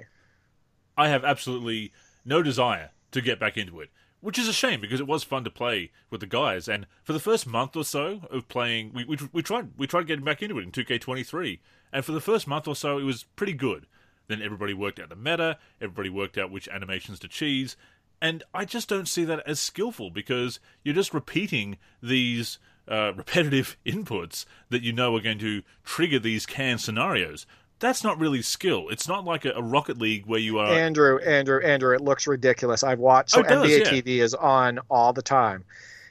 I 0.97 1.07
have 1.09 1.23
absolutely 1.23 1.93
no 2.25 2.43
desire 2.43 2.91
to 3.11 3.21
get 3.21 3.39
back 3.39 3.57
into 3.57 3.79
it, 3.79 3.89
which 4.19 4.37
is 4.37 4.47
a 4.47 4.53
shame 4.53 4.81
because 4.81 4.99
it 4.99 5.07
was 5.07 5.23
fun 5.23 5.43
to 5.45 5.49
play 5.49 5.91
with 6.09 6.19
the 6.19 6.27
guys. 6.27 6.67
And 6.67 6.85
for 7.03 7.13
the 7.13 7.19
first 7.19 7.47
month 7.47 7.75
or 7.75 7.83
so 7.83 8.21
of 8.29 8.47
playing, 8.47 8.91
we 8.93 9.05
we, 9.05 9.17
we 9.31 9.41
tried 9.41 9.69
we 9.77 9.87
tried 9.87 10.07
getting 10.07 10.25
back 10.25 10.41
into 10.41 10.59
it 10.59 10.63
in 10.63 10.71
2K23, 10.71 11.59
and 11.93 12.03
for 12.03 12.11
the 12.11 12.21
first 12.21 12.47
month 12.47 12.67
or 12.67 12.75
so, 12.75 12.97
it 12.97 13.03
was 13.03 13.23
pretty 13.23 13.53
good. 13.53 13.85
Then 14.27 14.41
everybody 14.41 14.73
worked 14.73 14.99
out 14.99 15.09
the 15.09 15.15
meta, 15.15 15.57
everybody 15.81 16.09
worked 16.09 16.37
out 16.37 16.51
which 16.51 16.67
animations 16.67 17.17
to 17.19 17.27
cheese, 17.27 17.75
and 18.21 18.43
I 18.53 18.65
just 18.65 18.89
don't 18.89 19.07
see 19.07 19.23
that 19.25 19.47
as 19.47 19.59
skillful 19.59 20.09
because 20.09 20.59
you're 20.83 20.95
just 20.95 21.13
repeating 21.13 21.77
these 22.01 22.59
uh, 22.89 23.13
repetitive 23.15 23.77
inputs 23.85 24.45
that 24.69 24.81
you 24.81 24.91
know 24.91 25.15
are 25.15 25.21
going 25.21 25.39
to 25.39 25.63
trigger 25.83 26.19
these 26.19 26.45
canned 26.45 26.81
scenarios. 26.81 27.45
That's 27.79 28.03
not 28.03 28.19
really 28.19 28.41
skill. 28.41 28.89
It's 28.89 29.07
not 29.07 29.23
like 29.23 29.45
a, 29.45 29.51
a 29.51 29.61
Rocket 29.61 29.97
League 29.97 30.25
where 30.25 30.39
you 30.39 30.59
are. 30.59 30.67
Andrew, 30.67 31.17
Andrew, 31.19 31.61
Andrew, 31.63 31.95
it 31.95 32.01
looks 32.01 32.27
ridiculous. 32.27 32.83
I've 32.83 32.99
watched 32.99 33.31
so 33.31 33.39
Oh, 33.39 33.43
does, 33.43 33.63
NBA 33.63 33.85
yeah. 33.85 33.91
TV 33.91 34.21
is 34.21 34.33
on 34.33 34.79
all 34.89 35.13
the 35.13 35.21
time, 35.21 35.63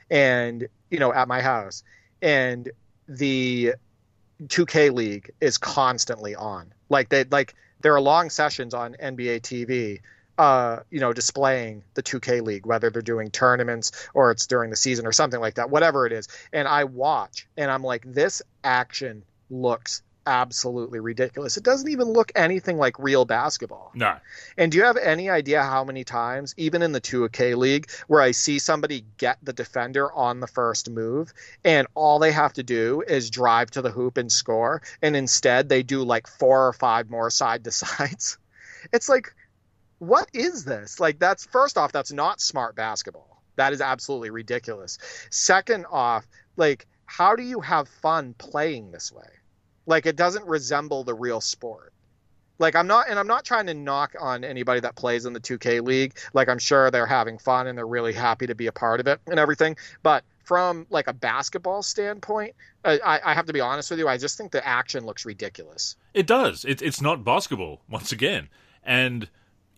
and 0.09 0.67
you 0.89 0.99
know 0.99 1.13
at 1.13 1.27
my 1.27 1.41
house, 1.41 1.83
and 2.21 2.71
the 3.07 3.73
2K 4.45 4.93
League 4.93 5.31
is 5.41 5.57
constantly 5.57 6.35
on. 6.35 6.73
Like 6.89 7.09
they 7.09 7.25
like 7.25 7.53
there 7.81 7.93
are 7.93 8.01
long 8.01 8.29
sessions 8.29 8.73
on 8.73 8.95
NBA 9.01 9.41
TV 9.41 9.99
uh, 10.39 10.83
you 10.89 11.01
know, 11.01 11.11
displaying 11.11 11.83
the 11.95 12.01
2K 12.01 12.41
League, 12.41 12.65
whether 12.65 12.89
they're 12.89 13.01
doing 13.01 13.29
tournaments 13.29 13.91
or 14.13 14.31
it's 14.31 14.47
during 14.47 14.69
the 14.69 14.75
season 14.77 15.05
or 15.05 15.11
something 15.11 15.41
like 15.41 15.55
that, 15.55 15.69
whatever 15.69 16.07
it 16.07 16.13
is. 16.13 16.29
And 16.53 16.65
I 16.65 16.85
watch 16.85 17.45
and 17.57 17.69
I'm 17.69 17.83
like, 17.83 18.03
this 18.05 18.41
action 18.63 19.23
looks 19.49 20.01
absolutely 20.25 21.01
ridiculous. 21.01 21.57
It 21.57 21.63
doesn't 21.63 21.89
even 21.89 22.07
look 22.07 22.31
anything 22.35 22.77
like 22.77 22.99
real 22.99 23.25
basketball. 23.25 23.91
No. 23.93 24.15
And 24.57 24.71
do 24.71 24.77
you 24.77 24.85
have 24.85 24.95
any 24.95 25.29
idea 25.29 25.61
how 25.61 25.83
many 25.83 26.05
times, 26.05 26.53
even 26.55 26.83
in 26.83 26.93
the 26.93 27.01
2K 27.01 27.57
League, 27.57 27.91
where 28.07 28.21
I 28.21 28.31
see 28.31 28.59
somebody 28.59 29.03
get 29.17 29.39
the 29.43 29.51
defender 29.51 30.09
on 30.09 30.39
the 30.39 30.47
first 30.47 30.89
move 30.89 31.33
and 31.65 31.85
all 31.95 32.19
they 32.19 32.31
have 32.31 32.53
to 32.53 32.63
do 32.63 33.03
is 33.05 33.29
drive 33.29 33.71
to 33.71 33.81
the 33.81 33.91
hoop 33.91 34.15
and 34.15 34.31
score, 34.31 34.83
and 35.01 35.17
instead 35.17 35.67
they 35.67 35.83
do 35.83 36.03
like 36.03 36.27
four 36.27 36.69
or 36.69 36.73
five 36.73 37.09
more 37.09 37.29
side 37.29 37.65
to 37.65 37.71
sides? 37.71 38.37
It's 38.93 39.09
like, 39.09 39.33
what 39.99 40.29
is 40.33 40.65
this? 40.65 40.99
Like, 40.99 41.19
that's 41.19 41.45
first 41.45 41.77
off, 41.77 41.91
that's 41.91 42.11
not 42.11 42.41
smart 42.41 42.75
basketball. 42.75 43.41
That 43.55 43.73
is 43.73 43.81
absolutely 43.81 44.29
ridiculous. 44.29 44.97
Second 45.29 45.85
off, 45.91 46.25
like, 46.55 46.87
how 47.05 47.35
do 47.35 47.43
you 47.43 47.59
have 47.59 47.87
fun 47.87 48.33
playing 48.37 48.91
this 48.91 49.11
way? 49.11 49.27
Like, 49.85 50.05
it 50.05 50.15
doesn't 50.15 50.45
resemble 50.45 51.03
the 51.03 51.13
real 51.13 51.41
sport 51.41 51.93
like 52.59 52.75
I'm 52.75 52.87
not 52.87 53.09
and 53.09 53.17
I'm 53.17 53.27
not 53.27 53.45
trying 53.45 53.65
to 53.67 53.73
knock 53.73 54.13
on 54.19 54.43
anybody 54.43 54.81
that 54.81 54.95
plays 54.95 55.25
in 55.25 55.33
the 55.33 55.39
2K 55.39 55.81
league. 55.81 56.17
Like 56.33 56.49
I'm 56.49 56.59
sure 56.59 56.91
they're 56.91 57.05
having 57.05 57.39
fun 57.39 57.67
and 57.67 57.77
they're 57.77 57.87
really 57.87 58.13
happy 58.13 58.45
to 58.47 58.55
be 58.55 58.67
a 58.67 58.71
part 58.71 58.99
of 58.99 59.07
it 59.07 59.19
and 59.27 59.39
everything. 59.39 59.77
But 60.03 60.23
from 60.43 60.85
like 60.89 61.07
a 61.07 61.13
basketball 61.13 61.81
standpoint, 61.81 62.53
I, 62.83 63.19
I 63.23 63.33
have 63.33 63.45
to 63.47 63.53
be 63.53 63.61
honest 63.61 63.89
with 63.89 63.99
you. 63.99 64.07
I 64.07 64.17
just 64.17 64.37
think 64.37 64.51
the 64.51 64.65
action 64.65 65.05
looks 65.05 65.25
ridiculous. 65.25 65.95
It 66.13 66.27
does. 66.27 66.65
It, 66.65 66.81
it's 66.81 67.01
not 67.01 67.23
basketball 67.23 67.81
once 67.89 68.11
again, 68.11 68.49
and 68.83 69.29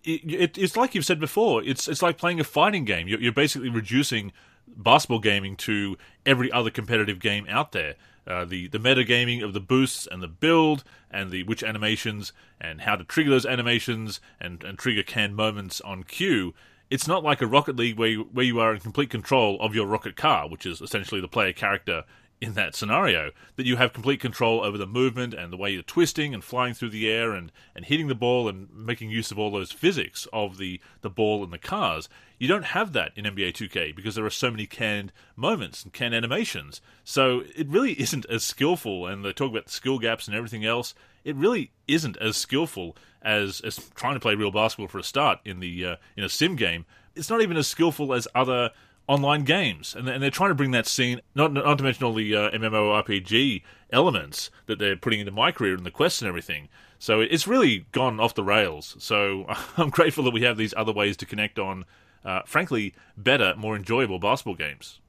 it, 0.04 0.22
it, 0.26 0.58
it's 0.58 0.76
like 0.76 0.96
you've 0.96 1.06
said 1.06 1.20
before. 1.20 1.64
It's 1.64 1.88
it's 1.88 2.02
like 2.02 2.18
playing 2.18 2.40
a 2.40 2.44
fighting 2.44 2.86
game. 2.86 3.08
You're, 3.08 3.22
you're 3.22 3.32
basically 3.32 3.70
reducing 3.70 4.32
basketball 4.68 5.20
gaming 5.20 5.56
to 5.58 5.98
every 6.26 6.52
other 6.52 6.70
competitive 6.70 7.20
game 7.20 7.46
out 7.50 7.72
there. 7.72 7.96
Uh, 8.28 8.46
the 8.46 8.68
the 8.68 8.78
metagaming 8.78 9.44
of 9.44 9.54
the 9.54 9.60
boosts 9.60 10.08
and 10.10 10.22
the 10.22 10.28
build 10.28 10.84
and 11.10 11.32
the 11.32 11.44
which 11.44 11.64
animations 11.64 12.34
and 12.60 12.82
how 12.82 12.96
to 12.96 13.04
trigger 13.04 13.32
those 13.32 13.46
animations 13.46 14.20
and, 14.40 14.64
and 14.64 14.78
trigger 14.78 15.04
canned 15.04 15.36
moments 15.36 15.82
on 15.82 16.04
cue. 16.04 16.54
It's 16.90 17.08
not 17.08 17.24
like 17.24 17.42
a 17.42 17.48
Rocket 17.48 17.78
League 17.78 17.98
where 17.98 18.10
you, 18.10 18.30
where 18.34 18.46
you 18.46 18.60
are 18.60 18.74
in 18.74 18.82
complete 18.82 19.10
control 19.10 19.58
of 19.62 19.74
your 19.74 19.88
rocket 19.88 20.18
car, 20.18 20.50
which 20.50 20.66
is 20.66 20.82
essentially 20.82 21.22
the 21.22 21.28
player 21.30 21.54
character 21.54 22.04
in 22.42 22.56
that 22.56 22.76
scenario 22.76 23.30
that 23.56 23.68
you 23.68 23.78
have 23.78 23.94
complete 23.94 24.20
control 24.20 24.62
over 24.62 24.76
the 24.76 24.88
movement 24.88 25.32
and 25.36 25.54
the 25.54 25.58
way 25.58 25.70
you're 25.70 25.84
twisting 25.84 26.34
and 26.34 26.44
flying 26.44 26.74
through 26.74 26.90
the 26.90 27.08
air 27.08 27.34
and, 27.34 27.52
and 27.76 27.86
hitting 27.86 28.08
the 28.08 28.16
ball 28.16 28.50
and 28.50 28.68
making 28.74 29.12
use 29.12 29.30
of 29.30 29.38
all 29.38 29.52
those 29.52 29.72
physics 29.72 30.28
of 30.34 30.58
the, 30.58 30.82
the 31.02 31.10
ball 31.10 31.44
and 31.44 31.54
the 31.54 31.60
cars. 31.60 32.10
You 32.40 32.48
don't 32.48 32.66
have 32.66 32.94
that 32.94 33.12
in 33.16 33.26
NBA 33.26 33.54
2K 33.54 33.96
because 33.96 34.16
there 34.16 34.26
are 34.26 34.32
so 34.32 34.50
many 34.50 34.66
canned 34.66 35.12
moments 35.36 35.84
and 35.84 35.94
canned 35.94 36.16
animations. 36.16 36.82
So 37.04 37.44
it 37.56 37.68
really 37.68 37.94
isn't 38.02 38.26
as 38.26 38.44
skillful, 38.44 39.06
and 39.06 39.24
they 39.24 39.32
talk 39.32 39.52
about 39.52 39.66
the 39.66 39.72
skill 39.72 40.00
gaps 40.00 40.28
and 40.28 40.36
everything 40.36 40.66
else. 40.66 40.96
It 41.24 41.36
really 41.36 41.72
isn't 41.88 42.18
as 42.18 42.38
skillful 42.38 42.98
as, 43.22 43.62
as 43.62 43.78
trying 43.94 44.16
to 44.16 44.20
play 44.20 44.34
real 44.34 44.50
basketball 44.50 44.88
for 44.88 44.98
a 44.98 45.04
start 45.04 45.38
in 45.46 45.60
the 45.60 45.86
uh, 45.86 45.96
in 46.18 46.24
a 46.24 46.30
sim 46.30 46.56
game. 46.56 46.86
It's 47.14 47.30
not 47.30 47.42
even 47.42 47.58
as 47.58 47.68
skillful 47.68 48.14
as 48.14 48.28
other 48.34 48.72
online 49.12 49.44
games, 49.44 49.94
and, 49.94 50.08
they're 50.08 50.32
trying 50.32 50.52
to 50.52 50.56
bring 50.56 50.72
that 50.72 50.88
scene. 50.88 51.20
Not 51.36 51.52
not 51.52 51.78
to 51.78 51.84
mention 51.84 52.06
all 52.06 52.14
the 52.14 52.34
uh, 52.34 52.52
MMORPG 52.52 53.62
elements 53.92 54.50
that 54.68 54.80
they're 54.80 54.96
putting 54.96 55.20
into 55.20 55.34
my 55.34 55.52
career 55.52 55.76
and 55.76 55.86
the 55.86 55.92
quests 55.92 56.22
and 56.22 56.30
everything. 56.30 56.70
So 56.98 57.20
it's 57.20 57.46
really 57.46 57.86
gone 57.92 58.22
off 58.22 58.36
the 58.36 58.44
rails. 58.44 58.96
So 59.00 59.46
I'm 59.78 59.90
grateful 59.90 60.24
that 60.24 60.32
we 60.32 60.44
have 60.44 60.56
these 60.56 60.74
other 60.78 60.94
ways 60.94 61.18
to 61.18 61.26
connect 61.26 61.60
on, 61.60 61.84
uh, 62.24 62.44
frankly, 62.46 62.94
better, 63.18 63.54
more 63.58 63.76
enjoyable 63.76 64.18
basketball 64.18 64.56
games. 64.56 65.00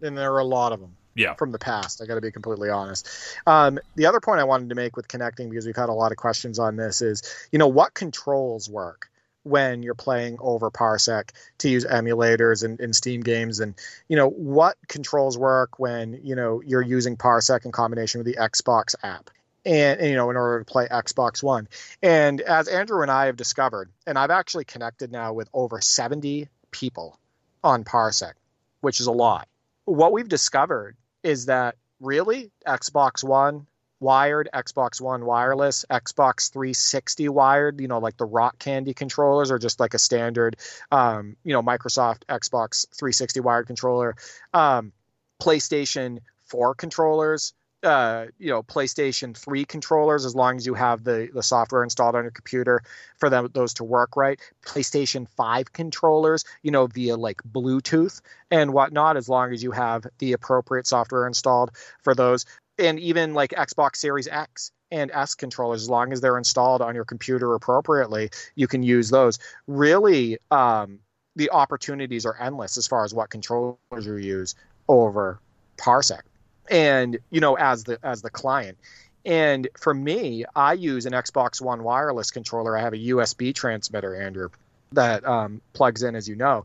And 0.00 0.16
there 0.16 0.32
are 0.32 0.38
a 0.38 0.44
lot 0.44 0.72
of 0.72 0.80
them. 0.80 0.96
Yeah. 1.14 1.34
From 1.34 1.50
the 1.50 1.58
past, 1.58 2.00
I 2.00 2.06
got 2.06 2.14
to 2.14 2.20
be 2.20 2.30
completely 2.30 2.70
honest. 2.70 3.08
Um, 3.46 3.78
the 3.96 4.06
other 4.06 4.20
point 4.20 4.40
I 4.40 4.44
wanted 4.44 4.68
to 4.68 4.76
make 4.76 4.96
with 4.96 5.08
connecting, 5.08 5.50
because 5.50 5.66
we've 5.66 5.76
had 5.76 5.88
a 5.88 5.92
lot 5.92 6.12
of 6.12 6.16
questions 6.16 6.60
on 6.60 6.76
this, 6.76 7.02
is 7.02 7.22
you 7.50 7.58
know 7.58 7.66
what 7.66 7.92
controls 7.92 8.70
work 8.70 9.10
when 9.48 9.82
you're 9.82 9.94
playing 9.94 10.36
over 10.40 10.70
parsec 10.70 11.30
to 11.58 11.68
use 11.68 11.84
emulators 11.84 12.64
and, 12.64 12.80
and 12.80 12.94
steam 12.94 13.20
games 13.20 13.60
and 13.60 13.74
you 14.08 14.16
know 14.16 14.28
what 14.28 14.76
controls 14.88 15.36
work 15.36 15.78
when 15.78 16.20
you 16.22 16.34
know 16.34 16.62
you're 16.64 16.82
using 16.82 17.16
parsec 17.16 17.64
in 17.64 17.72
combination 17.72 18.18
with 18.18 18.26
the 18.26 18.40
xbox 18.40 18.94
app 19.02 19.30
and, 19.64 20.00
and, 20.00 20.10
you 20.10 20.16
know 20.16 20.30
in 20.30 20.36
order 20.36 20.60
to 20.60 20.64
play 20.64 20.86
xbox 20.88 21.42
one. 21.42 21.68
And 22.02 22.40
as 22.40 22.68
andrew 22.68 23.02
and 23.02 23.10
i 23.10 23.26
have 23.26 23.36
discovered 23.36 23.90
and 24.06 24.18
i've 24.18 24.30
actually 24.30 24.64
connected 24.64 25.10
now 25.10 25.32
with 25.32 25.48
over 25.52 25.80
70 25.80 26.48
people 26.70 27.18
on 27.64 27.84
parsec 27.84 28.34
which 28.80 29.00
is 29.00 29.06
a 29.06 29.12
lot. 29.12 29.48
What 29.84 30.12
we've 30.12 30.28
discovered 30.28 30.96
is 31.22 31.46
that 31.46 31.76
really 32.00 32.50
xbox 32.66 33.24
one 33.24 33.66
wired, 34.00 34.48
Xbox 34.52 35.00
One 35.00 35.24
wireless, 35.24 35.84
Xbox 35.90 36.52
360 36.52 37.28
wired, 37.28 37.80
you 37.80 37.88
know, 37.88 37.98
like 37.98 38.16
the 38.16 38.24
Rock 38.24 38.58
Candy 38.58 38.94
controllers 38.94 39.50
or 39.50 39.58
just 39.58 39.80
like 39.80 39.94
a 39.94 39.98
standard, 39.98 40.56
um, 40.90 41.36
you 41.44 41.52
know, 41.52 41.62
Microsoft 41.62 42.24
Xbox 42.28 42.86
360 42.94 43.40
wired 43.40 43.66
controller, 43.66 44.16
um, 44.54 44.92
PlayStation 45.40 46.18
4 46.46 46.74
controllers, 46.74 47.54
uh, 47.82 48.26
you 48.38 48.50
know, 48.50 48.62
PlayStation 48.62 49.36
3 49.36 49.64
controllers, 49.64 50.24
as 50.24 50.34
long 50.34 50.56
as 50.56 50.66
you 50.66 50.74
have 50.74 51.04
the, 51.04 51.28
the 51.32 51.42
software 51.42 51.84
installed 51.84 52.14
on 52.16 52.24
your 52.24 52.32
computer 52.32 52.82
for 53.18 53.30
them, 53.30 53.48
those 53.52 53.74
to 53.74 53.84
work 53.84 54.16
right. 54.16 54.40
PlayStation 54.66 55.28
5 55.36 55.72
controllers, 55.72 56.44
you 56.62 56.70
know, 56.70 56.86
via 56.86 57.16
like 57.16 57.40
Bluetooth 57.42 58.20
and 58.50 58.72
whatnot, 58.72 59.16
as 59.16 59.28
long 59.28 59.52
as 59.52 59.62
you 59.62 59.70
have 59.70 60.06
the 60.18 60.32
appropriate 60.32 60.86
software 60.86 61.26
installed 61.26 61.70
for 62.02 62.14
those 62.14 62.46
and 62.78 63.00
even 63.00 63.34
like 63.34 63.50
Xbox 63.50 63.96
Series 63.96 64.28
X 64.28 64.70
and 64.90 65.10
S 65.12 65.34
controllers, 65.34 65.82
as 65.82 65.90
long 65.90 66.12
as 66.12 66.20
they're 66.20 66.38
installed 66.38 66.80
on 66.80 66.94
your 66.94 67.04
computer 67.04 67.54
appropriately, 67.54 68.30
you 68.54 68.66
can 68.66 68.82
use 68.82 69.10
those. 69.10 69.38
Really, 69.66 70.38
um, 70.50 71.00
the 71.36 71.50
opportunities 71.50 72.24
are 72.26 72.36
endless 72.40 72.76
as 72.76 72.86
far 72.86 73.04
as 73.04 73.14
what 73.14 73.30
controllers 73.30 73.78
you 74.04 74.16
use 74.16 74.54
over 74.88 75.38
Parsec, 75.76 76.22
and 76.70 77.18
you 77.30 77.40
know, 77.40 77.56
as 77.56 77.84
the 77.84 77.98
as 78.02 78.22
the 78.22 78.30
client. 78.30 78.78
And 79.24 79.68
for 79.76 79.92
me, 79.92 80.44
I 80.56 80.72
use 80.72 81.04
an 81.04 81.12
Xbox 81.12 81.60
One 81.60 81.82
wireless 81.82 82.30
controller. 82.30 82.76
I 82.76 82.80
have 82.80 82.94
a 82.94 82.98
USB 82.98 83.54
transmitter, 83.54 84.14
Andrew, 84.14 84.48
that 84.92 85.26
um, 85.26 85.60
plugs 85.74 86.02
in, 86.02 86.14
as 86.14 86.28
you 86.28 86.36
know, 86.36 86.64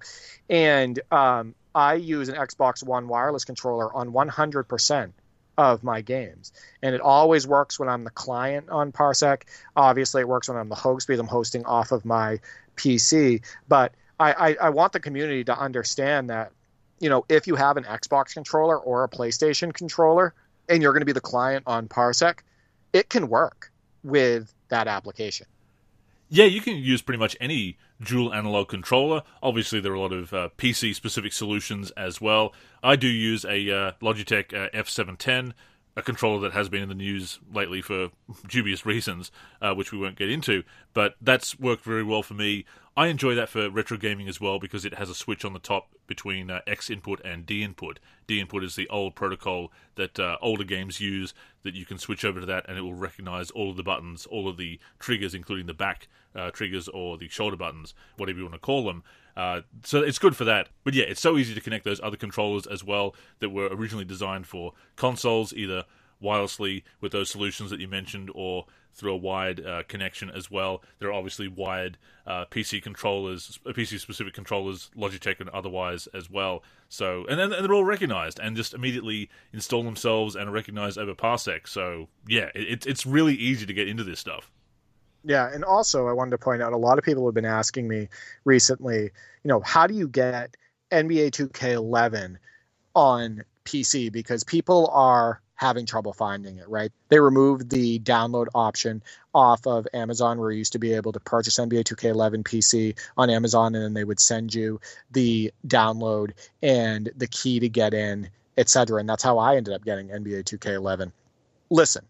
and 0.49 0.99
um, 1.11 1.55
I 1.75 1.95
use 1.95 2.29
an 2.29 2.35
Xbox 2.35 2.83
One 2.83 3.07
wireless 3.07 3.43
controller 3.43 3.93
on 3.93 4.11
100% 4.11 5.11
of 5.57 5.83
my 5.83 6.01
games. 6.01 6.51
And 6.81 6.95
it 6.95 7.01
always 7.01 7.47
works 7.47 7.79
when 7.79 7.89
I'm 7.89 8.03
the 8.03 8.09
client 8.09 8.69
on 8.69 8.91
Parsec. 8.91 9.43
Obviously, 9.75 10.21
it 10.21 10.27
works 10.27 10.49
when 10.49 10.57
I'm 10.57 10.69
the 10.69 10.75
host 10.75 11.07
because 11.07 11.19
I'm 11.19 11.27
hosting 11.27 11.65
off 11.65 11.91
of 11.91 12.05
my 12.05 12.39
PC. 12.75 13.43
But 13.67 13.93
I, 14.19 14.33
I, 14.33 14.55
I 14.61 14.69
want 14.69 14.93
the 14.93 14.99
community 14.99 15.43
to 15.45 15.57
understand 15.57 16.29
that, 16.29 16.51
you 16.99 17.09
know, 17.09 17.25
if 17.29 17.47
you 17.47 17.55
have 17.55 17.77
an 17.77 17.83
Xbox 17.83 18.33
controller 18.33 18.77
or 18.77 19.03
a 19.03 19.09
PlayStation 19.09 19.73
controller 19.73 20.33
and 20.69 20.81
you're 20.81 20.93
going 20.93 21.01
to 21.01 21.05
be 21.05 21.11
the 21.11 21.21
client 21.21 21.63
on 21.67 21.87
Parsec, 21.87 22.39
it 22.93 23.09
can 23.09 23.27
work 23.27 23.71
with 24.03 24.53
that 24.69 24.87
application. 24.87 25.47
Yeah, 26.33 26.45
you 26.45 26.61
can 26.61 26.77
use 26.77 27.03
pretty 27.03 27.19
much 27.19 27.37
any 27.39 27.77
dual 28.01 28.33
analog 28.33 28.67
controller. 28.67 29.21
Obviously, 29.43 29.79
there 29.79 29.91
are 29.91 29.95
a 29.95 29.99
lot 29.99 30.11
of 30.11 30.33
uh, 30.33 30.49
PC 30.57 30.95
specific 30.95 31.31
solutions 31.31 31.91
as 31.91 32.19
well. 32.19 32.55
I 32.81 32.95
do 32.95 33.07
use 33.07 33.45
a 33.45 33.69
uh, 33.69 33.91
Logitech 34.01 34.51
uh, 34.51 34.67
F710, 34.75 35.53
a 35.95 36.01
controller 36.01 36.41
that 36.41 36.53
has 36.53 36.69
been 36.69 36.81
in 36.81 36.89
the 36.89 36.95
news 36.95 37.37
lately 37.53 37.83
for 37.83 38.09
dubious 38.47 38.83
reasons, 38.83 39.31
uh, 39.61 39.75
which 39.75 39.91
we 39.91 39.99
won't 39.99 40.15
get 40.15 40.31
into, 40.31 40.63
but 40.95 41.13
that's 41.21 41.59
worked 41.59 41.83
very 41.83 42.03
well 42.03 42.23
for 42.23 42.33
me. 42.33 42.65
I 42.95 43.07
enjoy 43.07 43.33
that 43.35 43.49
for 43.49 43.71
retro 43.71 43.97
gaming 43.97 44.29
as 44.29 44.39
well 44.39 44.59
because 44.59 44.85
it 44.85 44.93
has 44.95 45.09
a 45.09 45.15
switch 45.15 45.43
on 45.43 45.53
the 45.53 45.59
top 45.59 45.89
between 46.05 46.51
uh, 46.51 46.59
X 46.67 46.91
input 46.91 47.19
and 47.25 47.43
D 47.43 47.63
input. 47.63 47.99
D 48.27 48.39
input 48.39 48.63
is 48.63 48.75
the 48.75 48.87
old 48.89 49.15
protocol 49.15 49.71
that 49.95 50.19
uh, 50.19 50.37
older 50.41 50.63
games 50.63 51.01
use 51.01 51.33
that 51.63 51.73
you 51.73 51.85
can 51.85 51.97
switch 51.97 52.23
over 52.23 52.39
to 52.39 52.45
that 52.45 52.65
and 52.69 52.77
it 52.77 52.81
will 52.81 52.93
recognize 52.93 53.49
all 53.49 53.71
of 53.71 53.77
the 53.77 53.83
buttons, 53.83 54.27
all 54.27 54.47
of 54.47 54.57
the 54.57 54.79
triggers, 54.99 55.33
including 55.33 55.65
the 55.65 55.73
back 55.73 56.07
uh, 56.35 56.51
triggers 56.51 56.87
or 56.87 57.17
the 57.17 57.27
shoulder 57.29 57.57
buttons, 57.57 57.95
whatever 58.17 58.37
you 58.37 58.43
want 58.43 58.53
to 58.53 58.59
call 58.59 58.85
them. 58.85 59.03
Uh, 59.35 59.61
so 59.83 60.03
it's 60.03 60.19
good 60.19 60.35
for 60.35 60.45
that. 60.45 60.69
But 60.83 60.93
yeah, 60.93 61.05
it's 61.05 61.21
so 61.21 61.35
easy 61.35 61.55
to 61.55 61.61
connect 61.61 61.85
those 61.85 62.01
other 62.01 62.17
controllers 62.17 62.67
as 62.67 62.83
well 62.83 63.15
that 63.39 63.49
were 63.49 63.69
originally 63.69 64.05
designed 64.05 64.45
for 64.45 64.73
consoles, 64.95 65.51
either 65.51 65.85
wirelessly 66.21 66.83
with 67.01 67.11
those 67.11 67.29
solutions 67.29 67.71
that 67.71 67.79
you 67.79 67.87
mentioned 67.87 68.29
or 68.35 68.65
through 68.93 69.13
a 69.13 69.17
wired 69.17 69.65
uh, 69.65 69.83
connection 69.87 70.29
as 70.29 70.49
well. 70.49 70.83
There 70.99 71.09
are 71.09 71.13
obviously 71.13 71.47
wired 71.47 71.97
uh, 72.25 72.45
PC 72.45 72.81
controllers, 72.81 73.59
PC 73.65 73.99
specific 73.99 74.33
controllers, 74.33 74.89
Logitech 74.95 75.39
and 75.39 75.49
otherwise 75.49 76.07
as 76.13 76.29
well. 76.29 76.63
So, 76.89 77.25
and 77.27 77.39
then 77.39 77.51
and 77.51 77.65
they're 77.65 77.73
all 77.73 77.83
recognized 77.83 78.39
and 78.39 78.55
just 78.55 78.73
immediately 78.73 79.29
install 79.51 79.83
themselves 79.83 80.35
and 80.35 80.49
are 80.49 80.53
recognized 80.53 80.97
over 80.97 81.15
Parsec. 81.15 81.67
So, 81.67 82.07
yeah, 82.27 82.49
it, 82.53 82.85
it's 82.85 83.05
really 83.05 83.35
easy 83.35 83.65
to 83.65 83.73
get 83.73 83.87
into 83.87 84.03
this 84.03 84.19
stuff. 84.19 84.51
Yeah, 85.25 85.49
and 85.51 85.63
also 85.63 86.07
I 86.07 86.13
wanted 86.13 86.31
to 86.31 86.37
point 86.37 86.61
out 86.61 86.73
a 86.73 86.77
lot 86.77 86.97
of 86.97 87.03
people 87.03 87.25
have 87.25 87.33
been 87.33 87.45
asking 87.45 87.87
me 87.87 88.09
recently, 88.43 89.03
you 89.03 89.09
know, 89.45 89.61
how 89.61 89.87
do 89.87 89.93
you 89.93 90.07
get 90.07 90.55
NBA 90.91 91.31
2K11 91.31 92.37
on 92.93 93.43
PC 93.65 94.11
because 94.11 94.43
people 94.43 94.89
are 94.93 95.41
having 95.55 95.85
trouble 95.85 96.13
finding 96.13 96.57
it, 96.57 96.67
right? 96.67 96.91
They 97.09 97.19
removed 97.19 97.69
the 97.69 97.99
download 97.99 98.47
option 98.55 99.03
off 99.33 99.65
of 99.67 99.87
Amazon 99.93 100.39
where 100.39 100.51
you 100.51 100.57
used 100.57 100.73
to 100.73 100.79
be 100.79 100.93
able 100.93 101.11
to 101.11 101.19
purchase 101.19 101.57
NBA 101.57 101.83
2K11 101.83 102.43
PC 102.43 102.97
on 103.17 103.29
Amazon 103.29 103.75
and 103.75 103.83
then 103.83 103.93
they 103.93 104.03
would 104.03 104.19
send 104.19 104.53
you 104.53 104.81
the 105.11 105.53
download 105.67 106.31
and 106.61 107.11
the 107.15 107.27
key 107.27 107.59
to 107.59 107.69
get 107.69 107.93
in, 107.93 108.29
etc. 108.57 108.99
And 108.99 109.07
that's 109.07 109.23
how 109.23 109.37
I 109.37 109.55
ended 109.55 109.73
up 109.73 109.85
getting 109.85 110.09
NBA 110.09 110.43
2K11. 110.43 111.11
Listen, 111.69 112.05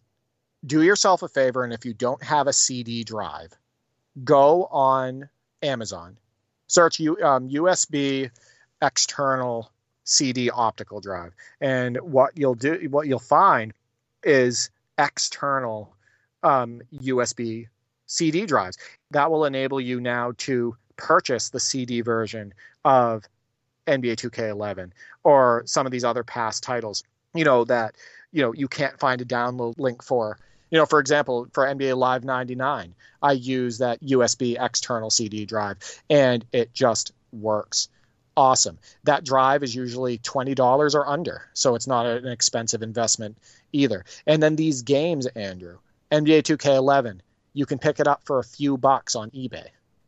do 0.65 0.81
yourself 0.81 1.21
a 1.21 1.27
favor 1.27 1.63
and 1.63 1.73
if 1.73 1.85
you 1.85 1.93
don't 1.93 2.23
have 2.23 2.47
a 2.47 2.53
CD 2.53 3.03
drive, 3.03 3.51
go 4.23 4.65
on 4.65 5.29
Amazon, 5.61 6.17
search 6.67 6.99
U, 6.99 7.17
um, 7.23 7.49
USB 7.49 8.31
external 8.81 9.71
CD 10.03 10.49
optical 10.49 10.99
drive. 10.99 11.33
And 11.61 11.97
what 11.97 12.37
you'll 12.37 12.55
do, 12.55 12.87
what 12.89 13.07
you'll 13.07 13.19
find 13.19 13.73
is 14.23 14.69
external 14.97 15.95
um, 16.43 16.81
USB 16.93 17.67
CD 18.05 18.45
drives. 18.45 18.77
That 19.11 19.31
will 19.31 19.45
enable 19.45 19.79
you 19.79 19.99
now 19.99 20.33
to 20.39 20.75
purchase 20.97 21.49
the 21.49 21.59
CD 21.59 22.01
version 22.01 22.53
of 22.85 23.23
NBA 23.87 24.15
2K11 24.15 24.91
or 25.23 25.63
some 25.65 25.85
of 25.85 25.91
these 25.91 26.03
other 26.03 26.23
past 26.23 26.63
titles. 26.63 27.03
You 27.33 27.43
know 27.43 27.65
that 27.65 27.95
you 28.31 28.41
know 28.41 28.53
you 28.53 28.67
can't 28.67 28.99
find 28.99 29.21
a 29.21 29.25
download 29.25 29.75
link 29.77 30.03
for. 30.03 30.37
You 30.69 30.79
know, 30.79 30.85
for 30.87 30.99
example, 30.99 31.47
for 31.53 31.67
NBA 31.67 31.95
Live 31.95 32.23
99, 32.23 32.95
I 33.21 33.31
use 33.33 33.77
that 33.77 34.01
USB 34.01 34.57
external 34.59 35.11
CD 35.11 35.45
drive, 35.45 35.77
and 36.09 36.43
it 36.51 36.73
just 36.73 37.11
works 37.31 37.89
awesome. 38.35 38.79
That 39.03 39.23
drive 39.23 39.63
is 39.63 39.75
usually 39.75 40.17
$20 40.19 40.95
or 40.95 41.07
under, 41.07 41.49
so 41.53 41.75
it's 41.75 41.87
not 41.87 42.05
an 42.05 42.27
expensive 42.27 42.81
investment 42.81 43.37
either. 43.71 44.05
And 44.27 44.41
then 44.41 44.55
these 44.55 44.81
games, 44.81 45.25
Andrew, 45.27 45.79
NBA 46.11 46.43
2K11, 46.43 47.19
you 47.53 47.65
can 47.65 47.79
pick 47.79 47.99
it 47.99 48.07
up 48.07 48.21
for 48.25 48.39
a 48.39 48.43
few 48.43 48.77
bucks 48.77 49.15
on 49.15 49.29
eBay, 49.31 49.67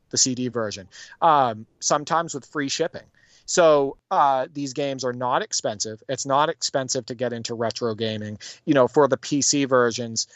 the 0.10 0.18
CD 0.18 0.48
version, 0.48 0.88
um, 1.22 1.66
sometimes 1.80 2.34
with 2.34 2.46
free 2.46 2.70
shipping. 2.70 3.04
So 3.46 3.98
uh, 4.10 4.48
these 4.52 4.74
games 4.74 5.04
are 5.04 5.14
not 5.14 5.44
expensive. 5.44 6.02
It's 6.10 6.26
not 6.26 6.50
expensive 6.50 7.06
to 7.08 7.16
get 7.16 7.32
into 7.32 7.54
retro 7.54 7.94
gaming. 7.94 8.40
You 8.66 8.74
know, 8.74 8.88
for 8.88 9.08
the 9.08 9.18
PC 9.18 9.70
versions, 9.70 10.28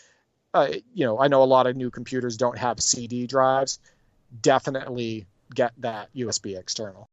uh, 0.53 0.69
you 0.93 1.05
know, 1.05 1.19
I 1.19 1.27
know 1.27 1.41
a 1.41 1.45
lot 1.45 1.65
of 1.67 1.75
new 1.75 1.89
computers 1.89 2.37
don't 2.37 2.57
have 2.57 2.79
CD 2.79 3.25
drives. 3.25 3.79
Definitely 4.41 5.25
get 5.53 5.73
that 5.79 6.13
USB 6.15 6.57
external. 6.57 7.09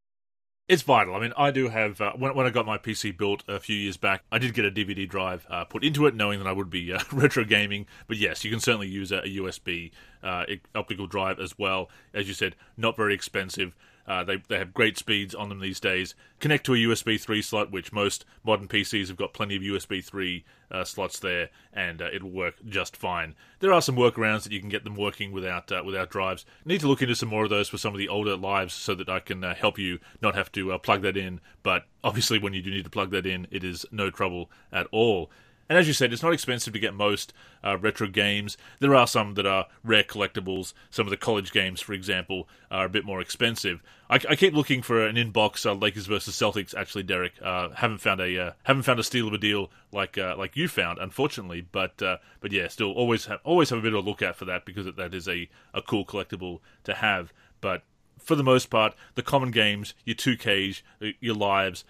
It's 0.68 0.82
vital. 0.82 1.14
I 1.14 1.20
mean, 1.20 1.32
I 1.36 1.52
do 1.52 1.68
have 1.68 2.00
uh, 2.00 2.12
when, 2.16 2.34
when 2.34 2.44
I 2.44 2.50
got 2.50 2.66
my 2.66 2.76
PC 2.76 3.16
built 3.16 3.44
a 3.46 3.60
few 3.60 3.76
years 3.76 3.96
back, 3.96 4.24
I 4.32 4.38
did 4.38 4.52
get 4.52 4.64
a 4.64 4.70
DVD 4.70 5.08
drive 5.08 5.46
uh, 5.48 5.64
put 5.64 5.84
into 5.84 6.06
it, 6.06 6.14
knowing 6.16 6.40
that 6.40 6.48
I 6.48 6.52
would 6.52 6.70
be 6.70 6.92
uh, 6.92 6.98
retro 7.12 7.44
gaming. 7.44 7.86
But 8.08 8.16
yes, 8.16 8.44
you 8.44 8.50
can 8.50 8.58
certainly 8.58 8.88
use 8.88 9.12
a, 9.12 9.18
a 9.18 9.36
USB 9.36 9.92
uh, 10.24 10.44
optical 10.74 11.06
drive 11.06 11.38
as 11.38 11.56
well. 11.56 11.88
As 12.12 12.26
you 12.26 12.34
said, 12.34 12.56
not 12.76 12.96
very 12.96 13.14
expensive. 13.14 13.76
Uh, 14.07 14.22
they, 14.22 14.36
they 14.48 14.59
have 14.59 14.72
great 14.72 14.96
speeds 14.96 15.34
on 15.34 15.48
them 15.48 15.61
these 15.61 15.80
days. 15.80 16.14
Connect 16.38 16.64
to 16.66 16.74
a 16.74 16.76
USB 16.76 17.20
3 17.20 17.42
slot, 17.42 17.72
which 17.72 17.92
most 17.92 18.24
modern 18.44 18.68
PCs 18.68 19.09
have 19.09 19.16
got 19.16 19.32
plenty 19.32 19.57
of 19.57 19.62
USB 19.62 20.04
3 20.04 20.44
uh, 20.70 20.84
slots 20.84 21.18
there, 21.18 21.50
and 21.72 22.00
uh, 22.02 22.09
it'll 22.12 22.30
work 22.30 22.54
just 22.68 22.96
fine. 22.96 23.34
There 23.61 23.72
are 23.72 23.82
some 23.82 23.96
workarounds 23.96 24.44
that 24.44 24.52
you 24.52 24.61
can 24.61 24.68
get 24.68 24.84
them 24.84 24.96
working 24.96 25.32
without 25.32 25.70
uh, 25.72 25.82
without 25.84 26.11
drives. 26.11 26.44
Need 26.64 26.80
to 26.80 26.88
look 26.88 27.02
into 27.02 27.14
some 27.14 27.28
more 27.28 27.44
of 27.44 27.50
those 27.50 27.68
for 27.68 27.78
some 27.78 27.94
of 27.94 27.98
the 27.98 28.09
older 28.09 28.36
lives 28.36 28.74
so 28.74 28.94
that 28.94 29.09
I 29.09 29.20
can 29.20 29.42
uh, 29.42 29.54
help 29.54 29.78
you 29.78 29.98
not 30.22 30.34
have 30.34 30.52
to 30.52 30.72
uh, 30.72 30.78
plug 30.78 31.02
that 31.02 31.16
in. 31.16 31.40
But 31.62 31.86
obviously, 32.04 32.38
when 32.38 32.54
you 32.54 32.62
do 32.62 32.70
need 32.70 32.84
to 32.84 32.90
plug 32.90 33.11
that 33.11 33.26
in, 33.26 33.46
it 33.50 33.64
is 33.64 33.86
no 33.90 34.11
trouble 34.11 34.50
at 34.72 34.86
all. 34.92 35.30
And 35.68 35.76
as 35.76 35.88
you 35.88 35.92
said, 35.92 36.12
it's 36.12 36.22
not 36.22 36.32
expensive 36.32 36.72
to 36.74 36.78
get 36.78 36.94
most 36.94 37.32
uh, 37.64 37.76
retro 37.78 38.06
games. 38.06 38.56
There 38.78 38.94
are 38.94 39.06
some 39.06 39.34
that 39.34 39.46
are 39.46 39.66
rare 39.82 40.04
collectibles. 40.04 40.72
Some 40.90 41.06
of 41.06 41.10
the 41.10 41.16
college 41.16 41.52
games, 41.52 41.80
for 41.80 41.92
example, 41.92 42.48
are 42.70 42.86
a 42.86 42.88
bit 42.88 43.04
more 43.04 43.20
expensive. 43.20 43.82
I, 44.08 44.20
I 44.28 44.36
keep 44.36 44.54
looking 44.54 44.82
for 44.82 45.04
an 45.04 45.16
inbox 45.16 45.66
uh, 45.66 45.72
Lakers 45.72 46.06
versus 46.06 46.36
Celtics. 46.36 46.74
Actually, 46.74 47.02
Derek, 47.02 47.32
uh, 47.42 47.70
haven't 47.70 47.98
found 47.98 48.20
a 48.20 48.38
uh, 48.38 48.52
haven't 48.62 48.84
found 48.84 49.00
a 49.00 49.04
steal 49.04 49.26
of 49.26 49.34
a 49.34 49.38
deal 49.38 49.70
like 49.92 50.16
uh, 50.16 50.36
like 50.38 50.56
you 50.56 50.68
found, 50.68 51.00
unfortunately. 51.00 51.66
But 51.72 52.00
uh, 52.00 52.18
but 52.40 52.52
yeah, 52.52 52.68
still 52.68 52.92
always 52.92 53.26
have, 53.26 53.40
always 53.42 53.70
have 53.70 53.80
a 53.80 53.82
bit 53.82 53.94
of 53.94 54.04
a 54.04 54.08
look 54.08 54.22
out 54.22 54.36
for 54.36 54.44
that 54.44 54.64
because 54.64 54.86
that 54.94 55.14
is 55.14 55.26
a, 55.26 55.48
a 55.74 55.82
cool 55.82 56.04
collectible 56.04 56.60
to 56.84 56.94
have. 56.94 57.32
But 57.60 57.82
for 58.18 58.36
the 58.36 58.44
most 58.44 58.70
part, 58.70 58.94
the 59.16 59.22
common 59.22 59.50
games, 59.50 59.94
your 60.04 60.16
2Ks, 60.16 60.82
your 61.20 61.34
lives, 61.34 61.84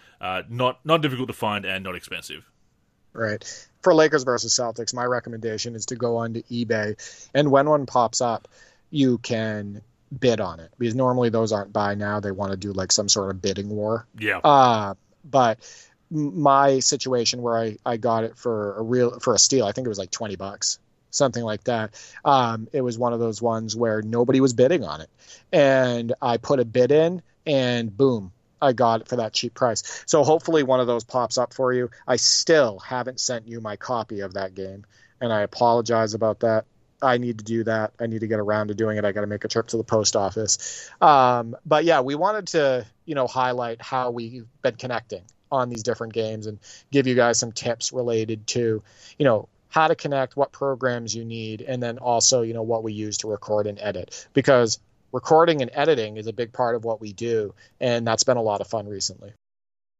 not 0.49 0.85
not 0.85 1.03
difficult 1.03 1.29
to 1.29 1.35
find 1.35 1.67
and 1.67 1.85
not 1.85 1.95
expensive 1.95 2.51
right? 3.17 3.69
For 3.83 3.95
Lakers 3.95 4.25
versus 4.25 4.55
Celtics, 4.55 4.95
my 4.95 5.05
recommendation 5.05 5.75
is 5.75 5.87
to 5.87 5.97
go 5.97 6.19
onto 6.19 6.43
eBay, 6.45 6.97
and 7.35 7.51
when 7.51 7.69
one 7.69 7.87
pops 7.87 8.21
up, 8.21 8.49
you 8.91 9.19
can 9.19 9.83
bid 10.17 10.41
on 10.41 10.61
it 10.61 10.71
because 10.79 10.95
normally 10.95 11.31
those 11.31 11.53
aren't 11.53 11.73
buy 11.73 11.95
now. 11.95 12.21
They 12.21 12.31
want 12.31 12.53
to 12.53 12.57
do 12.57 12.73
like 12.73 12.93
some 12.93 13.09
sort 13.09 13.31
of 13.31 13.43
bidding 13.43 13.69
war. 13.69 14.07
Yeah. 14.19 14.39
Uh, 14.39 14.95
but 15.25 15.59
my 16.11 16.79
situation 16.81 17.43
where 17.43 17.59
I, 17.59 17.79
I 17.85 17.97
got 17.97 18.25
it 18.25 18.37
for 18.37 18.77
a 18.77 18.83
real 18.83 19.19
for 19.21 19.35
a 19.35 19.39
steal, 19.39 19.67
I 19.67 19.73
think 19.73 19.87
it 19.87 19.89
was 19.89 19.99
like 19.99 20.11
twenty 20.11 20.37
bucks, 20.37 20.79
something 21.11 21.43
like 21.43 21.65
that. 21.65 21.95
Um, 22.25 22.69
it 22.73 22.81
was 22.81 22.99
one 22.99 23.13
of 23.13 23.21
those 23.21 23.43
ones 23.43 23.75
where 23.75 24.03
nobody 24.03 24.41
was 24.41 24.53
bidding 24.53 24.85
on 24.85 25.01
it, 25.01 25.11
and 25.53 26.13
I 26.23 26.37
put 26.37 26.61
a 26.61 26.65
bid 26.65 26.93
in, 26.93 27.23
and 27.45 27.97
boom, 27.97 28.33
I 28.61 28.73
got 28.73 29.03
it 29.03 29.09
for 29.09 29.17
that 29.17 29.33
cheap 29.33 29.55
price. 29.55 30.05
So 30.07 30.25
hopefully 30.25 30.63
one 30.63 30.81
of 30.81 30.87
those 30.87 31.05
pops 31.05 31.39
up 31.39 31.53
for 31.53 31.73
you. 31.73 31.91
I 32.07 32.17
still 32.17 32.79
haven't 32.79 33.21
sent 33.21 33.49
you 33.49 33.61
my 33.61 33.77
copy 33.77 34.21
of 34.21 34.35
that 34.35 34.55
game, 34.55 34.85
and 35.21 35.33
I 35.33 35.43
apologize 35.43 36.15
about 36.15 36.41
that. 36.41 36.65
I 37.03 37.19
need 37.19 37.39
to 37.39 37.45
do 37.45 37.65
that. 37.65 37.93
I 38.01 38.07
need 38.07 38.21
to 38.21 38.27
get 38.27 38.39
around 38.39 38.69
to 38.69 38.75
doing 38.75 38.97
it. 38.97 39.05
I 39.05 39.13
got 39.13 39.21
to 39.21 39.27
make 39.27 39.45
a 39.45 39.49
trip 39.49 39.67
to 39.69 39.77
the 39.77 39.85
post 39.85 40.17
office. 40.17 40.91
Um, 41.01 41.55
but 41.67 41.85
yeah, 41.85 42.01
we 42.01 42.15
wanted 42.15 42.49
to, 42.49 42.87
you 43.05 43.15
know, 43.15 43.27
highlight 43.27 43.83
how 43.83 44.11
we've 44.11 44.47
been 44.63 44.77
connecting 44.77 45.23
on 45.53 45.69
these 45.69 45.83
different 45.83 46.13
games 46.15 46.47
and 46.47 46.59
give 46.91 47.07
you 47.07 47.15
guys 47.15 47.39
some 47.39 47.53
tips 47.53 47.93
related 47.93 48.47
to, 48.49 48.83
you 49.19 49.25
know, 49.25 49.49
how 49.69 49.89
to 49.89 49.95
connect, 49.95 50.37
what 50.37 50.53
programs 50.53 51.15
you 51.15 51.25
need, 51.25 51.61
and 51.61 51.83
then 51.83 51.99
also, 51.99 52.41
you 52.41 52.55
know, 52.55 52.63
what 52.63 52.83
we 52.83 52.95
use 52.95 53.19
to 53.19 53.29
record 53.29 53.67
and 53.67 53.79
edit. 53.79 54.27
Because 54.33 54.81
recording 55.17 55.63
and 55.63 55.71
editing 55.73 56.19
is 56.19 56.27
a 56.27 56.33
big 56.33 56.53
part 56.53 56.77
of 56.77 56.85
what 56.85 57.01
we 57.01 57.11
do, 57.11 57.55
and 57.81 58.07
that's 58.07 58.23
been 58.23 58.37
a 58.37 58.43
lot 58.43 58.61
of 58.61 58.67
fun 58.67 58.87
recently. 58.87 59.33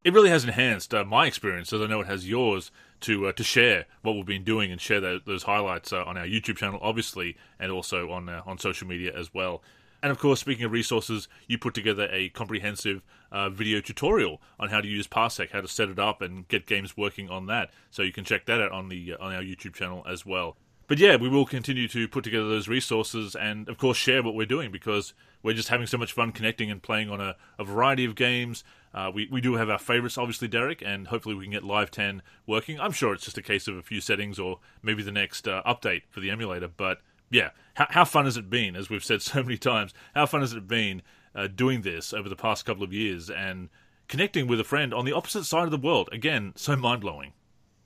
It 0.03 0.13
really 0.13 0.29
has 0.29 0.43
enhanced 0.43 0.93
uh, 0.93 1.03
my 1.03 1.25
experience, 1.25 1.73
as 1.73 1.81
I 1.81 1.87
know 1.87 2.01
it 2.01 2.07
has 2.07 2.29
yours, 2.29 2.69
to 3.01 3.25
uh, 3.25 3.31
to 3.31 3.43
share 3.43 3.85
what 4.03 4.13
we've 4.13 4.27
been 4.27 4.43
doing 4.43 4.71
and 4.71 4.79
share 4.79 5.01
that, 5.01 5.25
those 5.25 5.43
highlights 5.43 5.91
uh, 5.91 6.03
on 6.03 6.19
our 6.19 6.27
YouTube 6.27 6.57
channel, 6.57 6.79
obviously, 6.83 7.35
and 7.59 7.71
also 7.71 8.11
on 8.11 8.29
uh, 8.29 8.43
on 8.45 8.59
social 8.59 8.87
media 8.87 9.11
as 9.17 9.33
well. 9.33 9.63
And 10.03 10.11
of 10.11 10.19
course, 10.19 10.39
speaking 10.39 10.65
of 10.65 10.71
resources, 10.71 11.27
you 11.47 11.57
put 11.57 11.73
together 11.73 12.07
a 12.11 12.29
comprehensive 12.29 13.01
uh, 13.31 13.49
video 13.49 13.81
tutorial 13.81 14.39
on 14.59 14.69
how 14.69 14.81
to 14.81 14.87
use 14.87 15.07
Parsec, 15.07 15.49
how 15.49 15.61
to 15.61 15.67
set 15.67 15.89
it 15.89 15.97
up, 15.97 16.21
and 16.21 16.47
get 16.47 16.67
games 16.67 16.95
working 16.95 17.27
on 17.27 17.47
that. 17.47 17.71
So 17.89 18.03
you 18.03 18.13
can 18.13 18.23
check 18.23 18.45
that 18.45 18.61
out 18.61 18.71
on 18.71 18.89
the 18.89 19.13
uh, 19.13 19.25
on 19.25 19.33
our 19.33 19.41
YouTube 19.41 19.73
channel 19.73 20.05
as 20.07 20.27
well 20.27 20.57
but 20.87 20.99
yeah, 20.99 21.17
we 21.17 21.27
will 21.27 21.45
continue 21.45 21.87
to 21.89 22.07
put 22.07 22.23
together 22.23 22.47
those 22.47 22.69
resources 22.69 23.35
and, 23.35 23.67
of 23.67 23.77
course, 23.77 23.97
share 23.97 24.23
what 24.23 24.35
we're 24.35 24.45
doing 24.45 24.71
because 24.71 25.13
we're 25.43 25.53
just 25.53 25.67
having 25.67 25.85
so 25.85 25.97
much 25.97 26.13
fun 26.13 26.31
connecting 26.31 26.71
and 26.71 26.81
playing 26.81 27.09
on 27.09 27.19
a, 27.19 27.35
a 27.59 27.65
variety 27.65 28.05
of 28.05 28.15
games. 28.15 28.63
Uh, 28.93 29.11
we, 29.13 29.27
we 29.29 29.41
do 29.41 29.55
have 29.55 29.69
our 29.69 29.77
favorites, 29.77 30.17
obviously, 30.17 30.47
Derek, 30.47 30.81
and 30.81 31.07
hopefully 31.07 31.35
we 31.35 31.43
can 31.43 31.51
get 31.51 31.65
Live 31.65 31.91
10 31.91 32.21
working. 32.45 32.79
I'm 32.79 32.93
sure 32.93 33.13
it's 33.13 33.25
just 33.25 33.37
a 33.37 33.41
case 33.41 33.67
of 33.67 33.75
a 33.75 33.83
few 33.83 33.99
settings 33.99 34.39
or 34.39 34.59
maybe 34.81 35.03
the 35.03 35.11
next 35.11 35.45
uh, 35.45 35.61
update 35.65 36.03
for 36.09 36.21
the 36.21 36.31
emulator. 36.31 36.69
But 36.69 37.01
yeah, 37.29 37.49
how, 37.73 37.87
how, 37.89 38.05
fun 38.05 38.23
has 38.23 38.37
it 38.37 38.49
been, 38.49 38.77
as 38.77 38.89
we've 38.89 39.03
said 39.03 39.21
so 39.21 39.43
many 39.43 39.57
times, 39.57 39.93
how 40.15 40.25
fun 40.25 40.39
has 40.39 40.53
it 40.53 40.69
been 40.69 41.01
uh, 41.35 41.47
doing 41.47 41.81
this 41.81 42.13
over 42.13 42.29
the 42.29 42.35
past 42.37 42.65
couple 42.65 42.83
of 42.83 42.93
years 42.93 43.29
and 43.29 43.67
connecting 44.07 44.47
with 44.47 44.59
a 44.61 44.63
friend 44.63 44.93
on 44.93 45.03
the 45.03 45.13
opposite 45.13 45.43
side 45.43 45.65
of 45.65 45.71
the 45.71 45.77
world? 45.77 46.07
Again, 46.13 46.53
so 46.55 46.77
mind 46.77 47.01
blowing. 47.01 47.33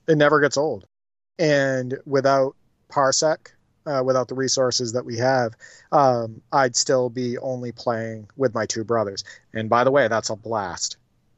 It 0.07 0.17
never 0.17 0.39
gets 0.39 0.55
old. 0.55 0.85
And 1.39 1.97
without 2.05 2.55
parsec 2.91 3.37
uh, 3.85 4.03
without 4.05 4.27
the 4.27 4.35
resources 4.35 4.93
that 4.93 5.05
we 5.05 5.17
have, 5.17 5.53
um, 5.91 6.41
I'd 6.51 6.75
still 6.75 7.09
be 7.09 7.37
only 7.37 7.71
playing 7.71 8.27
with 8.37 8.53
my 8.53 8.65
two 8.65 8.83
brothers. 8.83 9.23
And 9.53 9.69
by 9.69 9.83
the 9.83 9.91
way, 9.91 10.07
that's 10.07 10.29
a 10.29 10.35
blast. 10.35 10.97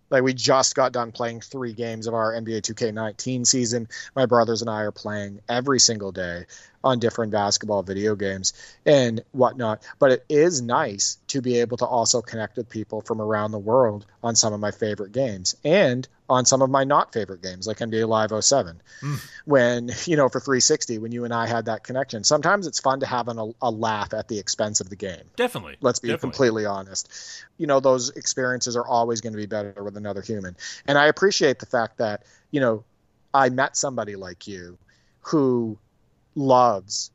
Like 0.10 0.24
we 0.24 0.34
just 0.34 0.76
got 0.76 0.92
done 0.92 1.12
playing 1.12 1.42
three 1.42 1.74
games 1.74 2.06
of 2.06 2.14
our 2.14 2.34
NBA 2.34 2.62
2K19 2.62 3.48
season. 3.48 3.88
My 4.16 4.28
brothers 4.28 4.62
and 4.62 4.70
I 4.70 4.82
are 4.82 4.92
playing 4.92 5.40
every 5.50 5.80
single 5.80 6.12
day 6.12 6.46
on 6.84 7.00
different 7.00 7.32
basketball 7.32 7.82
video 7.82 8.16
games 8.16 8.54
and 8.86 9.24
whatnot. 9.32 9.82
But 9.98 10.12
it 10.12 10.26
is 10.30 10.62
nice 10.62 11.18
to 11.34 11.42
be 11.42 11.62
able 11.62 11.78
to 11.78 11.86
also 11.86 12.22
connect 12.22 12.58
with 12.58 12.70
people 12.70 13.02
from 13.02 13.20
around 13.20 13.50
the 13.50 13.60
world 13.60 14.06
on 14.22 14.36
some 14.36 14.54
of 14.54 14.60
my 14.60 14.70
favorite 14.70 15.12
games 15.12 15.56
and 15.64 16.08
on 16.30 16.46
some 16.46 16.62
of 16.62 16.70
my 16.70 16.84
not 16.84 17.12
favorite 17.12 17.42
games 17.42 17.66
like 17.66 17.80
NBA 17.80 18.08
Live 18.08 18.32
07. 18.44 18.80
Mm. 19.02 19.20
When, 19.46 19.92
you 20.06 20.16
know, 20.16 20.30
for 20.30 20.40
360, 20.40 21.00
when 21.00 21.12
you 21.12 21.26
and 21.26 21.34
I 21.34 21.48
had 21.48 21.66
that 21.66 21.84
connection, 21.84 22.24
sometimes 22.24 22.68
it's 22.68 22.80
fun 22.80 23.00
to 23.00 23.08
have 23.08 23.30
an, 23.30 23.40
a, 23.40 23.50
a 23.64 23.72
laugh 23.72 24.14
at 24.14 24.28
the 24.28 24.38
expense 24.38 24.80
of 24.80 24.92
the 24.92 24.96
game. 24.96 25.24
Definitely. 25.36 25.78
Let's 25.82 25.98
be 25.98 26.10
Definitely. 26.10 26.30
completely 26.30 26.66
honest. 26.68 27.10
You 27.58 27.66
know, 27.66 27.80
those 27.80 28.12
experiences 28.12 28.76
are 28.76 28.86
always 28.86 29.22
going 29.22 29.34
to 29.34 29.40
be 29.40 29.48
better 29.48 29.84
with 29.84 29.98
another 29.98 30.22
human. 30.22 30.56
And 30.86 31.00
I 31.00 31.08
appreciate 31.08 31.58
the 31.58 31.66
fact 31.66 31.98
that, 31.98 32.24
you 32.52 32.60
know, 32.60 32.84
I 33.34 33.50
met 33.50 33.76
somebody 33.76 34.16
like 34.16 34.48
you 34.48 34.78
who 35.22 35.80
loves 36.36 37.10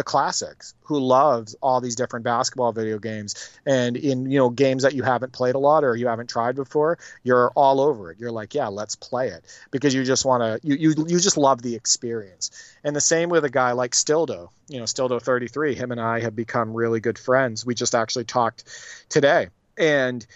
the 0.00 0.04
classics 0.04 0.72
who 0.84 0.98
loves 0.98 1.54
all 1.60 1.82
these 1.82 1.94
different 1.94 2.24
basketball 2.24 2.72
video 2.72 2.98
games. 2.98 3.34
And 3.66 3.98
in 3.98 4.30
you 4.30 4.38
know 4.38 4.48
games 4.48 4.84
that 4.84 4.94
you 4.94 5.02
haven't 5.02 5.30
played 5.30 5.56
a 5.56 5.58
lot 5.58 5.84
or 5.84 5.94
you 5.94 6.06
haven't 6.06 6.30
tried 6.30 6.56
before 6.56 6.96
you're 7.22 7.50
all 7.50 7.82
over 7.82 8.10
it. 8.10 8.18
You're 8.18 8.32
like 8.32 8.54
yeah 8.54 8.68
let's 8.68 8.96
play 8.96 9.28
it. 9.28 9.44
Because 9.70 9.94
you 9.94 10.02
just 10.02 10.24
want 10.24 10.40
to 10.42 10.66
you, 10.66 10.76
you 10.76 10.94
you 11.06 11.20
just 11.20 11.36
love 11.36 11.60
the 11.60 11.74
experience. 11.74 12.50
And 12.82 12.96
the 12.96 13.00
same 13.02 13.28
with 13.28 13.44
a 13.44 13.50
guy 13.50 13.72
like 13.72 13.92
stildo. 13.92 14.48
You 14.68 14.78
know 14.78 14.86
stildo 14.86 15.20
33 15.20 15.74
him 15.74 15.92
and 15.92 16.00
i 16.00 16.20
have 16.20 16.34
become 16.34 16.72
really 16.72 17.00
good 17.00 17.18
friends. 17.18 17.66
We 17.66 17.74
just 17.74 17.94
actually 17.94 18.24
talked 18.24 18.64
today. 19.10 19.48
And 19.76 20.26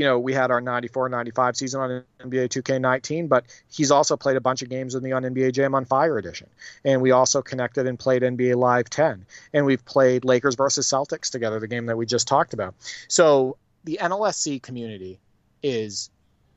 you 0.00 0.06
know, 0.06 0.18
we 0.18 0.32
had 0.32 0.50
our 0.50 0.62
94 0.62 1.10
95 1.10 1.56
season 1.58 1.80
on 1.82 2.04
NBA 2.20 2.48
2K19, 2.48 3.28
but 3.28 3.44
he's 3.70 3.90
also 3.90 4.16
played 4.16 4.38
a 4.38 4.40
bunch 4.40 4.62
of 4.62 4.70
games 4.70 4.94
with 4.94 5.02
me 5.02 5.12
on 5.12 5.24
NBA 5.24 5.52
Jam 5.52 5.74
on 5.74 5.84
Fire 5.84 6.16
Edition. 6.16 6.48
And 6.86 7.02
we 7.02 7.10
also 7.10 7.42
connected 7.42 7.86
and 7.86 7.98
played 7.98 8.22
NBA 8.22 8.56
Live 8.56 8.88
10. 8.88 9.26
And 9.52 9.66
we've 9.66 9.84
played 9.84 10.24
Lakers 10.24 10.54
versus 10.54 10.86
Celtics 10.86 11.30
together, 11.30 11.60
the 11.60 11.68
game 11.68 11.84
that 11.84 11.98
we 11.98 12.06
just 12.06 12.26
talked 12.26 12.54
about. 12.54 12.74
So 13.08 13.58
the 13.84 13.98
NLSC 14.00 14.62
community 14.62 15.20
is 15.62 16.08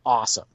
awesome 0.05 0.47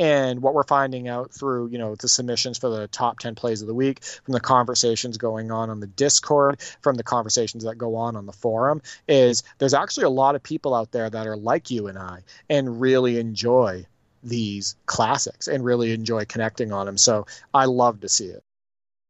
And 0.00 0.40
what 0.40 0.54
we're 0.54 0.64
finding 0.64 1.08
out 1.08 1.30
through, 1.30 1.68
you 1.68 1.76
know, 1.76 1.94
the 1.94 2.08
submissions 2.08 2.56
for 2.56 2.70
the 2.70 2.88
top 2.88 3.18
10 3.18 3.34
plays 3.34 3.60
of 3.60 3.68
the 3.68 3.74
week, 3.74 4.02
from 4.02 4.32
the 4.32 4.40
conversations 4.40 5.18
going 5.18 5.50
on 5.50 5.68
on 5.68 5.80
the 5.80 5.86
Discord, 5.86 6.58
from 6.80 6.96
the 6.96 7.02
conversations 7.02 7.64
that 7.64 7.76
go 7.76 7.96
on 7.96 8.16
on 8.16 8.24
the 8.24 8.32
forum, 8.32 8.80
is 9.06 9.42
there's 9.58 9.74
actually 9.74 10.04
a 10.04 10.10
lot 10.10 10.36
of 10.36 10.42
people 10.42 10.74
out 10.74 10.90
there 10.90 11.10
that 11.10 11.26
are 11.26 11.36
like 11.36 11.70
you 11.70 11.86
and 11.86 11.98
I 11.98 12.20
and 12.48 12.80
really 12.80 13.18
enjoy 13.18 13.84
these 14.22 14.74
classics 14.86 15.48
and 15.48 15.62
really 15.62 15.92
enjoy 15.92 16.24
connecting 16.24 16.72
on 16.72 16.86
them. 16.86 16.96
So 16.96 17.26
I 17.52 17.66
love 17.66 18.00
to 18.00 18.08
see 18.08 18.28
it. 18.28 18.42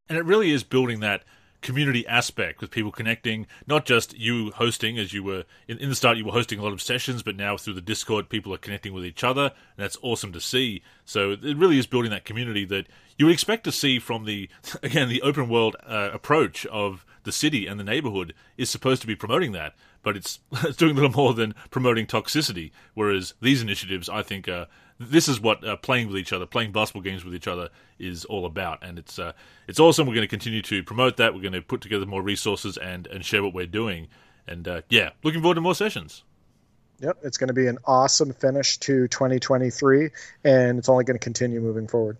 And 0.08 0.18
it 0.18 0.24
really 0.24 0.50
is 0.50 0.64
building 0.64 1.00
that 1.00 1.22
community 1.62 2.06
aspect 2.06 2.60
with 2.60 2.70
people 2.70 2.90
connecting, 2.90 3.46
not 3.66 3.84
just 3.84 4.18
you 4.18 4.50
hosting 4.52 4.98
as 4.98 5.12
you 5.12 5.22
were 5.22 5.44
in, 5.68 5.78
in, 5.78 5.88
the 5.88 5.94
start, 5.94 6.16
you 6.16 6.24
were 6.24 6.32
hosting 6.32 6.58
a 6.58 6.62
lot 6.62 6.72
of 6.72 6.82
sessions, 6.82 7.22
but 7.22 7.36
now 7.36 7.56
through 7.56 7.74
the 7.74 7.80
Discord, 7.80 8.28
people 8.28 8.52
are 8.54 8.58
connecting 8.58 8.92
with 8.92 9.04
each 9.04 9.24
other, 9.24 9.42
and 9.42 9.76
that's 9.76 9.98
awesome 10.02 10.32
to 10.32 10.40
see. 10.40 10.82
So 11.04 11.32
it 11.32 11.56
really 11.56 11.78
is 11.78 11.86
building 11.86 12.10
that 12.10 12.24
community 12.24 12.64
that 12.66 12.86
you 13.18 13.26
would 13.26 13.32
expect 13.32 13.64
to 13.64 13.72
see 13.72 13.98
from 13.98 14.24
the, 14.24 14.48
again, 14.82 15.08
the 15.08 15.22
open 15.22 15.48
world 15.48 15.76
uh, 15.86 16.10
approach 16.12 16.66
of 16.66 17.04
the 17.24 17.32
city 17.32 17.66
and 17.66 17.78
the 17.78 17.84
neighborhood 17.84 18.34
is 18.56 18.70
supposed 18.70 19.02
to 19.02 19.06
be 19.06 19.16
promoting 19.16 19.52
that, 19.52 19.74
but 20.02 20.16
it's, 20.16 20.40
it's 20.64 20.76
doing 20.76 20.92
a 20.92 20.94
little 20.94 21.10
more 21.10 21.34
than 21.34 21.54
promoting 21.70 22.06
toxicity. 22.06 22.70
Whereas 22.94 23.34
these 23.40 23.62
initiatives, 23.62 24.08
I 24.08 24.22
think, 24.22 24.48
are 24.48 24.66
this 25.00 25.28
is 25.28 25.40
what 25.40 25.66
uh, 25.66 25.76
playing 25.76 26.08
with 26.08 26.18
each 26.18 26.32
other, 26.32 26.44
playing 26.44 26.72
basketball 26.72 27.02
games 27.02 27.24
with 27.24 27.34
each 27.34 27.48
other, 27.48 27.70
is 27.98 28.26
all 28.26 28.44
about, 28.44 28.84
and 28.84 28.98
it's 28.98 29.18
uh, 29.18 29.32
it's 29.66 29.80
awesome. 29.80 30.06
We're 30.06 30.14
going 30.14 30.26
to 30.26 30.28
continue 30.28 30.60
to 30.62 30.82
promote 30.82 31.16
that. 31.16 31.34
We're 31.34 31.40
going 31.40 31.54
to 31.54 31.62
put 31.62 31.80
together 31.80 32.04
more 32.04 32.22
resources 32.22 32.76
and 32.76 33.06
and 33.06 33.24
share 33.24 33.42
what 33.42 33.54
we're 33.54 33.66
doing, 33.66 34.08
and 34.46 34.68
uh, 34.68 34.82
yeah, 34.90 35.10
looking 35.24 35.40
forward 35.40 35.54
to 35.54 35.62
more 35.62 35.74
sessions. 35.74 36.22
Yep, 37.00 37.18
it's 37.22 37.38
going 37.38 37.48
to 37.48 37.54
be 37.54 37.66
an 37.66 37.78
awesome 37.86 38.34
finish 38.34 38.76
to 38.78 39.08
2023, 39.08 40.10
and 40.44 40.78
it's 40.78 40.88
only 40.90 41.04
going 41.04 41.18
to 41.18 41.24
continue 41.24 41.62
moving 41.62 41.88
forward. 41.88 42.18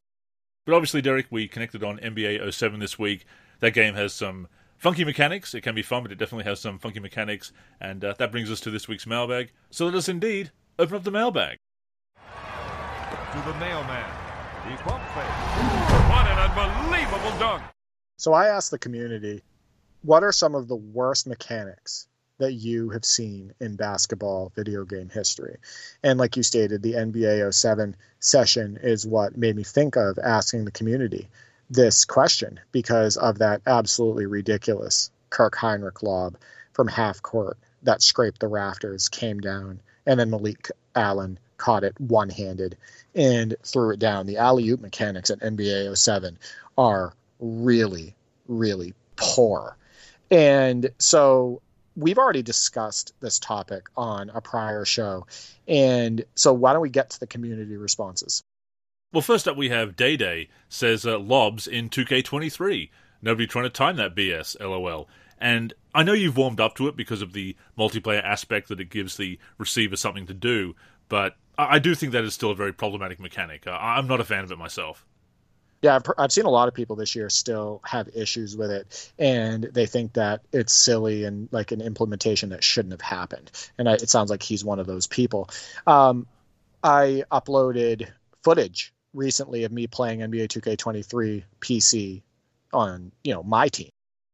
But 0.65 0.75
obviously, 0.75 1.03
Derek, 1.03 1.27
we 1.31 1.49
connected 1.49 1.85
on 1.85 1.99
NBA 1.99 2.51
07 2.51 2.81
this 2.81 2.99
week. 2.99 3.27
That 3.61 3.75
game 3.75 3.93
has 3.93 4.15
some 4.15 4.49
funky 4.79 5.05
mechanics. 5.05 5.53
It 5.55 5.61
can 5.61 5.75
be 5.75 5.83
fun, 5.83 6.03
but 6.03 6.13
it 6.13 6.15
definitely 6.19 6.45
has 6.45 6.61
some 6.61 6.79
funky 6.79 7.01
mechanics, 7.01 7.53
and 7.79 8.03
uh, 8.03 8.15
that 8.17 8.33
brings 8.33 8.51
us 8.51 8.61
to 8.61 8.71
this 8.71 8.89
week's 8.89 9.07
mailbag. 9.07 9.53
So 9.69 9.85
let 9.85 9.95
us 9.95 10.09
indeed 10.09 10.51
open 10.79 10.97
up 10.97 11.05
the 11.05 11.11
mailbag 11.11 11.59
to 13.33 13.39
the 13.39 13.55
mailman. 13.61 14.11
The 14.69 14.77
pump. 14.83 15.03
What 16.11 16.27
an 16.27 16.51
unbelievable 16.51 17.39
dunk! 17.39 17.63
So 18.17 18.33
I 18.33 18.49
asked 18.49 18.73
the 18.73 18.79
community, 18.79 19.45
what 20.03 20.25
are 20.25 20.33
some 20.33 20.57
of 20.57 20.67
the 20.67 20.75
worst 20.75 21.29
mechanics 21.29 22.09
that 22.39 22.55
you 22.55 22.91
have 22.91 23.05
seen 23.05 23.53
in 23.61 23.77
basketball 23.77 24.51
video 24.57 24.85
game 24.85 25.11
history? 25.11 25.59
And 26.03 26.19
like 26.19 26.37
you 26.37 26.43
stated, 26.43 26.83
the 26.83 26.95
NBA 26.95 27.55
07 27.55 27.95
session 28.19 28.81
is 28.83 29.07
what 29.07 29.37
made 29.37 29.55
me 29.55 29.63
think 29.63 29.97
of 29.97 30.19
asking 30.19 30.65
the 30.65 30.73
community 30.73 31.29
this 31.71 32.05
question 32.05 32.59
because 32.73 33.17
of 33.17 33.39
that 33.39 33.63
absolutely 33.65 34.27
ridiculous 34.27 35.09
Kirk 35.31 35.55
Hinrich 35.55 36.03
lob 36.03 36.37
from 36.73 36.89
half 36.89 37.23
court 37.23 37.57
that 37.85 38.03
scraped 38.03 38.41
the 38.41 38.49
rafters, 38.49 39.09
came 39.09 39.39
down, 39.39 39.81
and 40.05 40.19
then 40.19 40.31
Malik 40.31 40.73
Allen 40.97 41.39
caught 41.61 41.85
it 41.85 41.95
one 42.01 42.31
handed 42.31 42.77
and 43.15 43.55
threw 43.63 43.91
it 43.91 44.01
down. 44.01 44.27
The 44.27 44.39
alley 44.39 44.69
oop 44.71 44.81
mechanics 44.81 45.31
at 45.31 45.39
NBA 45.41 45.97
07 45.97 46.39
are 46.77 47.13
really, 47.39 48.15
really 48.49 48.95
poor. 49.17 49.77
And 50.31 50.91
so 50.99 51.61
we've 51.97 52.19
already 52.19 52.43
discussed 52.43 53.15
this 53.21 53.39
topic 53.39 53.89
on 53.97 54.31
a 54.31 54.41
prior 54.41 54.85
show. 54.85 55.27
And 55.69 56.25
so 56.35 56.53
why 56.53 56.73
don't 56.73 56.83
we 56.83 56.91
get 56.91 57.11
to 57.11 57.21
the 57.21 57.27
community 57.27 57.77
responses? 57.77 58.43
Well, 59.13 59.23
first 59.23 59.49
up, 59.49 59.57
we 59.57 59.69
have 59.71 59.97
Day 59.97 60.17
Day 60.17 60.49
says 60.69 61.05
uh, 61.05 61.19
lobs 61.19 61.67
in 61.67 61.91
2K23. 61.91 62.91
Nobody 63.23 63.47
trying 63.47 63.65
to 63.65 63.71
time 63.71 63.97
that 63.97 64.15
BS, 64.15 64.59
lol. 64.61 65.09
And 65.41 65.73
I 65.95 66.03
know 66.03 66.13
you've 66.13 66.37
warmed 66.37 66.61
up 66.61 66.77
to 66.77 66.87
it 66.89 66.97
because 66.97 67.23
of 67.23 67.33
the 67.33 67.57
multiplayer 67.77 68.23
aspect 68.23 68.69
that 68.69 68.79
it 68.79 68.91
gives 68.91 69.17
the 69.17 69.39
receiver 69.59 69.97
something 69.97 70.27
to 70.27 70.35
do, 70.35 70.77
but 71.11 71.37
I 71.59 71.79
do 71.79 71.95
think 71.95 72.13
that 72.13 72.25
is 72.25 72.33
still 72.33 72.53
a 72.53 72.55
very 72.55 72.73
problematic 72.73 73.21
mechanic. 73.21 73.67
I'm 73.67 74.07
not 74.07 74.21
a 74.21 74.25
fan 74.25 74.45
of 74.45 74.51
it 74.51 74.57
myself. 74.57 75.05
Yeah, 75.83 75.97
I've, 75.97 76.03
I've 76.19 76.33
seen 76.33 76.45
a 76.45 76.51
lot 76.51 76.69
of 76.69 76.75
people 76.75 76.97
this 76.97 77.15
year 77.15 77.29
still 77.31 77.81
have 77.85 78.09
issues 78.15 78.57
with 78.57 78.71
it, 78.71 79.13
and 79.19 79.65
they 79.65 79.87
think 79.87 80.15
that 80.15 80.43
it's 80.53 80.73
silly 80.73 81.25
and 81.25 81.49
like 81.53 81.73
an 81.73 81.81
implementation 81.81 82.51
that 82.51 82.63
shouldn't 82.63 82.93
have 82.93 83.01
happened. 83.01 83.51
And 83.79 83.89
I, 83.89 83.95
it 83.95 84.09
sounds 84.11 84.31
like 84.31 84.43
he's 84.43 84.65
one 84.65 84.79
of 84.79 84.87
those 84.87 85.07
people. 85.07 85.51
Um, 85.87 86.27
I 86.83 87.25
uploaded 87.31 88.09
footage 88.43 88.93
recently 89.15 89.65
of 89.65 89.73
me 89.73 89.87
playing 89.87 90.21
NBA 90.21 90.49
2K23 90.49 91.45
PC 91.61 92.23
on 92.73 93.11
you 93.25 93.35
know 93.35 93.43
my 93.43 93.69
team, 93.69 93.91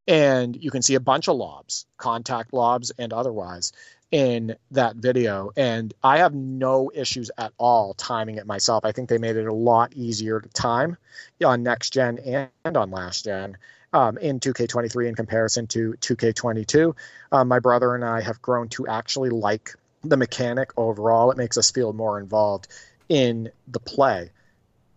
and 0.08 0.56
you 0.56 0.70
can 0.72 0.82
see 0.82 0.96
a 0.96 1.00
bunch 1.00 1.28
of 1.28 1.36
lobs, 1.36 1.86
contact 1.96 2.52
lobs 2.52 2.92
and 2.98 3.12
otherwise, 3.12 3.72
in 4.12 4.54
that 4.70 4.96
video 4.96 5.50
and 5.56 5.92
i 6.02 6.18
have 6.18 6.32
no 6.32 6.92
issues 6.94 7.30
at 7.36 7.52
all 7.58 7.92
timing 7.94 8.36
it 8.36 8.46
myself. 8.46 8.84
I 8.84 8.92
think 8.92 9.08
they 9.08 9.18
made 9.18 9.36
it 9.36 9.46
a 9.46 9.52
lot 9.52 9.92
easier 9.94 10.40
to 10.40 10.48
time 10.48 10.96
on 11.44 11.62
next 11.62 11.92
gen 11.92 12.18
and 12.18 12.76
on 12.76 12.90
last 12.90 13.24
gen 13.24 13.58
um, 13.92 14.18
in 14.18 14.40
2k23 14.40 15.08
in 15.08 15.14
comparison 15.14 15.66
to 15.68 15.94
2k22 16.00 16.94
um, 17.32 17.48
my 17.48 17.58
brother 17.58 17.94
and 17.94 18.04
i 18.04 18.20
have 18.20 18.40
grown 18.40 18.68
to 18.68 18.86
actually 18.86 19.30
like 19.30 19.74
the 20.08 20.16
mechanic 20.16 20.70
overall. 20.76 21.30
It 21.30 21.36
makes 21.36 21.58
us 21.58 21.70
feel 21.70 21.92
more 21.92 22.18
involved 22.18 22.68
in 23.08 23.50
the 23.68 23.80
play. 23.80 24.30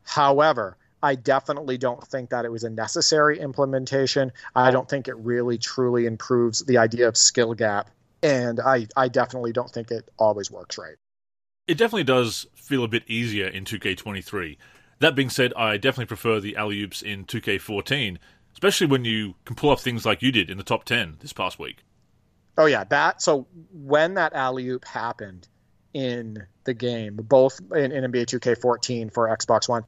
However 0.04 0.78
I 1.02 1.16
definitely 1.16 1.78
don't 1.78 2.06
think 2.06 2.32
that 2.32 2.44
it 2.44 2.52
was 2.52 2.66
a 2.66 2.70
necessary 2.70 3.40
implementation. 3.40 4.34
I 4.54 4.72
don't 4.72 4.90
think 4.90 5.08
it 5.08 5.16
really 5.16 5.58
truly 5.58 6.06
improves 6.06 6.60
the 6.60 6.80
idea 6.80 7.08
of 7.08 7.16
skill 7.16 7.54
gap 7.54 7.90
and 8.22 8.60
I 8.60 8.88
I 8.96 9.08
definitely 9.08 9.52
don't 9.52 9.72
think 9.72 9.92
it 9.92 10.10
always 10.18 10.52
works 10.52 10.78
right. 10.78 10.96
It 11.68 11.78
definitely 11.78 12.04
does 12.04 12.48
feel 12.56 12.84
a 12.84 12.88
bit 12.88 13.04
easier 13.08 13.48
in 13.48 13.64
2K23. 13.64 14.58
That 15.00 15.16
being 15.16 15.30
said, 15.30 15.54
I 15.54 15.78
definitely 15.78 16.08
prefer 16.08 16.40
the 16.40 16.56
alley 16.56 16.82
oops 16.82 17.02
in 17.02 17.26
2K14, 17.26 18.18
especially 18.54 18.88
when 18.88 19.06
you 19.06 19.36
can 19.46 19.56
pull 19.56 19.70
off 19.70 19.82
things 19.82 20.06
like 20.06 20.22
you 20.22 20.32
did 20.32 20.50
in 20.50 20.58
the 20.58 20.64
top 20.64 20.84
10 20.84 21.18
this 21.20 21.32
past 21.32 21.60
week. 21.60 21.84
Oh 22.58 22.66
yeah, 22.66 22.84
that 22.86 23.22
so 23.22 23.48
when 23.72 24.16
that 24.16 24.34
alley 24.34 24.68
oop 24.68 24.84
happened 24.84 25.48
in 25.94 26.46
the 26.66 26.74
game, 26.74 27.16
both 27.16 27.60
in, 27.74 27.92
in 27.92 28.12
NBA 28.12 28.26
2K14 28.26 29.14
for 29.14 29.30
Xbox 29.30 29.70
One, 29.70 29.86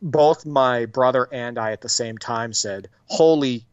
both 0.00 0.46
my 0.46 0.86
brother 0.86 1.28
and 1.30 1.58
I 1.58 1.72
at 1.72 1.80
the 1.80 1.88
same 1.88 2.16
time 2.16 2.52
said, 2.52 2.88
"Holy, 3.06 3.66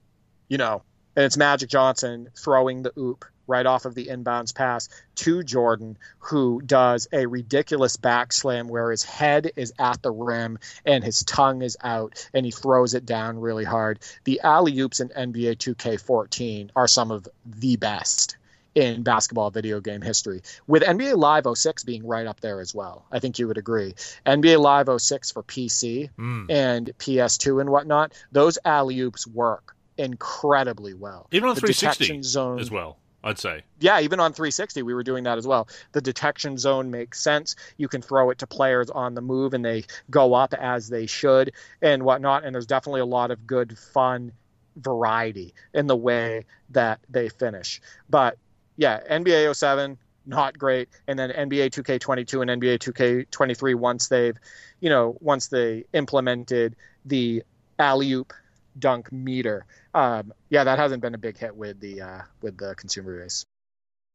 you 0.49 0.57
know!" 0.57 0.83
And 1.15 1.25
it's 1.25 1.37
Magic 1.37 1.69
Johnson 1.69 2.29
throwing 2.37 2.83
the 2.83 2.91
oop 2.97 3.25
right 3.51 3.65
off 3.65 3.85
of 3.85 3.93
the 3.93 4.07
inbounds 4.07 4.55
pass 4.55 4.89
to 5.15 5.43
Jordan, 5.43 5.97
who 6.19 6.61
does 6.61 7.07
a 7.11 7.25
ridiculous 7.25 7.97
back 7.97 8.31
slam 8.31 8.69
where 8.69 8.89
his 8.89 9.03
head 9.03 9.51
is 9.55 9.73
at 9.77 10.01
the 10.01 10.11
rim 10.11 10.57
and 10.85 11.03
his 11.03 11.23
tongue 11.23 11.61
is 11.61 11.77
out 11.83 12.29
and 12.33 12.45
he 12.45 12.51
throws 12.51 12.93
it 12.93 13.05
down 13.05 13.39
really 13.39 13.65
hard. 13.65 13.99
The 14.23 14.39
alley 14.41 14.79
oops 14.79 15.01
in 15.01 15.09
NBA 15.09 15.57
2K14 15.57 16.69
are 16.75 16.87
some 16.87 17.11
of 17.11 17.27
the 17.45 17.75
best 17.75 18.37
in 18.73 19.03
basketball 19.03 19.51
video 19.51 19.81
game 19.81 20.01
history, 20.01 20.41
with 20.65 20.81
NBA 20.81 21.17
Live 21.17 21.45
06 21.53 21.83
being 21.83 22.07
right 22.07 22.25
up 22.25 22.39
there 22.39 22.61
as 22.61 22.73
well. 22.73 23.05
I 23.11 23.19
think 23.19 23.37
you 23.37 23.47
would 23.47 23.57
agree. 23.57 23.95
NBA 24.25 24.59
Live 24.59 24.87
06 25.01 25.31
for 25.31 25.43
PC 25.43 26.09
mm. 26.17 26.45
and 26.49 26.89
PS2 26.97 27.59
and 27.59 27.69
whatnot, 27.69 28.13
those 28.31 28.57
alley 28.63 28.99
oops 29.01 29.27
work 29.27 29.75
incredibly 29.97 30.93
well. 30.93 31.27
Even 31.31 31.49
on 31.49 31.55
the 31.55 31.61
360 31.61 32.23
zone 32.23 32.59
as 32.59 32.71
well. 32.71 32.97
I'd 33.23 33.37
say. 33.37 33.63
Yeah, 33.79 33.99
even 33.99 34.19
on 34.19 34.33
360, 34.33 34.81
we 34.83 34.93
were 34.93 35.03
doing 35.03 35.25
that 35.25 35.37
as 35.37 35.45
well. 35.45 35.67
The 35.91 36.01
detection 36.01 36.57
zone 36.57 36.89
makes 36.91 37.21
sense. 37.21 37.55
You 37.77 37.87
can 37.87 38.01
throw 38.01 38.29
it 38.31 38.39
to 38.39 38.47
players 38.47 38.89
on 38.89 39.13
the 39.13 39.21
move, 39.21 39.53
and 39.53 39.63
they 39.63 39.83
go 40.09 40.33
up 40.33 40.53
as 40.53 40.89
they 40.89 41.05
should, 41.05 41.53
and 41.81 42.03
whatnot. 42.03 42.43
And 42.43 42.55
there's 42.55 42.65
definitely 42.65 43.01
a 43.01 43.05
lot 43.05 43.31
of 43.31 43.45
good, 43.45 43.77
fun 43.77 44.31
variety 44.75 45.53
in 45.73 45.87
the 45.87 45.95
way 45.95 46.45
that 46.69 46.99
they 47.09 47.29
finish. 47.29 47.81
But 48.09 48.37
yeah, 48.77 48.99
NBA 49.09 49.55
07, 49.55 49.97
not 50.25 50.57
great, 50.57 50.89
and 51.07 51.19
then 51.19 51.29
NBA 51.29 51.71
2K22 51.71 52.41
and 52.41 52.61
NBA 52.61 52.79
2K23 52.79 53.75
once 53.75 54.07
they've, 54.07 54.37
you 54.79 54.89
know, 54.89 55.17
once 55.19 55.47
they 55.47 55.85
implemented 55.93 56.75
the 57.05 57.43
alley 57.77 58.11
oop 58.13 58.33
dunk 58.77 59.11
meter. 59.11 59.65
Um, 59.93 60.33
yeah, 60.49 60.63
that 60.63 60.79
hasn't 60.79 61.01
been 61.01 61.15
a 61.15 61.17
big 61.17 61.37
hit 61.37 61.55
with 61.55 61.79
the 61.79 62.01
uh, 62.01 62.21
with 62.41 62.57
the 62.57 62.75
consumer 62.75 63.21
base. 63.21 63.45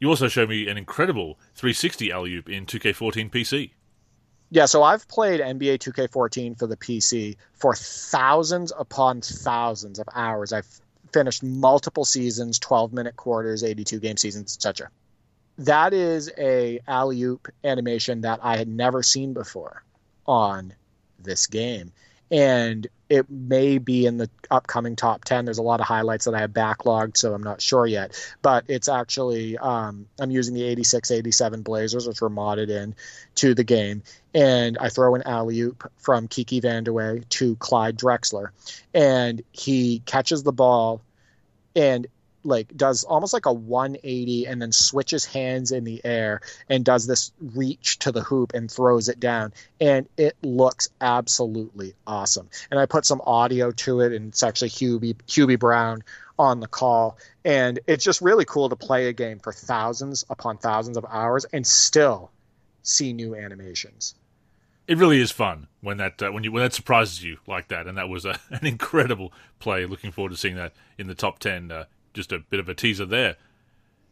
You 0.00 0.08
also 0.08 0.28
showed 0.28 0.50
me 0.50 0.68
an 0.68 0.76
incredible 0.76 1.38
360 1.54 2.12
alley 2.12 2.34
oop 2.34 2.48
in 2.48 2.66
2K14 2.66 3.30
PC. 3.30 3.70
Yeah, 4.50 4.66
so 4.66 4.82
I've 4.82 5.08
played 5.08 5.40
NBA 5.40 5.78
2K14 5.78 6.58
for 6.58 6.66
the 6.66 6.76
PC 6.76 7.36
for 7.54 7.74
thousands 7.74 8.72
upon 8.78 9.22
thousands 9.22 9.98
of 9.98 10.06
hours. 10.14 10.52
I've 10.52 10.68
finished 11.12 11.42
multiple 11.42 12.04
seasons, 12.04 12.58
12 12.58 12.92
minute 12.92 13.16
quarters, 13.16 13.64
82 13.64 13.98
game 14.00 14.16
seasons, 14.16 14.54
etc. 14.56 14.90
That 15.58 15.94
is 15.94 16.30
a 16.36 16.80
alley 16.86 17.22
oop 17.22 17.48
animation 17.64 18.20
that 18.20 18.40
I 18.42 18.56
had 18.56 18.68
never 18.68 19.02
seen 19.02 19.32
before 19.32 19.82
on 20.26 20.74
this 21.18 21.46
game. 21.46 21.92
And 22.30 22.86
it 23.08 23.30
may 23.30 23.78
be 23.78 24.06
in 24.06 24.16
the 24.16 24.28
upcoming 24.50 24.96
top 24.96 25.24
10. 25.24 25.44
There's 25.44 25.58
a 25.58 25.62
lot 25.62 25.80
of 25.80 25.86
highlights 25.86 26.24
that 26.24 26.34
I 26.34 26.40
have 26.40 26.50
backlogged, 26.50 27.16
so 27.16 27.32
I'm 27.32 27.42
not 27.42 27.62
sure 27.62 27.86
yet. 27.86 28.18
But 28.42 28.64
it's 28.68 28.88
actually, 28.88 29.56
um, 29.58 30.06
I'm 30.18 30.30
using 30.30 30.54
the 30.54 30.64
86 30.64 31.10
87 31.10 31.62
Blazers, 31.62 32.08
which 32.08 32.20
were 32.20 32.30
modded 32.30 32.68
in 32.68 32.94
to 33.36 33.54
the 33.54 33.64
game. 33.64 34.02
And 34.34 34.76
I 34.78 34.88
throw 34.88 35.14
an 35.14 35.22
alley 35.24 35.60
oop 35.60 35.90
from 35.98 36.28
Kiki 36.28 36.60
Vandeweghe 36.60 37.28
to 37.30 37.56
Clyde 37.56 37.96
Drexler. 37.96 38.48
And 38.92 39.42
he 39.52 40.00
catches 40.00 40.42
the 40.42 40.52
ball 40.52 41.00
and 41.76 42.06
like 42.46 42.74
does 42.76 43.04
almost 43.04 43.32
like 43.32 43.46
a 43.46 43.52
180 43.52 44.46
and 44.46 44.60
then 44.62 44.72
switches 44.72 45.24
hands 45.24 45.72
in 45.72 45.84
the 45.84 46.00
air 46.04 46.40
and 46.68 46.84
does 46.84 47.06
this 47.06 47.32
reach 47.40 47.98
to 48.00 48.12
the 48.12 48.22
hoop 48.22 48.52
and 48.54 48.70
throws 48.70 49.08
it 49.08 49.20
down. 49.20 49.52
And 49.80 50.08
it 50.16 50.36
looks 50.42 50.88
absolutely 51.00 51.94
awesome. 52.06 52.48
And 52.70 52.80
i 52.80 52.86
put 52.86 53.04
some 53.04 53.20
audio 53.24 53.70
to 53.72 54.00
it 54.00 54.12
and 54.12 54.28
it's 54.28 54.42
actually 54.42 54.70
hubie 54.70 55.16
hubie 55.26 55.58
brown 55.58 56.02
on 56.38 56.60
the 56.60 56.68
call. 56.68 57.18
And 57.44 57.80
it's 57.86 58.04
just 58.04 58.20
really 58.20 58.44
cool 58.44 58.68
to 58.68 58.76
play 58.76 59.08
a 59.08 59.12
game 59.12 59.38
for 59.38 59.52
thousands 59.52 60.24
upon 60.30 60.58
thousands 60.58 60.96
of 60.96 61.04
hours 61.08 61.44
and 61.52 61.66
still 61.66 62.30
see 62.82 63.12
new 63.12 63.34
animations. 63.34 64.14
It 64.86 64.98
really 64.98 65.20
is 65.20 65.32
fun 65.32 65.66
when 65.80 65.96
that 65.96 66.22
uh, 66.22 66.30
when 66.30 66.44
you 66.44 66.52
when 66.52 66.62
that 66.62 66.72
surprises 66.72 67.22
you 67.22 67.38
like 67.46 67.68
that, 67.68 67.88
and 67.88 67.98
that 67.98 68.08
was 68.08 68.24
a, 68.24 68.38
an 68.50 68.64
incredible 68.64 69.32
play. 69.58 69.84
Looking 69.84 70.12
forward 70.12 70.30
to 70.30 70.36
seeing 70.36 70.54
that 70.56 70.74
in 70.96 71.08
the 71.08 71.14
top 71.14 71.40
ten 71.40 71.72
uh, 71.72 71.84
just 72.16 72.32
a 72.32 72.40
bit 72.40 72.58
of 72.58 72.68
a 72.68 72.74
teaser 72.74 73.06
there. 73.06 73.36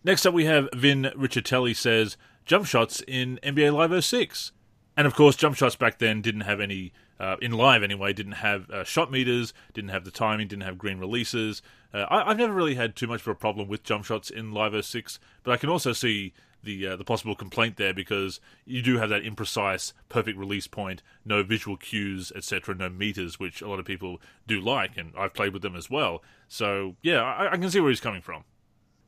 Next 0.05 0.27
up, 0.27 0.35
we 0.35 0.45
have 0.45 0.69
Vin 0.75 1.11
Riccitelli 1.17 1.75
says 1.75 2.17
jump 2.45 2.67
shots 2.67 3.03
in 3.09 3.41
NBA 3.43 3.73
Live 3.73 4.05
06. 4.05 4.53
And 4.97 5.07
of 5.07 5.15
course, 5.15 5.35
jump 5.35 5.57
shots 5.57 5.75
back 5.75 5.99
then 5.99 6.21
didn't 6.21 6.43
have 6.43 6.61
any, 6.61 6.93
uh, 7.19 7.37
in 7.43 7.53
live 7.53 7.83
anyway, 7.83 8.13
didn't 8.13 8.33
have 8.33 8.71
uh, 8.71 8.85
shot 8.85 9.11
meters, 9.11 9.53
didn't 9.73 9.91
have 9.91 10.05
the 10.05 10.13
timing, 10.13 10.47
didn't 10.47 10.63
have 10.63 10.79
green 10.79 10.99
releases. 10.99 11.63
Uh, 11.93 12.05
I, 12.09 12.29
have 12.29 12.39
never 12.39 12.53
really 12.53 12.77
had 12.77 12.95
too 12.95 13.09
much 13.09 13.23
of 13.23 13.29
a 13.29 13.35
problem 13.35 13.67
with 13.67 13.83
jump 13.83 14.05
shots 14.05 14.31
in 14.31 14.53
Live 14.53 14.85
06, 14.85 15.19
but 15.43 15.53
I 15.53 15.57
can 15.57 15.69
also 15.69 15.93
see 15.93 16.33
the 16.65 16.89
uh, 16.89 16.97
the 16.97 17.05
possible 17.05 17.35
complaint 17.35 17.77
there 17.77 17.95
because 17.95 18.41
you 18.65 18.83
do 18.83 18.99
have 18.99 19.11
that 19.11 19.23
imprecise, 19.23 19.93
perfect 20.09 20.39
release 20.39 20.67
point, 20.67 21.03
no 21.25 21.43
visual 21.43 21.77
cues, 21.77 22.33
etc., 22.35 22.75
no 22.75 22.89
meters, 22.89 23.39
which 23.39 23.63
a 23.63 23.69
lot 23.69 23.79
of 23.79 23.85
people 23.85 24.21
do 24.47 24.61
like, 24.61 24.97
and 24.97 25.13
I've 25.17 25.35
played 25.35 25.53
with 25.53 25.63
them 25.63 25.77
as 25.77 25.89
well. 25.89 26.23
So 26.49 26.97
yeah, 27.03 27.23
I, 27.23 27.53
I 27.53 27.57
can 27.57 27.71
see 27.71 27.81
where 27.81 27.91
he's 27.91 28.01
coming 28.01 28.23
from. 28.23 28.45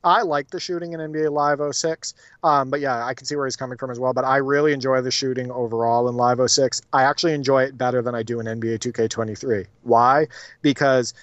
I 0.03 0.21
like 0.21 0.49
the 0.49 0.59
shooting 0.59 0.93
in 0.93 0.99
NBA 0.99 1.31
Live 1.31 1.59
06, 1.75 2.13
um, 2.43 2.69
but 2.69 2.79
yeah, 2.79 3.05
I 3.05 3.13
can 3.13 3.25
see 3.25 3.35
where 3.35 3.45
he's 3.45 3.55
coming 3.55 3.77
from 3.77 3.91
as 3.91 3.99
well. 3.99 4.13
But 4.13 4.25
I 4.25 4.37
really 4.37 4.71
enjoy 4.71 5.01
the 5.01 5.11
shooting 5.11 5.51
overall 5.51 6.07
in 6.07 6.15
Live 6.15 6.39
06. 6.49 6.81
I 6.93 7.03
actually 7.03 7.33
enjoy 7.33 7.63
it 7.63 7.77
better 7.77 8.01
than 8.01 8.15
I 8.15 8.23
do 8.23 8.39
in 8.39 8.45
NBA 8.45 8.79
2K23. 8.79 9.65
Why? 9.83 10.27
Because 10.61 11.13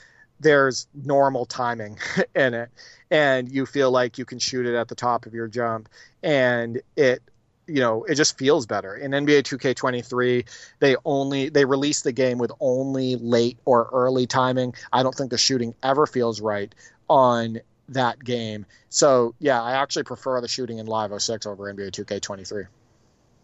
there's 0.40 0.86
normal 0.94 1.46
timing 1.46 1.98
in 2.34 2.54
it 2.54 2.70
and 3.10 3.50
you 3.50 3.66
feel 3.66 3.90
like 3.90 4.18
you 4.18 4.24
can 4.24 4.38
shoot 4.38 4.66
it 4.66 4.74
at 4.74 4.88
the 4.88 4.94
top 4.94 5.26
of 5.26 5.34
your 5.34 5.48
jump 5.48 5.88
and 6.22 6.80
it 6.96 7.22
you 7.66 7.80
know 7.80 8.04
it 8.04 8.16
just 8.16 8.36
feels 8.36 8.66
better. 8.66 8.94
In 8.94 9.12
nba 9.12 9.42
2k23 9.42 10.44
they 10.80 10.96
only 11.04 11.48
they 11.48 11.64
release 11.64 12.02
the 12.02 12.12
game 12.12 12.38
with 12.38 12.52
only 12.60 13.16
late 13.16 13.58
or 13.64 13.88
early 13.92 14.26
timing. 14.26 14.74
I 14.92 15.02
don't 15.02 15.14
think 15.14 15.30
the 15.30 15.38
shooting 15.38 15.74
ever 15.82 16.06
feels 16.06 16.40
right 16.40 16.74
on 17.08 17.60
that 17.90 18.22
game. 18.22 18.66
So 18.88 19.34
yeah 19.38 19.62
i 19.62 19.72
actually 19.72 20.04
prefer 20.04 20.40
the 20.40 20.48
shooting 20.48 20.78
in 20.78 20.86
live 20.86 21.10
06 21.20 21.46
over 21.46 21.72
nba 21.72 21.90
2k23 21.90 22.66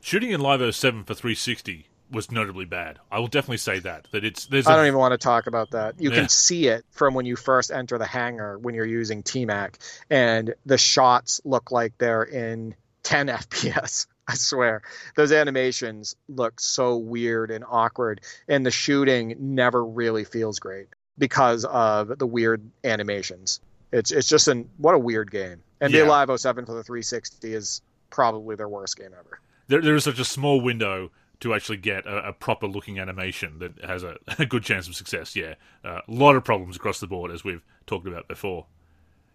shooting 0.01 0.31
in 0.31 0.41
live 0.41 0.75
07 0.75 1.05
for 1.05 1.15
360 1.15 1.90
was 2.11 2.31
notably 2.31 2.65
bad. 2.65 2.99
I 3.11 3.19
will 3.19 3.29
definitely 3.29 3.59
say 3.59 3.79
that. 3.81 4.09
That 4.13 4.25
it's 4.25 4.47
there's. 4.47 4.67
I 4.67 4.77
don't 4.77 4.87
even 4.87 4.99
want 4.99 5.13
to 5.13 5.19
talk 5.19 5.47
about 5.47 5.71
that. 5.71 6.01
You 6.01 6.11
yeah. 6.11 6.17
can 6.17 6.29
see 6.29 6.67
it 6.69 6.85
from 6.91 7.15
when 7.15 7.27
you 7.27 7.37
first 7.37 7.71
enter 7.71 7.99
the 7.99 8.07
hangar 8.07 8.59
when 8.59 8.75
you're 8.75 8.87
using 8.87 9.23
TMAC, 9.23 9.75
and 10.11 10.55
the 10.67 10.79
shots 10.79 11.41
look 11.45 11.71
like 11.71 11.97
they're 11.99 12.23
in 12.23 12.75
10 13.03 13.27
FPS. 13.29 14.07
I 14.29 14.35
swear, 14.35 14.83
those 15.17 15.33
animations 15.33 16.15
look 16.29 16.61
so 16.61 16.97
weird 16.97 17.51
and 17.51 17.65
awkward, 17.69 18.21
and 18.47 18.65
the 18.65 18.71
shooting 18.71 19.35
never 19.39 19.85
really 19.85 20.25
feels 20.25 20.61
great 20.61 20.87
because 21.19 21.65
of 21.65 22.17
the 22.19 22.27
weird 22.27 22.71
animations. 22.85 23.61
It's 23.93 24.13
it's 24.13 24.29
just 24.29 24.49
an 24.49 24.71
what 24.79 24.95
a 24.95 24.99
weird 24.99 25.31
game. 25.31 25.63
And 25.81 25.93
yeah. 25.93 26.03
Live 26.03 26.29
07 26.39 26.67
for 26.67 26.75
the 26.75 26.85
360 26.85 27.55
is 27.55 27.83
probably 28.11 28.55
their 28.55 28.69
worst 28.69 28.99
game 28.99 29.11
ever. 29.19 29.41
There, 29.69 29.81
there 29.81 29.97
is 29.97 30.05
such 30.05 30.19
a 30.19 30.25
small 30.25 30.61
window 30.61 31.11
to 31.41 31.55
actually 31.55 31.79
get 31.79 32.07
a, 32.07 32.29
a, 32.29 32.33
proper 32.33 32.67
looking 32.67 32.99
animation 32.99 33.59
that 33.59 33.83
has 33.83 34.03
a, 34.03 34.17
a 34.39 34.47
good 34.47 34.63
chance 34.63 34.89
of 34.89 34.95
success. 34.95 35.35
Yeah, 35.35 35.55
uh, 35.85 36.01
a 36.07 36.13
lot 36.13 36.37
of 36.37 36.45
problems 36.45 36.77
across 36.77 37.01
the 37.01 37.07
board, 37.07 37.31
as 37.31 37.45
we've 37.45 37.65
talked 37.87 38.07
about 38.07 38.29
before. 38.29 38.67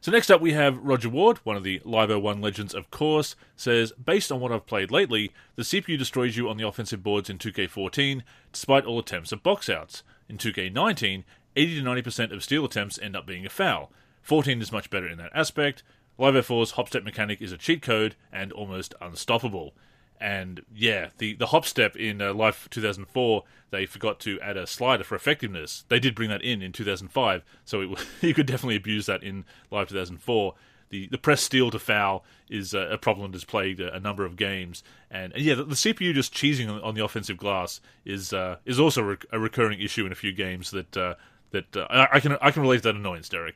So 0.05 0.11
next 0.11 0.29
up 0.29 0.39
we 0.39 0.53
have 0.53 0.77
Roger 0.77 1.09
Ward, 1.09 1.39
one 1.43 1.55
of 1.55 1.63
the 1.63 1.81
Live 1.83 2.11
01 2.11 2.39
legends 2.39 2.75
of 2.75 2.91
course, 2.91 3.35
says, 3.55 3.91
Based 3.93 4.31
on 4.31 4.39
what 4.39 4.51
I've 4.51 4.67
played 4.67 4.91
lately, 4.91 5.33
the 5.55 5.63
CPU 5.63 5.97
destroys 5.97 6.37
you 6.37 6.47
on 6.47 6.57
the 6.57 6.67
offensive 6.67 7.01
boards 7.01 7.27
in 7.27 7.39
2K14, 7.39 8.21
despite 8.51 8.85
all 8.85 8.99
attempts 8.99 9.33
at 9.33 9.41
box 9.41 9.67
outs. 9.67 10.03
In 10.29 10.37
2K19, 10.37 11.23
80 11.55 11.81
to 11.81 11.81
90% 11.81 12.31
of 12.31 12.43
steal 12.43 12.65
attempts 12.65 12.99
end 12.99 13.15
up 13.15 13.25
being 13.25 13.47
a 13.47 13.49
foul. 13.49 13.91
14 14.21 14.61
is 14.61 14.71
much 14.71 14.91
better 14.91 15.07
in 15.07 15.17
that 15.17 15.31
aspect. 15.33 15.81
Live 16.19 16.35
04's 16.35 16.71
hop 16.71 16.87
step 16.87 17.03
mechanic 17.03 17.41
is 17.41 17.51
a 17.51 17.57
cheat 17.57 17.81
code 17.81 18.15
and 18.31 18.51
almost 18.51 18.93
unstoppable. 19.01 19.73
And 20.19 20.61
yeah, 20.73 21.09
the, 21.17 21.33
the 21.35 21.47
hop 21.47 21.65
step 21.65 21.95
in 21.95 22.21
uh, 22.21 22.33
Live 22.33 22.69
2004, 22.69 23.43
they 23.71 23.85
forgot 23.85 24.19
to 24.21 24.39
add 24.39 24.57
a 24.57 24.65
slider 24.65 25.03
for 25.03 25.15
effectiveness. 25.15 25.83
They 25.89 25.99
did 25.99 26.15
bring 26.15 26.29
that 26.29 26.41
in 26.41 26.61
in 26.61 26.71
2005, 26.71 27.43
so 27.65 27.81
it, 27.81 28.05
you 28.21 28.33
could 28.33 28.45
definitely 28.45 28.77
abuse 28.77 29.05
that 29.07 29.23
in 29.23 29.45
Live 29.71 29.89
2004. 29.89 30.55
The, 30.89 31.07
the 31.07 31.17
press 31.17 31.41
steal 31.41 31.71
to 31.71 31.79
foul 31.79 32.23
is 32.49 32.73
a, 32.73 32.91
a 32.91 32.97
problem 32.97 33.31
that's 33.31 33.43
plagued 33.43 33.79
a, 33.79 33.93
a, 33.95 33.99
number 33.99 34.23
of 34.23 34.35
games, 34.35 34.83
and, 35.09 35.33
and 35.33 35.43
yeah, 35.43 35.55
the, 35.55 35.63
the, 35.63 35.75
CPU 35.75 36.13
just 36.13 36.33
cheesing 36.33 36.69
on, 36.69 36.79
on, 36.81 36.93
the 36.93 37.03
offensive 37.03 37.37
glass 37.37 37.81
is 38.05 38.31
uh, 38.31 38.57
is 38.65 38.79
also 38.79 39.11
a, 39.11 39.17
a, 39.33 39.39
recurring 39.39 39.81
issue 39.81 40.05
in 40.05 40.11
a 40.11 40.15
few 40.15 40.31
games 40.31 40.69
that 40.71 40.95
uh, 40.95 41.15
that 41.51 41.75
uh, 41.75 41.87
I, 41.89 42.07
I, 42.13 42.19
can 42.19 42.37
I 42.39 42.51
can 42.51 42.61
relate 42.61 42.77
to 42.77 42.83
that 42.83 42.95
annoyance, 42.95 43.27
Derek. 43.27 43.55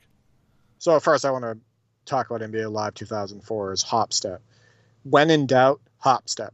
So 0.79 0.99
first, 0.99 1.23
I 1.23 1.31
want 1.31 1.43
to 1.43 1.57
talk 2.05 2.29
about 2.29 2.41
NBA 2.41 2.71
Live 2.71 2.95
2004's 2.95 3.83
hop 3.83 4.11
step. 4.11 4.41
When 5.03 5.29
in 5.29 5.47
doubt, 5.47 5.81
hop 5.97 6.29
step. 6.29 6.53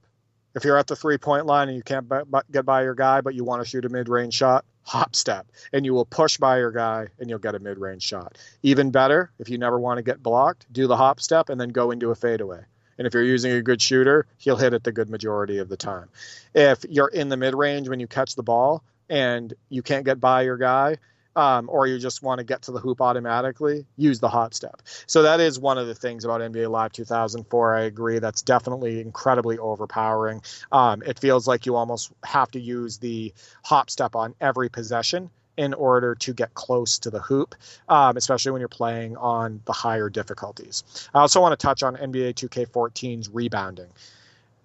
If 0.56 0.64
you're 0.64 0.78
at 0.78 0.88
the 0.88 0.96
three 0.96 1.18
point 1.18 1.46
line 1.46 1.68
and 1.68 1.76
you 1.76 1.84
can't 1.84 2.10
get 2.52 2.66
by 2.66 2.84
your 2.84 2.96
guy, 2.96 3.22
but 3.22 3.36
you 3.36 3.44
want 3.44 3.62
to 3.62 3.68
shoot 3.68 3.86
a 3.86 3.90
mid 3.90 4.08
range 4.08 4.34
shot, 4.34 4.64
hop 4.84 5.16
step. 5.16 5.48
And 5.74 5.86
you 5.86 5.94
will 5.94 6.06
push 6.06 6.38
by 6.38 6.60
your 6.60 6.72
guy 6.72 7.08
and 7.20 7.30
you'll 7.30 7.40
get 7.40 7.56
a 7.56 7.60
mid 7.60 7.78
range 7.78 8.04
shot. 8.04 8.38
Even 8.64 8.92
better, 8.92 9.32
if 9.38 9.50
you 9.50 9.58
never 9.58 9.80
want 9.80 9.98
to 9.98 10.04
get 10.04 10.24
blocked, 10.24 10.72
do 10.72 10.88
the 10.88 10.96
hop 10.96 11.20
step 11.20 11.50
and 11.50 11.60
then 11.60 11.70
go 11.70 11.92
into 11.92 12.12
a 12.12 12.16
fadeaway. 12.16 12.62
And 12.98 13.06
if 13.06 13.14
you're 13.14 13.24
using 13.24 13.52
a 13.52 13.62
good 13.62 13.82
shooter, 13.82 14.26
he'll 14.38 14.56
hit 14.56 14.74
it 14.74 14.86
the 14.86 14.94
good 14.94 15.10
majority 15.10 15.58
of 15.58 15.68
the 15.68 15.76
time. 15.76 16.08
If 16.54 16.86
you're 16.90 17.10
in 17.10 17.28
the 17.28 17.38
mid 17.38 17.54
range 17.54 17.90
when 17.90 18.00
you 18.00 18.08
catch 18.08 18.36
the 18.36 18.44
ball 18.44 18.84
and 19.10 19.54
you 19.70 19.82
can't 19.82 20.06
get 20.06 20.22
by 20.22 20.44
your 20.44 20.58
guy, 20.58 20.98
um, 21.36 21.70
or 21.70 21.88
you 21.88 22.00
just 22.00 22.24
want 22.24 22.40
to 22.40 22.44
get 22.44 22.64
to 22.64 22.72
the 22.72 22.80
hoop 22.80 23.02
automatically, 23.02 23.86
use 23.98 24.20
the 24.20 24.30
hop 24.30 24.54
step. 24.54 24.82
So 25.06 25.24
that 25.24 25.40
is 25.40 25.60
one 25.60 25.78
of 25.78 25.88
the 25.88 25.96
things 25.96 26.26
about 26.26 26.42
NBA 26.42 26.70
Live 26.70 26.92
2004. 26.94 27.76
I 27.76 27.82
agree. 27.82 28.20
That's 28.20 28.42
definitely 28.42 29.02
incredibly 29.02 29.58
overpowering. 29.58 30.42
Um, 30.72 31.04
it 31.04 31.20
feels 31.20 31.48
like 31.48 31.66
you 31.66 31.76
almost 31.76 32.12
have 32.24 32.52
to 32.52 32.60
use 32.60 32.98
the 32.98 33.34
hop 33.64 33.90
step 33.90 34.16
on 34.16 34.36
every 34.40 34.70
possession 34.70 35.30
in 35.58 35.74
order 35.74 36.16
to 36.16 36.34
get 36.34 36.54
close 36.54 37.00
to 37.00 37.10
the 37.10 37.20
hoop, 37.20 37.56
um, 37.88 38.18
especially 38.18 38.52
when 38.52 38.60
you're 38.60 38.68
playing 38.68 39.16
on 39.18 39.62
the 39.66 39.72
higher 39.74 40.10
difficulties. 40.10 40.84
I 41.14 41.20
also 41.20 41.40
want 41.42 41.58
to 41.58 41.66
touch 41.66 41.82
on 41.84 41.96
NBA 41.96 42.34
2K14's 42.34 43.30
rebounding. 43.30 43.88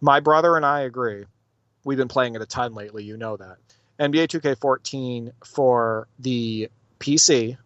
My 0.01 0.21
brother 0.21 0.57
and 0.57 0.67
I 0.67 0.81
agree. 0.81 1.27
We've 1.85 1.99
been 1.99 2.09
playing 2.09 2.35
it 2.35 2.43
a 2.43 2.47
ton 2.47 2.75
lately. 2.75 3.05
You 3.05 3.17
know 3.17 3.37
that. 3.37 3.57
NBA 4.01 4.29
2K14 4.29 5.33
for 5.45 6.09
the 6.19 6.71
PC. 6.99 7.59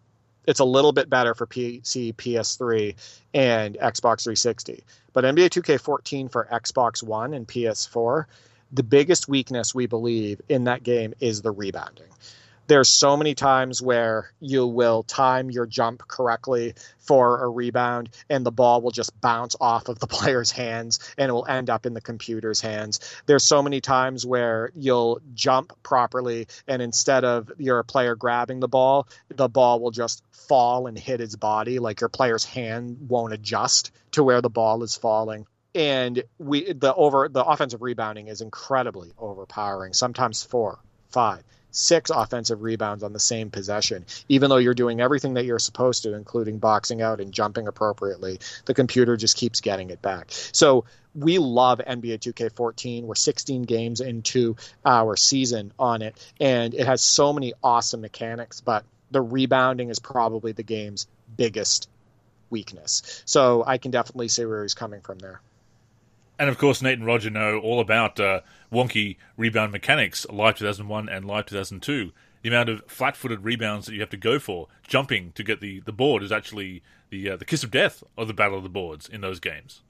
It's 0.45 0.59
a 0.59 0.65
little 0.65 0.91
bit 0.91 1.09
better 1.09 1.33
for 1.33 1.47
PC, 1.47 2.13
PS3, 2.13 2.95
and 3.33 3.75
Xbox 3.75 4.23
360. 4.23 4.83
But 5.13 5.23
NBA 5.23 5.49
2K14 5.49 6.29
for 6.29 6.47
Xbox 6.51 7.01
One 7.01 7.33
and 7.33 7.47
PS4, 7.47 8.25
the 8.73 8.83
biggest 8.83 9.29
weakness 9.29 9.73
we 9.73 9.85
believe 9.85 10.41
in 10.49 10.65
that 10.65 10.83
game 10.83 11.13
is 11.21 11.41
the 11.41 11.51
rebounding 11.51 12.09
there's 12.67 12.89
so 12.89 13.15
many 13.15 13.35
times 13.35 13.81
where 13.81 14.31
you 14.39 14.65
will 14.65 15.03
time 15.03 15.51
your 15.51 15.65
jump 15.65 16.07
correctly 16.07 16.73
for 16.97 17.43
a 17.43 17.49
rebound 17.49 18.09
and 18.29 18.45
the 18.45 18.51
ball 18.51 18.81
will 18.81 18.91
just 18.91 19.19
bounce 19.21 19.55
off 19.61 19.87
of 19.87 19.99
the 19.99 20.07
player's 20.15 20.51
hands 20.51 20.99
and 21.17 21.29
it 21.29 21.31
will 21.31 21.45
end 21.45 21.69
up 21.69 21.85
in 21.85 21.93
the 21.93 22.01
computer's 22.01 22.61
hands. 22.61 22.99
There's 23.25 23.43
so 23.43 23.61
many 23.61 23.81
times 23.81 24.25
where 24.25 24.71
you'll 24.75 25.21
jump 25.33 25.73
properly 25.83 26.47
and 26.67 26.81
instead 26.81 27.23
of 27.23 27.51
your 27.57 27.83
player 27.83 28.15
grabbing 28.15 28.59
the 28.59 28.67
ball 28.67 29.07
the 29.29 29.49
ball 29.49 29.79
will 29.79 29.91
just 29.91 30.23
fall 30.31 30.87
and 30.87 30.97
hit 30.97 31.19
his 31.19 31.35
body 31.35 31.79
like 31.79 32.01
your 32.01 32.09
player's 32.09 32.45
hand 32.45 32.97
won't 33.09 33.33
adjust 33.33 33.91
to 34.11 34.23
where 34.23 34.41
the 34.41 34.49
ball 34.49 34.83
is 34.83 34.95
falling. 34.95 35.45
And 35.73 36.23
we 36.37 36.71
the 36.71 36.93
over 36.95 37.27
the 37.27 37.43
offensive 37.43 37.81
rebounding 37.81 38.27
is 38.29 38.41
incredibly 38.41 39.11
overpowering 39.17 39.91
sometimes 39.91 40.41
four 40.41 40.79
five, 41.15 41.43
six 41.75 42.09
offensive 42.09 42.61
rebounds 42.61 43.03
on 43.03 43.13
the 43.13 43.19
same 43.19 43.51
possession. 43.51 44.05
Even 44.29 44.49
though 44.49 44.57
you're 44.57 44.73
doing 44.73 45.01
everything 45.01 45.35
that 45.35 45.45
you're 45.45 45.59
supposed 45.59 46.03
to, 46.03 46.13
including 46.13 46.57
boxing 46.57 47.01
out 47.01 47.19
and 47.19 47.31
jumping 47.31 47.67
appropriately, 47.67 48.39
the 48.65 48.73
computer 48.73 49.17
just 49.17 49.37
keeps 49.37 49.61
getting 49.61 49.89
it 49.89 50.01
back. 50.01 50.27
So 50.29 50.85
we 51.13 51.37
love 51.37 51.79
NBA 51.79 52.19
2K14. 52.19 53.03
We're 53.03 53.15
16 53.15 53.63
games 53.63 54.01
into 54.01 54.55
our 54.85 55.15
season 55.15 55.73
on 55.77 56.01
it, 56.01 56.15
and 56.39 56.73
it 56.73 56.85
has 56.85 57.01
so 57.01 57.33
many 57.33 57.53
awesome 57.63 58.01
mechanics, 58.01 58.61
but 58.61 58.85
the 59.11 59.21
rebounding 59.21 59.89
is 59.89 59.99
probably 59.99 60.53
the 60.53 60.63
game's 60.63 61.07
biggest 61.37 61.89
weakness. 62.49 63.23
So 63.25 63.63
I 63.65 63.77
can 63.77 63.91
definitely 63.91 64.29
see 64.29 64.45
where 64.45 64.63
he's 64.63 64.73
coming 64.73 65.01
from 65.01 65.19
there. 65.19 65.41
And 66.37 66.49
of 66.49 66.57
course, 66.57 66.81
Nate 66.81 66.97
and 66.97 67.07
Roger 67.07 67.29
know 67.29 67.59
all 67.59 67.79
about 67.79 68.19
uh, 68.19 68.41
wonky 68.75 69.17
rebound 69.37 69.71
mechanics, 69.71 70.25
Live 70.29 70.57
2001 70.57 71.09
and 71.09 71.25
Live 71.25 71.45
2002. 71.47 72.11
The 72.41 72.49
amount 72.49 72.69
of 72.69 72.83
flat-footed 72.85 73.43
rebounds 73.43 73.87
that 73.87 73.93
you 73.93 74.01
have 74.01 74.09
to 74.11 74.17
go 74.17 74.37
for, 74.37 74.67
jumping 74.87 75.31
to 75.31 75.43
get 75.43 75.61
the, 75.61 75.79
the 75.79 75.91
board, 75.91 76.21
is 76.21 76.31
actually 76.31 76.83
the 77.09 77.31
uh, 77.31 77.37
the 77.37 77.45
kiss 77.45 77.63
of 77.63 77.71
death 77.71 78.03
of 78.17 78.27
the 78.27 78.33
battle 78.33 78.57
of 78.57 78.63
the 78.63 78.69
boards 78.69 79.07
in 79.07 79.21
those 79.21 79.39
games. 79.39 79.81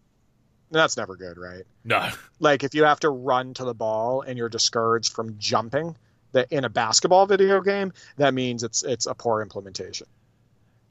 That's 0.71 0.97
never 0.97 1.15
good, 1.15 1.37
right? 1.37 1.63
No. 1.83 2.09
Like 2.39 2.63
if 2.63 2.75
you 2.75 2.83
have 2.83 2.99
to 3.01 3.09
run 3.09 3.53
to 3.55 3.63
the 3.63 3.73
ball 3.73 4.21
and 4.21 4.37
you're 4.37 4.49
discouraged 4.49 5.13
from 5.13 5.37
jumping, 5.39 5.95
that 6.33 6.51
in 6.51 6.65
a 6.65 6.69
basketball 6.69 7.25
video 7.25 7.61
game, 7.61 7.93
that 8.17 8.33
means 8.33 8.63
it's 8.63 8.83
it's 8.83 9.05
a 9.05 9.15
poor 9.15 9.41
implementation. 9.41 10.07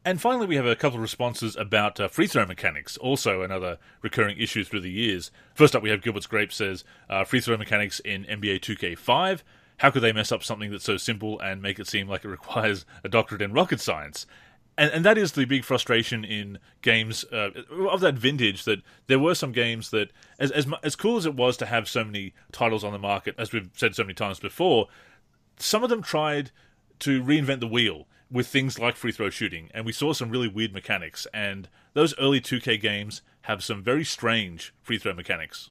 And 0.06 0.20
finally, 0.20 0.46
we 0.46 0.56
have 0.56 0.66
a 0.66 0.76
couple 0.76 0.96
of 0.96 1.02
responses 1.02 1.56
about 1.56 1.98
uh, 1.98 2.08
free 2.08 2.26
throw 2.26 2.44
mechanics, 2.44 2.98
also 2.98 3.40
another 3.40 3.78
recurring 4.02 4.38
issue 4.38 4.62
through 4.62 4.82
the 4.82 4.90
years. 4.90 5.30
First 5.54 5.74
up, 5.74 5.82
we 5.82 5.88
have 5.88 6.02
Gilbert's 6.02 6.26
Grape 6.26 6.52
says 6.52 6.84
uh, 7.08 7.24
free 7.24 7.40
throw 7.40 7.56
mechanics 7.56 8.00
in 8.00 8.24
NBA 8.24 8.60
2K5. 8.60 9.40
How 9.78 9.90
could 9.90 10.02
they 10.02 10.12
mess 10.12 10.30
up 10.30 10.44
something 10.44 10.70
that's 10.70 10.84
so 10.84 10.98
simple 10.98 11.40
and 11.40 11.62
make 11.62 11.78
it 11.78 11.88
seem 11.88 12.06
like 12.06 12.22
it 12.22 12.28
requires 12.40 12.84
a 13.02 13.08
doctorate 13.08 13.40
in 13.40 13.54
rocket 13.54 13.80
science? 13.80 14.26
And, 14.76 14.90
and 14.90 15.04
that 15.06 15.16
is 15.16 15.32
the 15.32 15.46
big 15.46 15.64
frustration 15.64 16.22
in 16.22 16.58
games 16.82 17.24
uh, 17.32 17.50
of 17.88 18.00
that 18.00 18.16
vintage. 18.16 18.64
That 18.64 18.82
there 19.06 19.18
were 19.18 19.34
some 19.34 19.52
games 19.52 19.88
that, 19.90 20.10
as, 20.38 20.50
as 20.50 20.66
as 20.82 20.96
cool 20.96 21.16
as 21.16 21.24
it 21.24 21.34
was 21.34 21.56
to 21.58 21.66
have 21.66 21.88
so 21.88 22.04
many 22.04 22.34
titles 22.52 22.84
on 22.84 22.92
the 22.92 22.98
market, 22.98 23.36
as 23.38 23.52
we've 23.52 23.70
said 23.74 23.94
so 23.94 24.02
many 24.02 24.14
times 24.14 24.38
before, 24.38 24.88
some 25.56 25.82
of 25.82 25.88
them 25.88 26.02
tried 26.02 26.50
to 26.98 27.22
reinvent 27.22 27.60
the 27.60 27.68
wheel 27.68 28.06
with 28.34 28.48
things 28.48 28.80
like 28.80 28.96
free 28.96 29.12
throw 29.12 29.30
shooting, 29.30 29.70
and 29.72 29.86
we 29.86 29.92
saw 29.92 30.12
some 30.12 30.28
really 30.28 30.48
weird 30.48 30.74
mechanics. 30.74 31.24
And 31.32 31.68
those 31.94 32.18
early 32.18 32.40
2K 32.40 32.80
games 32.80 33.22
have 33.42 33.62
some 33.62 33.80
very 33.80 34.04
strange 34.04 34.74
free 34.82 34.98
throw 34.98 35.14
mechanics. 35.14 35.70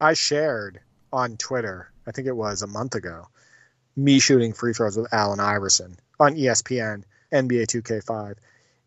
I 0.00 0.14
shared 0.14 0.80
on 1.12 1.36
Twitter, 1.36 1.90
I 2.06 2.12
think 2.12 2.28
it 2.28 2.36
was 2.36 2.62
a 2.62 2.68
month 2.68 2.94
ago, 2.94 3.26
me 3.96 4.20
shooting 4.20 4.52
free 4.52 4.72
throws 4.72 4.96
with 4.96 5.12
Allen 5.12 5.40
Iverson 5.40 5.96
on 6.20 6.36
ESPN 6.36 7.02
NBA 7.32 7.66
2K5, 7.66 8.36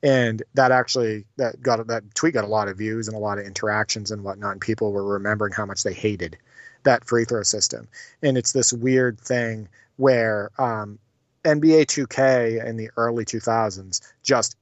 and 0.02 0.42
that 0.54 0.72
actually 0.72 1.26
that 1.36 1.62
got 1.62 1.86
that 1.88 2.16
tweet 2.16 2.34
got 2.34 2.46
a 2.46 2.48
lot 2.48 2.70
of 2.70 2.78
views 2.78 3.10
and 3.10 3.18
a 3.18 3.20
lot 3.20 3.38
of 3.38 3.46
interactions 3.46 4.12
and 4.12 4.24
whatnot. 4.24 4.54
And 4.54 4.62
people 4.62 4.94
were 4.94 5.04
remembering 5.04 5.52
how 5.54 5.66
much 5.66 5.84
they 5.84 5.94
hated 5.94 6.38
that 6.84 7.04
free 7.04 7.26
throw 7.26 7.44
system, 7.44 7.90
and 8.22 8.38
it's 8.38 8.54
this 8.54 8.72
weird 8.72 9.20
thing 9.20 9.68
where 9.98 10.52
um, 10.58 11.00
NBA 11.44 11.86
2K 11.86 12.66
in 12.66 12.78
the 12.78 12.90
early 12.98 13.26
2000s 13.26 14.02
just 14.24 14.56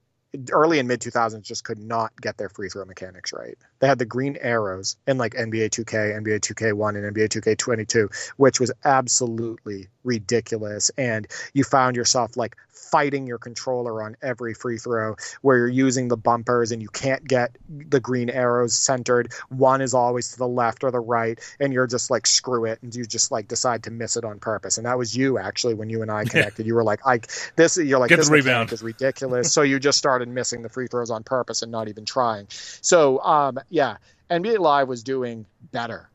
early 0.52 0.80
and 0.80 0.88
mid 0.88 1.02
2000s 1.02 1.42
just 1.42 1.64
could 1.64 1.80
not 1.80 2.12
get 2.22 2.38
their 2.38 2.50
free 2.50 2.70
throw 2.70 2.86
mechanics 2.86 3.34
right. 3.34 3.58
They 3.80 3.88
had 3.88 4.00
the 4.00 4.06
green 4.06 4.38
arrows 4.40 4.96
in 5.08 5.18
like 5.18 5.34
NBA 5.34 5.70
2K, 5.72 6.16
NBA 6.22 6.40
2K1, 6.40 6.96
and 6.96 7.16
NBA 7.16 7.30
2K22, 7.30 8.32
which 8.38 8.60
was 8.60 8.72
absolutely 8.86 9.88
ridiculous. 10.04 10.92
And 10.98 11.28
you 11.54 11.64
found 11.64 11.96
yourself 11.96 12.38
like 12.38 12.56
fighting 12.70 13.26
your 13.28 13.38
controller 13.38 14.04
on 14.04 14.18
every 14.22 14.54
free 14.54 14.78
throw 14.78 15.16
where 15.42 15.58
you're 15.58 15.70
using 15.70 16.08
the 16.10 16.18
bumpers 16.18 16.72
and 16.72 16.82
you 16.82 16.90
can't 16.90 17.26
get 17.26 17.56
the 17.70 18.00
green 18.00 18.30
arrows 18.30 18.74
centered. 18.74 19.32
One 19.50 19.82
is 19.82 19.94
always 19.94 20.32
to 20.34 20.38
the 20.38 20.48
left 20.48 20.84
or 20.84 20.92
the 20.92 21.00
right, 21.00 21.40
and 21.60 21.72
you're 21.74 21.88
just 21.88 22.10
like, 22.12 22.28
screw 22.28 22.66
it. 22.66 22.80
And 22.82 22.94
you 22.94 23.06
just 23.06 23.32
like 23.32 23.48
decide 23.48 23.84
to 23.84 23.92
miss 23.92 24.18
it 24.18 24.26
on 24.26 24.40
purpose. 24.40 24.78
And 24.78 24.86
that 24.86 24.98
was 24.98 25.16
you 25.16 25.38
actually 25.38 25.74
when 25.74 25.90
you 25.90 26.02
and 26.02 26.12
I 26.12 26.26
connected. 26.26 26.66
you 26.66 26.76
were 26.76 26.84
like, 26.84 27.00
I, 27.06 27.22
this, 27.56 27.78
you're 27.78 28.00
like, 28.00 28.10
Get 28.10 28.18
this 28.18 28.30
rebound. 28.30 28.72
is 28.72 28.82
ridiculous. 28.82 29.54
so 29.54 29.62
you 29.62 29.80
just 29.80 29.98
started 29.98 30.21
missing 30.30 30.62
the 30.62 30.70
free 30.70 30.88
throws 30.88 31.10
on 31.10 31.24
purpose 31.24 31.62
and 31.62 31.72
not 31.72 31.88
even 31.88 32.06
trying. 32.06 32.48
So, 32.50 33.20
um, 33.20 33.60
yeah, 33.70 33.98
NBA 34.30 34.60
Live 34.60 34.88
was 34.88 35.04
doing 35.04 35.46
better, 35.72 36.10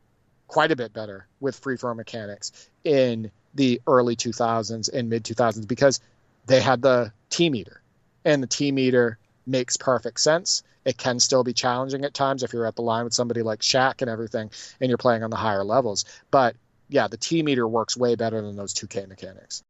quite 0.47 0.71
a 0.71 0.75
bit 0.75 0.93
better 0.93 1.27
with 1.39 1.55
free 1.57 1.77
throw 1.77 1.93
mechanics 1.93 2.69
in 2.83 3.31
the 3.53 3.81
early 3.87 4.15
2000s 4.15 4.91
and 4.93 5.09
mid 5.09 5.23
2000s 5.23 5.67
because 5.67 5.99
they 6.45 6.61
had 6.61 6.81
the 6.81 7.11
T 7.29 7.49
meter, 7.49 7.81
and 8.23 8.41
the 8.41 8.47
T 8.47 8.71
meter 8.71 9.17
makes 9.45 9.77
perfect 9.77 10.19
sense. 10.19 10.63
It 10.85 10.97
can 10.97 11.19
still 11.19 11.43
be 11.43 11.53
challenging 11.53 12.05
at 12.05 12.13
times 12.13 12.43
if 12.43 12.53
you're 12.53 12.65
at 12.65 12.75
the 12.75 12.81
line 12.81 13.03
with 13.03 13.13
somebody 13.13 13.41
like 13.41 13.59
Shaq 13.59 14.01
and 14.01 14.09
everything, 14.09 14.51
and 14.79 14.89
you're 14.89 14.97
playing 14.97 15.23
on 15.23 15.29
the 15.29 15.35
higher 15.35 15.63
levels. 15.63 16.05
But 16.31 16.55
yeah, 16.89 17.07
the 17.07 17.17
T 17.17 17.43
meter 17.43 17.67
works 17.67 17.97
way 17.97 18.15
better 18.15 18.41
than 18.41 18.55
those 18.55 18.73
2K 18.73 19.07
mechanics. 19.07 19.63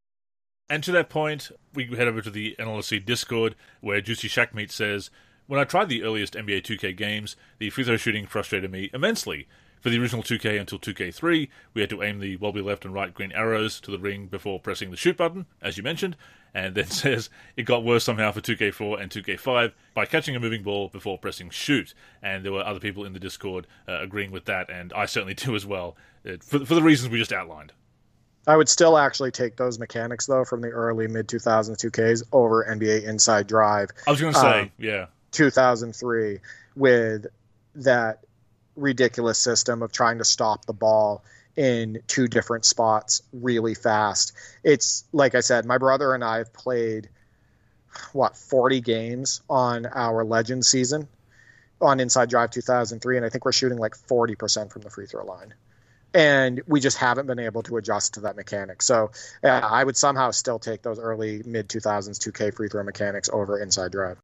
And 0.70 0.84
to 0.84 0.91
that 0.91 1.09
point, 1.09 1.51
we 1.74 1.86
head 1.95 2.07
over 2.07 2.22
to 2.22 2.30
the 2.30 2.55
NLSC 2.59 3.05
Discord 3.05 3.55
where 3.80 4.01
Juicy 4.01 4.28
Shackmeat 4.28 4.72
says, 4.72 5.09
When 5.47 5.59
I 5.59 5.63
tried 5.63 5.88
the 5.88 6.03
earliest 6.03 6.34
NBA 6.34 6.63
2K 6.63 6.95
games, 6.95 7.38
the 7.57 7.70
free 7.70 7.86
throw 7.86 7.95
shooting 7.95 8.28
frustrated 8.28 8.72
me 8.72 8.89
immensely. 8.93 9.47
For 9.80 9.89
the 9.89 9.99
original 9.99 10.24
2K 10.24 10.59
until 10.59 10.80
2K3, 10.80 11.47
we 11.74 11.82
had 11.82 11.89
to 11.91 12.03
aim 12.03 12.20
the 12.20 12.36
wobbly 12.38 12.61
left 12.61 12.84
and 12.84 12.93
right 12.93 13.13
green 13.13 13.32
arrows 13.32 13.80
to 13.82 13.91
the 13.91 13.99
ring 13.99 14.26
before 14.26 14.59
pressing 14.59 14.91
the 14.91 14.97
shoot 14.97 15.15
button, 15.15 15.45
as 15.61 15.78
you 15.78 15.84
mentioned, 15.84 16.18
and 16.53 16.76
then 16.76 16.88
says 16.88 17.30
it 17.55 17.63
got 17.63 17.86
worse 17.86 18.03
somehow 18.03 18.32
for 18.32 18.41
2K4 18.41 19.01
and 19.01 19.11
2K5 19.11 19.72
by 19.93 20.05
catching 20.05 20.36
a 20.36 20.39
moving 20.39 20.63
ball 20.63 20.89
before 20.89 21.18
pressing 21.18 21.49
shoot. 21.49 21.93
And 22.22 22.43
there 22.43 22.51
were 22.51 22.65
other 22.65 22.80
people 22.80 23.05
in 23.05 23.13
the 23.13 23.20
Discord 23.20 23.68
uh, 23.88 24.01
agreeing 24.01 24.32
with 24.32 24.45
that, 24.45 24.70
and 24.70 24.91
I 24.91 25.05
certainly 25.05 25.34
do 25.36 25.55
as 25.55 25.65
well, 25.65 25.95
uh, 26.28 26.34
for, 26.41 26.65
for 26.65 26.76
the 26.76 26.84
reasons 26.84 27.11
we 27.11 27.20
just 27.20 27.32
outlined. 27.32 27.72
I 28.47 28.55
would 28.55 28.69
still 28.69 28.97
actually 28.97 29.31
take 29.31 29.57
those 29.57 29.77
mechanics 29.77 30.25
though 30.25 30.45
from 30.45 30.61
the 30.61 30.69
early 30.69 31.07
mid 31.07 31.27
2000s 31.27 31.75
2Ks 31.77 32.23
over 32.31 32.63
NBA 32.63 33.03
Inside 33.03 33.45
Drive. 33.45 33.89
I 34.07 34.11
was 34.11 34.21
going 34.21 34.33
to 34.33 34.39
say, 34.39 34.61
Um, 34.61 34.71
yeah. 34.79 35.05
2003 35.31 36.39
with 36.75 37.27
that 37.75 38.23
ridiculous 38.77 39.37
system 39.37 39.83
of 39.83 39.91
trying 39.91 40.19
to 40.19 40.25
stop 40.25 40.65
the 40.65 40.73
ball 40.73 41.23
in 41.57 42.01
two 42.07 42.27
different 42.27 42.63
spots 42.63 43.21
really 43.33 43.73
fast. 43.75 44.31
It's 44.63 45.03
like 45.11 45.35
I 45.35 45.41
said, 45.41 45.65
my 45.65 45.77
brother 45.77 46.13
and 46.13 46.23
I 46.23 46.37
have 46.37 46.53
played 46.53 47.09
what 48.13 48.37
40 48.37 48.79
games 48.79 49.41
on 49.49 49.85
our 49.87 50.23
legend 50.23 50.65
season 50.65 51.07
on 51.81 51.99
Inside 51.99 52.29
Drive 52.29 52.51
2003 52.51 53.17
and 53.17 53.25
I 53.25 53.29
think 53.29 53.43
we're 53.43 53.51
shooting 53.51 53.77
like 53.77 53.95
40% 53.95 54.71
from 54.71 54.83
the 54.83 54.89
free 54.89 55.05
throw 55.07 55.25
line. 55.25 55.53
And 56.13 56.61
we 56.67 56.79
just 56.79 56.97
haven't 56.97 57.27
been 57.27 57.39
able 57.39 57.63
to 57.63 57.77
adjust 57.77 58.15
to 58.15 58.21
that 58.21 58.35
mechanic. 58.35 58.81
So 58.81 59.11
uh, 59.43 59.47
I 59.47 59.83
would 59.83 59.97
somehow 59.97 60.31
still 60.31 60.59
take 60.59 60.81
those 60.81 60.99
early 60.99 61.43
mid 61.45 61.69
2000s 61.69 62.17
2K 62.17 62.53
free 62.55 62.69
throw 62.69 62.83
mechanics 62.83 63.29
over 63.31 63.59
Inside 63.59 63.91
Drive. 63.91 64.17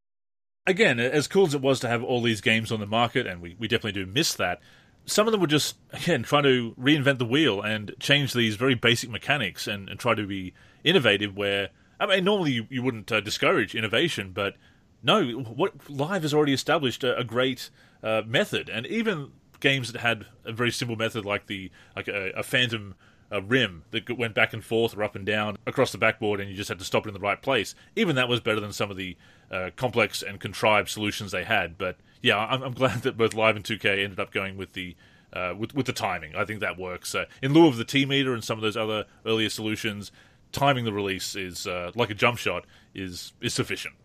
again, 0.65 0.99
as 0.99 1.27
cool 1.27 1.45
as 1.45 1.53
it 1.53 1.61
was 1.61 1.79
to 1.81 1.87
have 1.89 2.03
all 2.03 2.21
these 2.21 2.41
games 2.41 2.71
on 2.71 2.79
the 2.79 2.85
market, 2.85 3.27
and 3.27 3.41
we, 3.41 3.55
we 3.59 3.67
definitely 3.67 4.03
do 4.03 4.09
miss 4.09 4.33
that, 4.35 4.61
some 5.05 5.27
of 5.27 5.31
them 5.31 5.41
were 5.41 5.47
just, 5.47 5.75
again, 5.91 6.23
trying 6.23 6.43
to 6.43 6.73
reinvent 6.79 7.17
the 7.17 7.25
wheel 7.25 7.61
and 7.61 7.93
change 7.99 8.33
these 8.33 8.55
very 8.55 8.75
basic 8.75 9.09
mechanics 9.09 9.67
and, 9.67 9.89
and 9.89 9.99
try 9.99 10.15
to 10.15 10.25
be 10.25 10.53
innovative 10.83 11.35
where, 11.35 11.69
I 11.99 12.05
mean, 12.05 12.23
normally 12.23 12.51
you, 12.51 12.67
you 12.69 12.81
wouldn't 12.81 13.11
uh, 13.11 13.19
discourage 13.19 13.75
innovation, 13.75 14.31
but 14.33 14.55
no, 15.03 15.25
what 15.31 15.89
Live 15.89 16.21
has 16.21 16.33
already 16.33 16.53
established 16.53 17.03
a, 17.03 17.17
a 17.17 17.23
great 17.23 17.69
uh, 18.01 18.21
method, 18.25 18.69
and 18.69 18.85
even 18.87 19.31
games 19.63 19.91
that 19.91 20.01
had 20.01 20.25
a 20.43 20.51
very 20.51 20.71
simple 20.71 20.97
method 20.97 21.25
like 21.25 21.47
the 21.47 21.71
like 21.95 22.07
a, 22.07 22.31
a 22.35 22.43
phantom 22.43 22.95
a 23.31 23.41
rim 23.41 23.83
that 23.89 24.15
went 24.15 24.35
back 24.35 24.53
and 24.53 24.63
forth 24.63 24.95
or 24.95 25.03
up 25.03 25.15
and 25.15 25.25
down 25.25 25.57
across 25.65 25.91
the 25.91 25.97
backboard, 25.97 26.39
and 26.39 26.51
you 26.51 26.55
just 26.55 26.69
had 26.69 26.77
to 26.77 26.85
stop 26.85 27.05
it 27.05 27.09
in 27.09 27.13
the 27.15 27.19
right 27.19 27.41
place. 27.41 27.73
Even 27.95 28.15
that 28.15 28.29
was 28.29 28.39
better 28.39 28.59
than 28.59 28.71
some 28.71 28.91
of 28.91 28.97
the 28.97 29.17
uh, 29.49 29.71
complex 29.75 30.21
and 30.21 30.39
contrived 30.39 30.87
solutions 30.87 31.31
they 31.31 31.43
had. 31.43 31.75
But 31.75 31.97
yeah, 32.21 32.37
I'm, 32.37 32.61
I'm 32.61 32.73
glad 32.73 33.01
that 33.01 33.17
both 33.17 33.33
Live 33.33 33.55
and 33.55 33.65
2K 33.65 34.03
ended 34.03 34.19
up 34.19 34.31
going 34.31 34.55
with 34.55 34.73
the 34.73 34.95
uh, 35.31 35.55
with 35.57 35.73
with 35.73 35.87
the 35.87 35.93
timing. 35.93 36.35
I 36.35 36.45
think 36.45 36.59
that 36.59 36.77
works. 36.77 37.15
Uh, 37.15 37.25
in 37.41 37.53
lieu 37.53 37.67
of 37.67 37.77
the 37.77 37.85
T 37.85 38.05
meter 38.05 38.33
and 38.33 38.43
some 38.43 38.59
of 38.59 38.61
those 38.61 38.77
other 38.77 39.05
earlier 39.25 39.49
solutions, 39.49 40.11
timing 40.51 40.85
the 40.85 40.93
release 40.93 41.35
is 41.35 41.65
uh, 41.65 41.91
like 41.95 42.11
a 42.11 42.13
jump 42.13 42.37
shot 42.37 42.65
is 42.93 43.33
is 43.41 43.53
sufficient. 43.53 43.95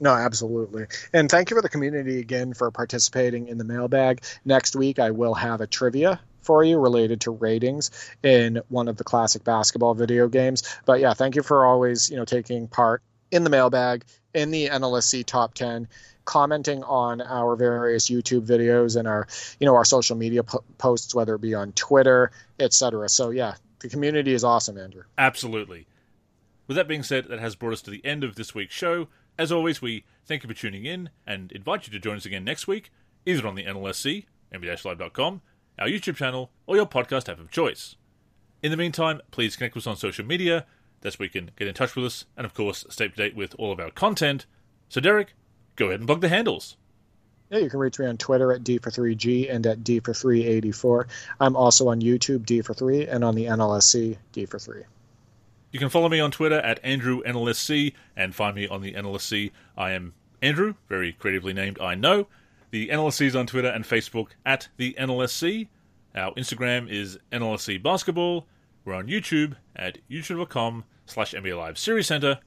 No, 0.00 0.10
absolutely. 0.10 0.86
And 1.12 1.30
thank 1.30 1.50
you 1.50 1.56
for 1.56 1.62
the 1.62 1.68
community 1.68 2.20
again 2.20 2.54
for 2.54 2.70
participating 2.70 3.48
in 3.48 3.58
the 3.58 3.64
mailbag. 3.64 4.22
Next 4.44 4.76
week, 4.76 4.98
I 4.98 5.10
will 5.10 5.34
have 5.34 5.60
a 5.60 5.66
trivia 5.66 6.20
for 6.40 6.64
you 6.64 6.78
related 6.78 7.20
to 7.22 7.30
ratings 7.30 7.90
in 8.22 8.60
one 8.68 8.88
of 8.88 8.96
the 8.96 9.04
classic 9.04 9.44
basketball 9.44 9.94
video 9.94 10.28
games. 10.28 10.62
But 10.86 11.00
yeah, 11.00 11.14
thank 11.14 11.36
you 11.36 11.42
for 11.42 11.66
always, 11.66 12.08
you 12.10 12.16
know, 12.16 12.24
taking 12.24 12.68
part 12.68 13.02
in 13.30 13.44
the 13.44 13.50
mailbag, 13.50 14.04
in 14.34 14.50
the 14.50 14.68
NLSC 14.68 15.26
top 15.26 15.54
10, 15.54 15.88
commenting 16.24 16.82
on 16.84 17.20
our 17.20 17.56
various 17.56 18.08
YouTube 18.08 18.46
videos 18.46 18.96
and 18.96 19.08
our, 19.08 19.26
you 19.58 19.66
know, 19.66 19.74
our 19.74 19.84
social 19.84 20.16
media 20.16 20.42
po- 20.42 20.64
posts, 20.78 21.14
whether 21.14 21.34
it 21.34 21.40
be 21.40 21.54
on 21.54 21.72
Twitter, 21.72 22.30
etc. 22.58 23.08
So 23.08 23.30
yeah, 23.30 23.54
The 23.80 23.88
community 23.88 24.32
is 24.32 24.44
awesome, 24.44 24.78
Andrew. 24.78 25.02
Absolutely. 25.16 25.86
With 26.66 26.76
that 26.76 26.88
being 26.88 27.02
said, 27.02 27.28
that 27.28 27.38
has 27.40 27.56
brought 27.56 27.72
us 27.72 27.82
to 27.82 27.90
the 27.90 28.04
end 28.04 28.24
of 28.24 28.34
this 28.34 28.54
week's 28.54 28.74
show. 28.74 29.08
As 29.38 29.52
always, 29.52 29.80
we 29.80 30.04
thank 30.26 30.42
you 30.42 30.48
for 30.48 30.54
tuning 30.54 30.84
in 30.84 31.10
and 31.24 31.52
invite 31.52 31.86
you 31.86 31.92
to 31.92 32.00
join 32.00 32.16
us 32.16 32.26
again 32.26 32.42
next 32.42 32.66
week, 32.66 32.90
either 33.24 33.46
on 33.46 33.54
the 33.54 33.64
NLSC, 33.64 34.24
nba-live.com, 34.52 35.42
our 35.78 35.86
YouTube 35.86 36.16
channel, 36.16 36.50
or 36.66 36.74
your 36.74 36.86
podcast 36.86 37.28
app 37.28 37.38
of 37.38 37.52
choice. 37.52 37.94
In 38.64 38.72
the 38.72 38.76
meantime, 38.76 39.20
please 39.30 39.54
connect 39.54 39.76
with 39.76 39.84
us 39.84 39.86
on 39.86 39.96
social 39.96 40.24
media. 40.24 40.66
That's 41.02 41.20
where 41.20 41.26
you 41.26 41.30
can 41.30 41.52
get 41.56 41.68
in 41.68 41.74
touch 41.74 41.94
with 41.94 42.06
us, 42.06 42.24
and 42.36 42.44
of 42.44 42.52
course, 42.52 42.84
stay 42.90 43.06
up 43.06 43.12
to 43.12 43.16
date 43.16 43.36
with 43.36 43.54
all 43.60 43.70
of 43.70 43.78
our 43.78 43.92
content. 43.92 44.46
So, 44.88 45.00
Derek, 45.00 45.34
go 45.76 45.86
ahead 45.86 46.00
and 46.00 46.08
plug 46.08 46.20
the 46.20 46.28
handles. 46.28 46.76
Yeah, 47.48 47.58
you 47.58 47.70
can 47.70 47.78
reach 47.78 48.00
me 48.00 48.06
on 48.06 48.16
Twitter 48.16 48.52
at 48.52 48.64
D 48.64 48.78
for 48.78 48.90
3G 48.90 49.54
and 49.54 49.64
at 49.68 49.84
D 49.84 50.00
for 50.00 50.12
384. 50.12 51.06
I'm 51.38 51.54
also 51.54 51.86
on 51.86 52.00
YouTube, 52.00 52.44
D 52.44 52.60
for 52.60 52.74
3, 52.74 53.06
and 53.06 53.22
on 53.22 53.36
the 53.36 53.44
NLSC, 53.44 54.18
D 54.32 54.46
for 54.46 54.58
3. 54.58 54.82
You 55.70 55.78
can 55.78 55.88
follow 55.90 56.08
me 56.08 56.20
on 56.20 56.30
Twitter 56.30 56.58
at 56.60 56.80
Andrew 56.82 57.22
NLSC 57.24 57.92
and 58.16 58.34
find 58.34 58.54
me 58.56 58.66
on 58.66 58.80
the 58.80 58.94
NLSC. 58.94 59.52
I 59.76 59.92
am 59.92 60.14
Andrew, 60.40 60.74
very 60.88 61.12
creatively 61.12 61.52
named, 61.52 61.78
I 61.80 61.94
know. 61.94 62.26
The 62.70 62.88
NLSC 62.88 63.26
is 63.26 63.36
on 63.36 63.46
Twitter 63.46 63.68
and 63.68 63.84
Facebook 63.84 64.28
at 64.46 64.68
the 64.76 64.94
NLSC. 64.98 65.68
Our 66.14 66.32
Instagram 66.34 66.90
is 66.90 67.18
NLSC 67.32 67.82
Basketball. 67.82 68.46
We're 68.84 68.94
on 68.94 69.08
YouTube 69.08 69.56
at 69.76 69.98
youtube.com 70.10 70.84
slash 71.06 71.32
NBA 71.32 71.56
Live 71.56 71.78
Series 71.78 72.06
Center. 72.06 72.38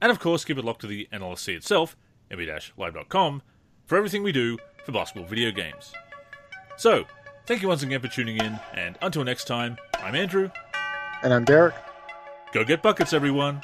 And 0.00 0.10
of 0.10 0.18
course, 0.18 0.44
keep 0.44 0.56
it 0.56 0.64
locked 0.64 0.80
to 0.82 0.86
the 0.86 1.08
NLSC 1.12 1.56
itself, 1.56 1.96
NBA-Live.com, 2.30 3.42
for 3.84 3.98
everything 3.98 4.22
we 4.22 4.32
do 4.32 4.56
for 4.84 4.92
basketball 4.92 5.28
video 5.28 5.50
games. 5.50 5.92
So, 6.78 7.04
thank 7.46 7.60
you 7.60 7.68
once 7.68 7.82
again 7.82 8.00
for 8.00 8.08
tuning 8.08 8.38
in, 8.38 8.58
and 8.72 8.96
until 9.02 9.24
next 9.24 9.44
time, 9.44 9.76
I'm 9.94 10.14
Andrew. 10.14 10.50
And 11.22 11.34
I'm 11.34 11.44
Derek. 11.44 11.74
Go 12.52 12.64
get 12.64 12.82
buckets, 12.82 13.12
everyone! 13.12 13.62